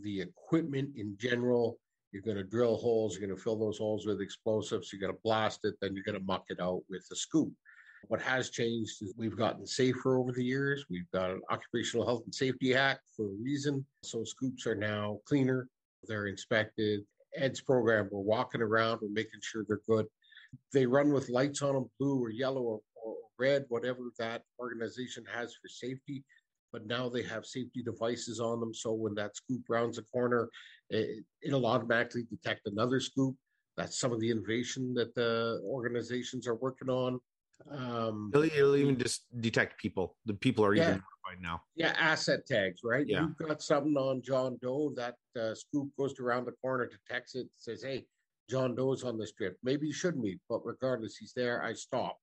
the 0.02 0.22
equipment 0.22 0.96
in 0.96 1.16
general. 1.18 1.78
You're 2.14 2.22
going 2.22 2.36
to 2.36 2.44
drill 2.44 2.76
holes. 2.76 3.18
You're 3.18 3.26
going 3.26 3.36
to 3.36 3.42
fill 3.42 3.58
those 3.58 3.78
holes 3.78 4.06
with 4.06 4.20
explosives. 4.20 4.92
You're 4.92 5.00
going 5.00 5.12
to 5.12 5.20
blast 5.24 5.64
it. 5.64 5.74
Then 5.80 5.96
you're 5.96 6.04
going 6.04 6.16
to 6.16 6.24
muck 6.24 6.44
it 6.48 6.60
out 6.60 6.82
with 6.88 7.04
a 7.10 7.16
scoop. 7.16 7.52
What 8.06 8.22
has 8.22 8.50
changed 8.50 9.02
is 9.02 9.14
we've 9.16 9.36
gotten 9.36 9.66
safer 9.66 10.16
over 10.16 10.30
the 10.30 10.44
years. 10.44 10.86
We've 10.88 11.10
got 11.12 11.30
an 11.30 11.40
Occupational 11.50 12.06
Health 12.06 12.22
and 12.24 12.32
Safety 12.32 12.72
Act 12.72 13.00
for 13.16 13.24
a 13.24 13.42
reason. 13.42 13.84
So 14.04 14.22
scoops 14.22 14.64
are 14.64 14.76
now 14.76 15.18
cleaner. 15.26 15.68
They're 16.06 16.28
inspected. 16.28 17.00
EDS 17.36 17.62
program, 17.62 18.08
we're 18.12 18.20
walking 18.20 18.62
around, 18.62 19.00
we're 19.02 19.08
making 19.08 19.40
sure 19.42 19.64
they're 19.66 19.80
good. 19.88 20.06
They 20.72 20.86
run 20.86 21.12
with 21.12 21.30
lights 21.30 21.62
on 21.62 21.74
them, 21.74 21.90
blue 21.98 22.22
or 22.22 22.30
yellow 22.30 22.62
or 22.62 22.80
red, 23.40 23.64
whatever 23.70 24.12
that 24.20 24.42
organization 24.60 25.24
has 25.34 25.52
for 25.54 25.66
safety. 25.66 26.22
But 26.74 26.88
now 26.88 27.08
they 27.08 27.22
have 27.22 27.46
safety 27.46 27.84
devices 27.84 28.40
on 28.40 28.58
them. 28.58 28.74
So 28.74 28.92
when 28.92 29.14
that 29.14 29.36
scoop 29.36 29.62
rounds 29.68 29.96
a 29.98 30.02
corner, 30.02 30.50
it, 30.90 31.24
it'll 31.40 31.66
automatically 31.66 32.24
detect 32.28 32.66
another 32.66 32.98
scoop. 32.98 33.36
That's 33.76 34.00
some 34.00 34.10
of 34.10 34.18
the 34.18 34.28
innovation 34.28 34.92
that 34.94 35.14
the 35.14 35.60
organizations 35.64 36.48
are 36.48 36.56
working 36.56 36.90
on. 36.90 37.20
Um, 37.70 38.32
it'll, 38.34 38.42
it'll 38.42 38.74
even 38.74 38.98
just 38.98 39.22
detect 39.40 39.80
people. 39.80 40.16
The 40.26 40.34
people 40.34 40.64
are 40.64 40.74
yeah, 40.74 40.82
even 40.82 40.94
notified 40.94 41.42
now. 41.42 41.62
Yeah, 41.76 41.94
asset 41.96 42.44
tags, 42.44 42.80
right? 42.82 43.06
Yeah. 43.06 43.20
You've 43.20 43.36
got 43.36 43.62
something 43.62 43.94
on 43.94 44.20
John 44.20 44.58
Doe. 44.60 44.92
That 44.96 45.14
uh, 45.40 45.54
scoop 45.54 45.90
goes 45.96 46.18
around 46.18 46.46
the 46.46 46.52
corner, 46.60 46.88
detects 46.88 47.36
it, 47.36 47.46
says, 47.56 47.84
"Hey, 47.84 48.04
John 48.50 48.74
Doe's 48.74 49.04
on 49.04 49.16
this 49.16 49.30
trip. 49.30 49.56
Maybe 49.62 49.86
you 49.86 49.92
shouldn't 49.92 50.24
be, 50.24 50.40
but 50.48 50.66
regardless, 50.66 51.16
he's 51.16 51.32
there. 51.36 51.62
I 51.62 51.72
stop 51.74 52.18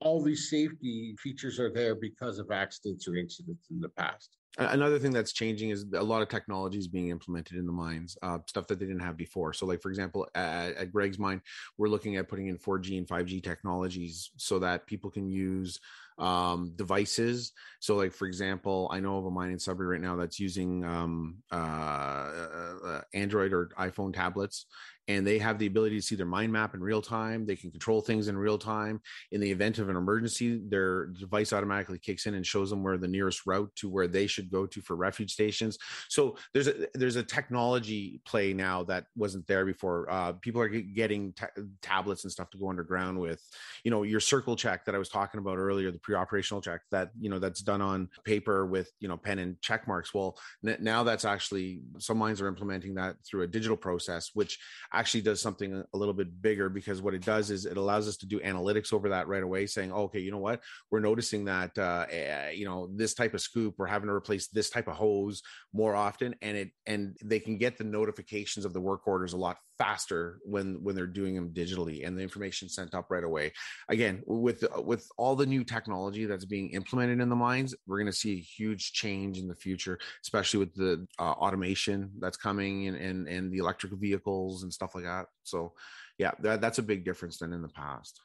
all 0.00 0.22
these 0.22 0.50
safety 0.50 1.16
features 1.20 1.58
are 1.58 1.72
there 1.72 1.94
because 1.94 2.38
of 2.38 2.50
accidents 2.50 3.08
or 3.08 3.16
incidents 3.16 3.66
in 3.70 3.80
the 3.80 3.88
past. 3.88 4.36
Another 4.58 4.98
thing 4.98 5.12
that's 5.12 5.32
changing 5.32 5.70
is 5.70 5.86
a 5.94 6.02
lot 6.02 6.20
of 6.20 6.28
technology 6.28 6.78
is 6.78 6.88
being 6.88 7.10
implemented 7.10 7.58
in 7.58 7.64
the 7.64 7.72
mines, 7.72 8.18
uh, 8.22 8.38
stuff 8.46 8.66
that 8.66 8.80
they 8.80 8.86
didn't 8.86 9.02
have 9.02 9.16
before. 9.16 9.52
So, 9.52 9.66
like 9.66 9.80
for 9.80 9.88
example, 9.88 10.26
at, 10.34 10.74
at, 10.74 10.92
Greg's 10.92 11.18
mine, 11.18 11.40
we're 11.76 11.88
looking 11.88 12.16
at 12.16 12.28
putting 12.28 12.48
in 12.48 12.58
4G 12.58 12.98
and 12.98 13.06
5G 13.06 13.40
technologies 13.40 14.32
so 14.36 14.58
that 14.58 14.84
people 14.88 15.10
can 15.10 15.28
use 15.28 15.78
um, 16.18 16.72
devices. 16.74 17.52
So, 17.78 17.94
like 17.94 18.12
for 18.12 18.26
example, 18.26 18.88
I 18.92 18.98
know 18.98 19.18
of 19.18 19.26
a 19.26 19.30
mine 19.30 19.52
in 19.52 19.58
Sudbury 19.58 19.86
right 19.86 20.00
now 20.00 20.16
that's 20.16 20.40
using 20.40 20.84
um, 20.84 21.36
uh, 21.52 21.54
uh, 21.54 22.76
uh 22.84 23.00
Android 23.14 23.52
or 23.52 23.68
iPhone 23.78 24.12
tablets, 24.12 24.66
and 25.06 25.26
they 25.26 25.38
have 25.38 25.58
the 25.58 25.66
ability 25.66 25.96
to 25.96 26.02
see 26.02 26.16
their 26.16 26.26
mind 26.26 26.52
map 26.52 26.74
in 26.74 26.80
real 26.80 27.00
time. 27.00 27.46
They 27.46 27.56
can 27.56 27.70
control 27.70 28.00
things 28.00 28.28
in 28.28 28.36
real 28.36 28.58
time. 28.58 29.00
In 29.32 29.40
the 29.40 29.50
event 29.50 29.78
of 29.78 29.88
an 29.88 29.96
emergency, 29.96 30.60
their 30.68 31.06
device 31.06 31.52
automatically 31.52 31.98
kicks 31.98 32.26
in 32.26 32.34
and 32.34 32.46
shows 32.46 32.70
them 32.70 32.82
where 32.82 32.98
the 32.98 33.08
nearest 33.08 33.46
route 33.46 33.70
to 33.76 33.88
where 33.88 34.06
they 34.06 34.26
should 34.26 34.47
go 34.48 34.66
to 34.66 34.80
for 34.80 34.96
refuge 34.96 35.32
stations. 35.32 35.78
So 36.08 36.36
there's 36.52 36.68
a 36.68 36.86
there's 36.94 37.16
a 37.16 37.22
technology 37.22 38.20
play 38.24 38.52
now 38.52 38.84
that 38.84 39.06
wasn't 39.16 39.46
there 39.46 39.64
before. 39.64 40.10
Uh, 40.10 40.32
people 40.32 40.60
are 40.60 40.68
getting 40.68 41.34
tablets 41.82 42.24
and 42.24 42.32
stuff 42.32 42.50
to 42.50 42.58
go 42.58 42.68
underground 42.68 43.18
with. 43.18 43.42
You 43.84 43.90
know, 43.90 44.02
your 44.02 44.20
circle 44.20 44.56
check 44.56 44.84
that 44.84 44.94
I 44.94 44.98
was 44.98 45.08
talking 45.08 45.38
about 45.38 45.58
earlier, 45.58 45.90
the 45.90 45.98
pre-operational 45.98 46.60
check 46.60 46.82
that 46.90 47.10
you 47.20 47.30
know 47.30 47.38
that's 47.38 47.60
done 47.60 47.82
on 47.82 48.08
paper 48.24 48.66
with 48.66 48.90
you 49.00 49.08
know 49.08 49.16
pen 49.16 49.38
and 49.38 49.60
check 49.60 49.86
marks. 49.86 50.12
Well, 50.12 50.38
n- 50.66 50.78
now 50.80 51.02
that's 51.02 51.24
actually 51.24 51.80
some 51.98 52.18
mines 52.18 52.40
are 52.40 52.48
implementing 52.48 52.94
that 52.94 53.16
through 53.24 53.42
a 53.42 53.46
digital 53.46 53.76
process, 53.76 54.30
which 54.34 54.58
actually 54.92 55.22
does 55.22 55.40
something 55.40 55.84
a 55.92 55.96
little 55.96 56.14
bit 56.14 56.40
bigger 56.42 56.68
because 56.68 57.02
what 57.02 57.14
it 57.14 57.24
does 57.24 57.50
is 57.50 57.66
it 57.66 57.76
allows 57.76 58.08
us 58.08 58.16
to 58.18 58.26
do 58.26 58.40
analytics 58.40 58.92
over 58.92 59.08
that 59.08 59.28
right 59.28 59.42
away, 59.42 59.66
saying, 59.66 59.92
oh, 59.92 60.02
okay, 60.02 60.20
you 60.20 60.30
know 60.30 60.38
what, 60.38 60.60
we're 60.90 61.00
noticing 61.00 61.44
that 61.44 61.76
uh, 61.78 62.06
uh, 62.12 62.50
you 62.52 62.64
know 62.64 62.88
this 62.94 63.14
type 63.14 63.34
of 63.34 63.40
scoop, 63.40 63.74
we're 63.78 63.86
having 63.86 64.08
to 64.08 64.14
replace 64.14 64.27
this 64.52 64.70
type 64.70 64.88
of 64.88 64.94
hose 64.94 65.42
more 65.72 65.94
often, 65.94 66.34
and 66.42 66.56
it 66.56 66.70
and 66.86 67.16
they 67.24 67.40
can 67.40 67.58
get 67.58 67.76
the 67.76 67.84
notifications 67.84 68.64
of 68.64 68.72
the 68.72 68.80
work 68.80 69.06
orders 69.06 69.32
a 69.32 69.36
lot 69.36 69.56
faster 69.78 70.38
when 70.44 70.82
when 70.82 70.94
they're 70.94 71.06
doing 71.06 71.34
them 71.34 71.50
digitally 71.50 72.06
and 72.06 72.16
the 72.16 72.22
information 72.22 72.68
sent 72.68 72.94
up 72.94 73.10
right 73.10 73.24
away. 73.24 73.52
Again, 73.88 74.22
with 74.26 74.64
with 74.76 75.08
all 75.16 75.36
the 75.36 75.46
new 75.46 75.64
technology 75.64 76.26
that's 76.26 76.44
being 76.44 76.70
implemented 76.70 77.20
in 77.20 77.28
the 77.28 77.36
mines, 77.36 77.74
we're 77.86 77.98
going 77.98 78.06
to 78.06 78.12
see 78.12 78.34
a 78.34 78.40
huge 78.40 78.92
change 78.92 79.38
in 79.38 79.48
the 79.48 79.54
future, 79.54 79.98
especially 80.24 80.60
with 80.60 80.74
the 80.74 81.06
uh, 81.18 81.32
automation 81.32 82.10
that's 82.18 82.36
coming 82.36 82.88
and, 82.88 82.96
and 82.96 83.28
and 83.28 83.52
the 83.52 83.58
electric 83.58 83.92
vehicles 83.92 84.62
and 84.62 84.72
stuff 84.72 84.94
like 84.94 85.04
that. 85.04 85.26
So, 85.44 85.72
yeah, 86.18 86.32
that, 86.40 86.60
that's 86.60 86.78
a 86.78 86.82
big 86.82 87.04
difference 87.04 87.38
than 87.38 87.52
in 87.52 87.62
the 87.62 87.68
past. 87.68 88.20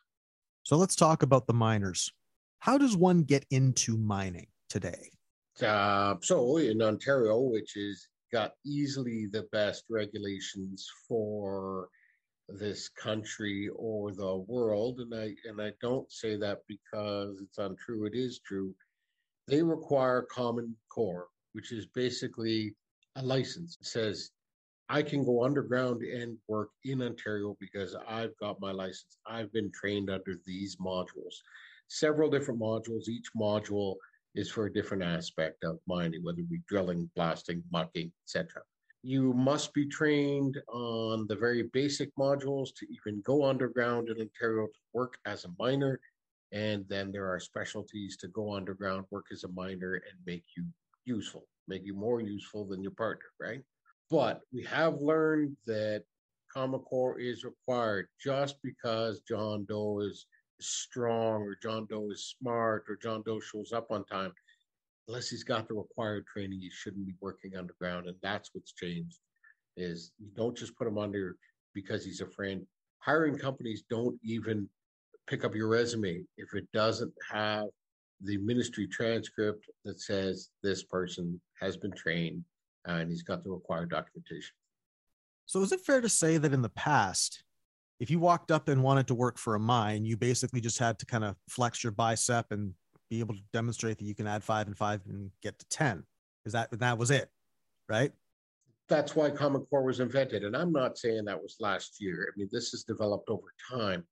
So 0.64 0.78
let's 0.78 0.96
talk 0.96 1.24
about 1.24 1.46
the 1.46 1.54
miners. 1.54 2.12
How 2.60 2.78
does 2.78 2.96
one 2.96 3.24
get 3.24 3.46
into 3.52 3.98
mining 3.98 4.48
today? 4.70 5.12
Uh, 5.62 6.16
so 6.22 6.58
in 6.58 6.82
Ontario, 6.82 7.40
which 7.40 7.76
is 7.76 8.08
got 8.32 8.54
easily 8.66 9.28
the 9.32 9.44
best 9.52 9.84
regulations 9.90 10.90
for 11.08 11.90
this 12.50 12.90
country 12.90 13.70
or 13.76 14.12
the 14.12 14.38
world, 14.48 15.00
and 15.00 15.14
I 15.14 15.36
and 15.48 15.62
I 15.62 15.72
don't 15.82 16.12
say 16.12 16.38
that 16.38 16.60
because 16.68 17.40
it's 17.42 17.58
untrue. 17.58 18.06
It 18.06 18.16
is 18.16 18.40
true. 18.40 18.74
They 19.48 19.62
require 19.62 20.26
Common 20.32 20.76
Core, 20.90 21.28
which 21.54 21.72
is 21.72 21.86
basically 21.94 22.76
a 23.16 23.22
license. 23.22 23.78
It 23.80 23.88
says 23.88 24.32
I 24.90 25.04
can 25.04 25.24
go 25.24 25.44
underground 25.44 26.02
and 26.02 26.38
work 26.48 26.70
in 26.84 27.02
Ontario 27.02 27.56
because 27.60 27.96
I've 28.08 28.36
got 28.38 28.60
my 28.60 28.72
license. 28.72 29.18
I've 29.26 29.52
been 29.54 29.72
trained 29.72 30.10
under 30.10 30.36
these 30.46 30.76
modules, 30.78 31.36
several 31.88 32.30
different 32.30 32.60
modules. 32.60 33.08
Each 33.08 33.30
module 33.38 33.96
is 34.36 34.50
for 34.50 34.66
a 34.66 34.74
different 34.74 35.04
aspect 35.04 35.64
of 35.64 35.80
mining, 35.88 36.24
whether 36.24 36.40
it 36.40 36.50
be 36.50 36.62
drilling, 36.68 37.10
blasting, 37.16 37.64
mucking, 37.72 38.12
etc. 38.26 38.62
You 39.04 39.34
must 39.34 39.74
be 39.74 39.86
trained 39.86 40.58
on 40.72 41.28
the 41.28 41.36
very 41.36 41.64
basic 41.74 42.16
modules 42.16 42.70
to 42.78 42.88
even 42.92 43.22
go 43.22 43.46
underground 43.46 44.10
in 44.10 44.20
Ontario 44.20 44.68
to 44.68 44.80
work 44.94 45.18
as 45.26 45.46
a 45.46 45.54
miner. 45.60 46.00
And 46.52 46.86
then 46.88 47.12
there 47.12 47.30
are 47.30 47.40
specialties 47.40 48.16
to 48.18 48.28
go 48.30 48.54
underground, 48.54 49.06
work 49.12 49.26
as 49.32 49.44
a 49.44 49.50
miner, 49.50 49.96
and 49.96 50.18
make 50.26 50.46
you 50.56 50.66
useful, 51.06 51.46
make 51.68 51.86
you 51.86 51.94
more 51.94 52.22
useful 52.22 52.66
than 52.66 52.82
your 52.82 52.92
partner, 52.92 53.26
right? 53.40 53.62
But 54.10 54.42
we 54.54 54.64
have 54.64 55.02
learned 55.02 55.58
that 55.66 56.04
Common 56.54 56.82
Core 56.82 57.20
is 57.20 57.44
required 57.44 58.08
just 58.24 58.58
because 58.62 59.22
John 59.22 59.66
Doe 59.66 60.02
is 60.02 60.28
strong 60.60 61.42
or 61.42 61.58
John 61.62 61.86
Doe 61.90 62.12
is 62.12 62.36
smart 62.40 62.86
or 62.90 62.98
John 63.02 63.24
Doe 63.26 63.40
shows 63.40 63.72
up 63.74 63.88
on 63.92 64.06
time 64.06 64.34
unless 65.08 65.30
he's 65.30 65.44
got 65.44 65.68
the 65.68 65.74
required 65.74 66.26
training, 66.28 66.62
he 66.62 66.70
shouldn't 66.70 67.06
be 67.06 67.16
working 67.20 67.56
underground. 67.58 68.08
And 68.08 68.16
that's 68.22 68.50
what's 68.54 68.74
changed 68.74 69.20
is 69.76 70.12
you 70.20 70.30
don't 70.36 70.58
just 70.58 70.76
put 70.78 70.88
him 70.88 70.98
under 70.98 71.36
because 71.74 72.06
he's 72.06 72.22
a 72.22 72.28
friend. 72.28 72.66
Hiring 73.00 73.38
companies 73.38 73.84
don't 73.90 74.18
even 74.24 74.70
pick 75.28 75.44
up 75.44 75.56
your 75.56 75.68
resume 75.68 76.24
if 76.38 76.54
it 76.54 76.72
doesn't 76.74 77.14
have 77.32 77.66
the 78.22 78.38
ministry 78.38 78.88
transcript 78.88 79.66
that 79.84 80.00
says 80.00 80.50
this 80.62 80.84
person 80.84 81.40
has 81.60 81.76
been 81.76 81.92
trained 81.92 82.44
and 82.86 83.10
he's 83.10 83.24
got 83.24 83.44
the 83.44 83.50
required 83.50 83.90
documentation. 83.90 84.54
So 85.46 85.62
is 85.62 85.72
it 85.72 85.82
fair 85.82 86.00
to 86.00 86.10
say 86.10 86.38
that 86.38 86.54
in 86.54 86.62
the 86.62 86.70
past, 86.70 87.44
if 88.00 88.10
you 88.10 88.20
walked 88.20 88.52
up 88.52 88.68
and 88.68 88.84
wanted 88.84 89.08
to 89.08 89.16
work 89.16 89.38
for 89.38 89.56
a 89.56 89.60
mine, 89.60 90.06
you 90.06 90.18
basically 90.18 90.62
just 90.62 90.80
had 90.80 91.00
to 91.00 91.06
kind 91.06 91.24
of 91.24 91.36
flex 91.50 91.84
your 91.84 91.92
bicep 91.92 92.52
and 92.52 92.74
be 93.10 93.20
able 93.20 93.36
to 93.36 93.44
demonstrate 93.54 93.98
that 93.98 94.06
you 94.06 94.16
can 94.16 94.28
add 94.28 94.44
five 94.44 94.68
and 94.68 94.78
five 94.78 95.02
and 95.08 95.32
get 95.42 95.58
to 95.60 95.66
10. 95.70 96.04
Is 96.46 96.54
that 96.54 96.70
that 96.80 96.98
was 96.98 97.12
it, 97.12 97.30
right? 97.88 98.12
That's 98.90 99.16
why 99.16 99.30
Common 99.30 99.66
Core 99.70 99.84
was 99.84 100.00
invented. 100.00 100.44
And 100.44 100.56
I'm 100.56 100.72
not 100.72 100.98
saying 100.98 101.26
that 101.26 101.42
was 101.42 101.56
last 101.60 102.02
year. 102.02 102.28
I 102.28 102.32
mean, 102.38 102.50
this 102.52 102.72
has 102.72 102.84
developed 102.84 103.30
over 103.30 103.54
time, 103.72 104.04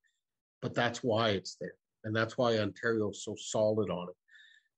but 0.62 0.74
that's 0.74 1.04
why 1.04 1.30
it's 1.32 1.58
there. 1.60 1.74
And 2.04 2.16
that's 2.16 2.38
why 2.38 2.58
Ontario 2.58 3.10
is 3.10 3.24
so 3.24 3.36
solid 3.38 3.90
on 3.90 4.08
it. 4.10 4.16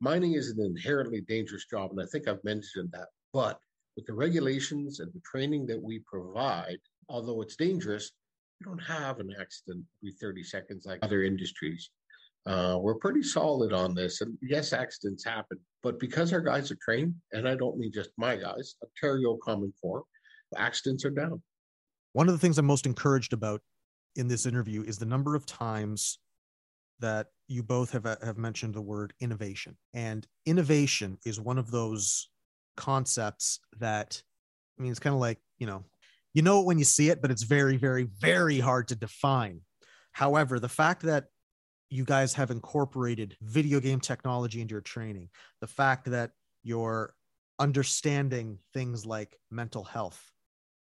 Mining 0.02 0.34
is 0.34 0.50
an 0.50 0.60
inherently 0.62 1.22
dangerous 1.22 1.66
job. 1.66 1.92
And 1.92 2.02
I 2.02 2.06
think 2.06 2.28
I've 2.28 2.44
mentioned 2.44 2.90
that. 2.94 3.08
But 3.32 3.60
with 3.96 4.06
the 4.06 4.14
regulations 4.14 5.00
and 5.00 5.14
the 5.14 5.22
training 5.22 5.68
that 5.68 5.82
we 5.82 6.00
provide, 6.00 6.80
although 7.08 7.42
it's 7.42 7.56
dangerous, 7.56 8.12
you 8.64 8.72
don't 8.72 8.84
have 8.84 9.20
an 9.20 9.34
accident 9.40 9.84
every 10.02 10.14
30 10.14 10.44
seconds 10.44 10.86
like 10.86 11.00
other 11.02 11.24
industries. 11.24 11.90
Uh, 12.46 12.78
we're 12.80 12.96
pretty 12.96 13.24
solid 13.24 13.74
on 13.74 13.94
this. 13.94 14.22
And 14.22 14.38
yes, 14.42 14.74
accidents 14.74 15.24
happen, 15.24 15.58
but 15.82 16.00
because 16.00 16.34
our 16.34 16.42
guys 16.42 16.72
are 16.72 16.78
trained, 16.82 17.16
and 17.32 17.48
I 17.48 17.56
don't 17.56 17.78
mean 17.78 17.92
just 17.94 18.10
my 18.18 18.36
guys, 18.36 18.76
Ontario 18.84 19.38
Common 19.44 19.74
Core, 19.82 20.04
accidents 20.58 21.06
are 21.06 21.10
down. 21.10 21.42
One 22.14 22.28
of 22.28 22.34
the 22.34 22.40
things 22.40 22.58
I'm 22.58 22.66
most 22.66 22.86
encouraged 22.86 23.34
about 23.34 23.62
in 24.16 24.28
this 24.28 24.46
interview 24.46 24.84
is 24.84 24.98
the 24.98 25.06
number 25.06 25.36
of 25.36 25.46
times 25.46 26.20
that 27.00 27.28
you 27.48 27.64
both 27.64 27.92
have 27.92 28.06
have 28.06 28.38
mentioned 28.38 28.74
the 28.74 28.82
word 28.82 29.14
innovation. 29.20 29.76
And 29.94 30.28
innovation 30.46 31.18
is 31.26 31.40
one 31.40 31.58
of 31.58 31.72
those 31.72 32.30
concepts 32.78 33.60
that 33.80 34.22
I 34.78 34.84
mean 34.84 34.92
it's 34.92 35.00
kind 35.00 35.14
of 35.16 35.20
like, 35.20 35.40
you 35.58 35.66
know, 35.66 35.84
you 36.34 36.42
know 36.42 36.62
it 36.62 36.66
when 36.66 36.80
you 36.80 36.86
see 36.86 37.10
it, 37.10 37.22
but 37.22 37.32
it's 37.32 37.44
very, 37.44 37.78
very, 37.78 38.04
very 38.04 38.60
hard 38.60 38.88
to 38.90 38.96
define. 38.96 39.62
However, 40.12 40.60
the 40.60 40.70
fact 40.70 41.04
that 41.04 41.26
you 41.90 42.04
guys 42.06 42.34
have 42.34 42.50
incorporated 42.50 43.38
video 43.42 43.80
game 43.80 44.00
technology 44.00 44.62
into 44.62 44.74
your 44.74 44.82
training, 44.82 45.30
the 45.62 45.68
fact 45.68 46.10
that 46.10 46.32
you're 46.64 47.14
understanding 47.60 48.58
things 48.74 49.06
like 49.06 49.38
mental 49.52 49.84
health 49.84 50.32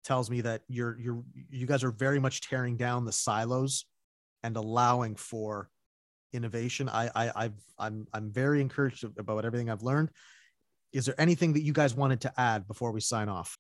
tells 0.04 0.30
me 0.30 0.42
that 0.42 0.62
you're 0.68 0.98
you're 1.00 1.24
you 1.50 1.66
guys 1.66 1.84
are 1.84 1.92
very 1.92 2.20
much 2.20 2.42
tearing 2.42 2.78
down 2.78 3.06
the 3.06 3.12
silos 3.12 3.86
and 4.44 4.56
allowing 4.56 5.16
for 5.16 5.70
innovation. 6.34 6.90
I 6.90 7.10
I 7.16 7.32
I've, 7.36 7.62
I'm 7.78 8.08
I'm 8.14 8.32
very 8.32 8.62
encouraged 8.62 9.04
about 9.18 9.46
everything 9.46 9.70
I've 9.70 9.84
learned. 9.84 10.10
Is 10.92 11.06
there 11.06 11.20
anything 11.20 11.54
that 11.54 11.64
you 11.64 11.74
guys 11.74 11.96
wanted 11.96 12.22
to 12.22 12.40
add 12.40 12.68
before 12.68 12.92
we 12.92 13.02
sign 13.02 13.30
off? 13.30 13.58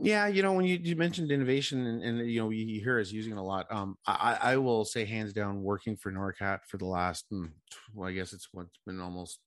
Yeah 0.00 0.26
you 0.26 0.42
know 0.42 0.52
when 0.52 0.64
you, 0.64 0.78
you 0.82 0.96
mentioned 0.96 1.30
innovation 1.30 1.86
and, 1.86 2.02
and 2.02 2.30
you 2.30 2.40
know 2.40 2.50
you 2.50 2.80
hear 2.80 2.98
us 2.98 3.12
using 3.12 3.32
it 3.32 3.38
a 3.38 3.42
lot 3.42 3.66
um 3.70 3.96
i 4.06 4.38
i 4.42 4.56
will 4.56 4.84
say 4.84 5.04
hands 5.04 5.32
down 5.32 5.62
working 5.62 5.96
for 5.96 6.10
norcat 6.10 6.60
for 6.68 6.78
the 6.78 6.86
last 6.86 7.26
hmm, 7.30 7.46
well 7.94 8.08
i 8.08 8.12
guess 8.12 8.32
it's 8.32 8.48
what's 8.52 8.78
been 8.86 9.00
almost 9.00 9.40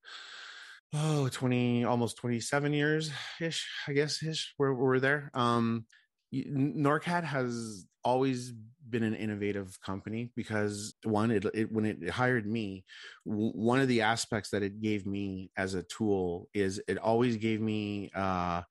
oh 0.94 1.28
20 1.28 1.84
almost 1.84 2.18
27 2.18 2.74
years 2.74 3.12
ish 3.42 3.68
i 3.88 3.94
guess 3.94 4.22
ish 4.24 4.54
we're, 4.58 4.74
we're 4.74 5.00
there. 5.00 5.32
Um 5.34 5.86
norcat 6.34 7.24
has 7.24 7.86
always 8.04 8.54
been 8.90 9.04
an 9.04 9.16
innovative 9.16 9.80
company 9.82 10.32
because 10.36 10.96
one 11.04 11.32
it, 11.32 11.46
it, 11.54 11.72
when 11.72 11.86
it 11.86 12.10
hired 12.10 12.46
me 12.46 12.84
one 13.24 13.80
of 13.80 13.88
the 13.88 14.02
aspects 14.02 14.50
that 14.50 14.62
it 14.64 14.82
gave 14.82 15.06
me 15.06 15.52
as 15.58 15.74
a 15.74 15.84
tool 15.84 16.50
is 16.54 16.82
it 16.88 16.98
always 16.98 17.38
gave 17.38 17.62
me 17.62 18.12
uh 18.16 18.62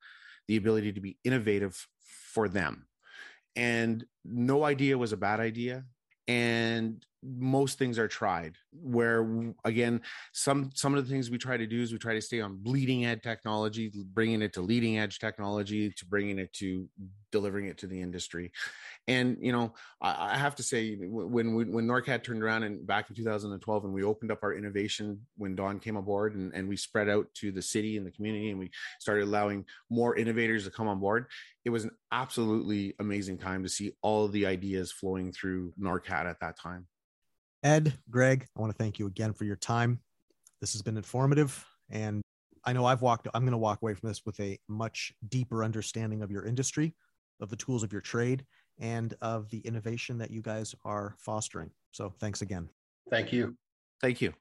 the 0.47 0.57
ability 0.57 0.93
to 0.93 1.01
be 1.01 1.17
innovative 1.23 1.87
for 2.33 2.49
them. 2.49 2.87
And 3.55 4.05
no 4.25 4.63
idea 4.63 4.97
was 4.97 5.13
a 5.13 5.17
bad 5.17 5.39
idea. 5.39 5.85
And 6.27 7.05
most 7.23 7.77
things 7.77 7.97
are 7.97 8.07
tried 8.07 8.55
where 8.71 9.27
again 9.65 10.01
some 10.33 10.69
some 10.73 10.93
of 10.95 11.03
the 11.03 11.11
things 11.11 11.29
we 11.29 11.37
try 11.37 11.57
to 11.57 11.67
do 11.67 11.81
is 11.81 11.91
we 11.91 11.97
try 11.97 12.13
to 12.13 12.21
stay 12.21 12.41
on 12.41 12.57
bleeding 12.57 13.05
edge 13.05 13.21
technology 13.21 13.91
bringing 14.13 14.41
it 14.41 14.53
to 14.53 14.61
leading 14.61 14.99
edge 14.99 15.19
technology 15.19 15.89
to 15.91 16.05
bringing 16.05 16.39
it 16.39 16.51
to 16.53 16.87
delivering 17.33 17.65
it 17.65 17.79
to 17.79 17.87
the 17.87 17.99
industry. 17.99 18.51
And 19.07 19.37
you 19.41 19.51
know 19.51 19.73
i, 20.01 20.33
I 20.33 20.37
have 20.37 20.55
to 20.55 20.63
say 20.63 20.95
when 20.95 21.53
when 21.55 21.87
norcat 21.87 22.23
turned 22.23 22.41
around 22.41 22.63
and 22.63 22.87
back 22.87 23.09
in 23.09 23.15
2012 23.15 23.85
and 23.85 23.93
we 23.93 24.03
opened 24.03 24.31
up 24.31 24.39
our 24.43 24.53
innovation 24.53 25.19
when 25.35 25.55
don 25.55 25.79
came 25.79 25.97
aboard 25.97 26.35
and, 26.35 26.53
and 26.53 26.69
we 26.69 26.77
spread 26.77 27.09
out 27.09 27.27
to 27.35 27.51
the 27.51 27.61
city 27.61 27.97
and 27.97 28.05
the 28.05 28.11
community 28.11 28.49
and 28.51 28.59
we 28.59 28.71
started 28.99 29.25
allowing 29.25 29.65
more 29.89 30.15
innovators 30.15 30.63
to 30.63 30.71
come 30.71 30.87
on 30.87 30.99
board 30.99 31.25
it 31.65 31.69
was 31.69 31.83
an 31.83 31.91
absolutely 32.11 32.93
amazing 32.99 33.37
time 33.37 33.63
to 33.63 33.69
see 33.69 33.91
all 34.01 34.27
the 34.29 34.45
ideas 34.45 34.91
flowing 34.91 35.31
through 35.33 35.73
norcat 35.77 36.25
at 36.25 36.39
that 36.39 36.57
time 36.57 36.87
Ed, 37.63 37.97
Greg, 38.09 38.45
I 38.55 38.61
want 38.61 38.71
to 38.73 38.77
thank 38.77 38.99
you 38.99 39.07
again 39.07 39.31
for 39.31 39.45
your 39.45 39.55
time. 39.55 39.99
This 40.59 40.73
has 40.73 40.81
been 40.81 40.97
informative. 40.97 41.65
And 41.89 42.21
I 42.65 42.73
know 42.73 42.85
I've 42.85 43.01
walked, 43.01 43.27
I'm 43.33 43.43
going 43.43 43.53
to 43.53 43.57
walk 43.57 43.81
away 43.81 43.93
from 43.93 44.09
this 44.09 44.21
with 44.25 44.39
a 44.41 44.59
much 44.67 45.13
deeper 45.29 45.63
understanding 45.63 46.21
of 46.21 46.29
your 46.29 46.45
industry, 46.45 46.93
of 47.39 47.49
the 47.49 47.55
tools 47.55 47.83
of 47.83 47.91
your 47.91 48.01
trade, 48.01 48.45
and 48.79 49.13
of 49.21 49.49
the 49.49 49.59
innovation 49.59 50.17
that 50.17 50.31
you 50.31 50.41
guys 50.41 50.75
are 50.83 51.15
fostering. 51.19 51.71
So 51.91 52.13
thanks 52.19 52.41
again. 52.41 52.69
Thank 53.09 53.31
you. 53.31 53.55
Thank 54.01 54.19
you. 54.19 54.33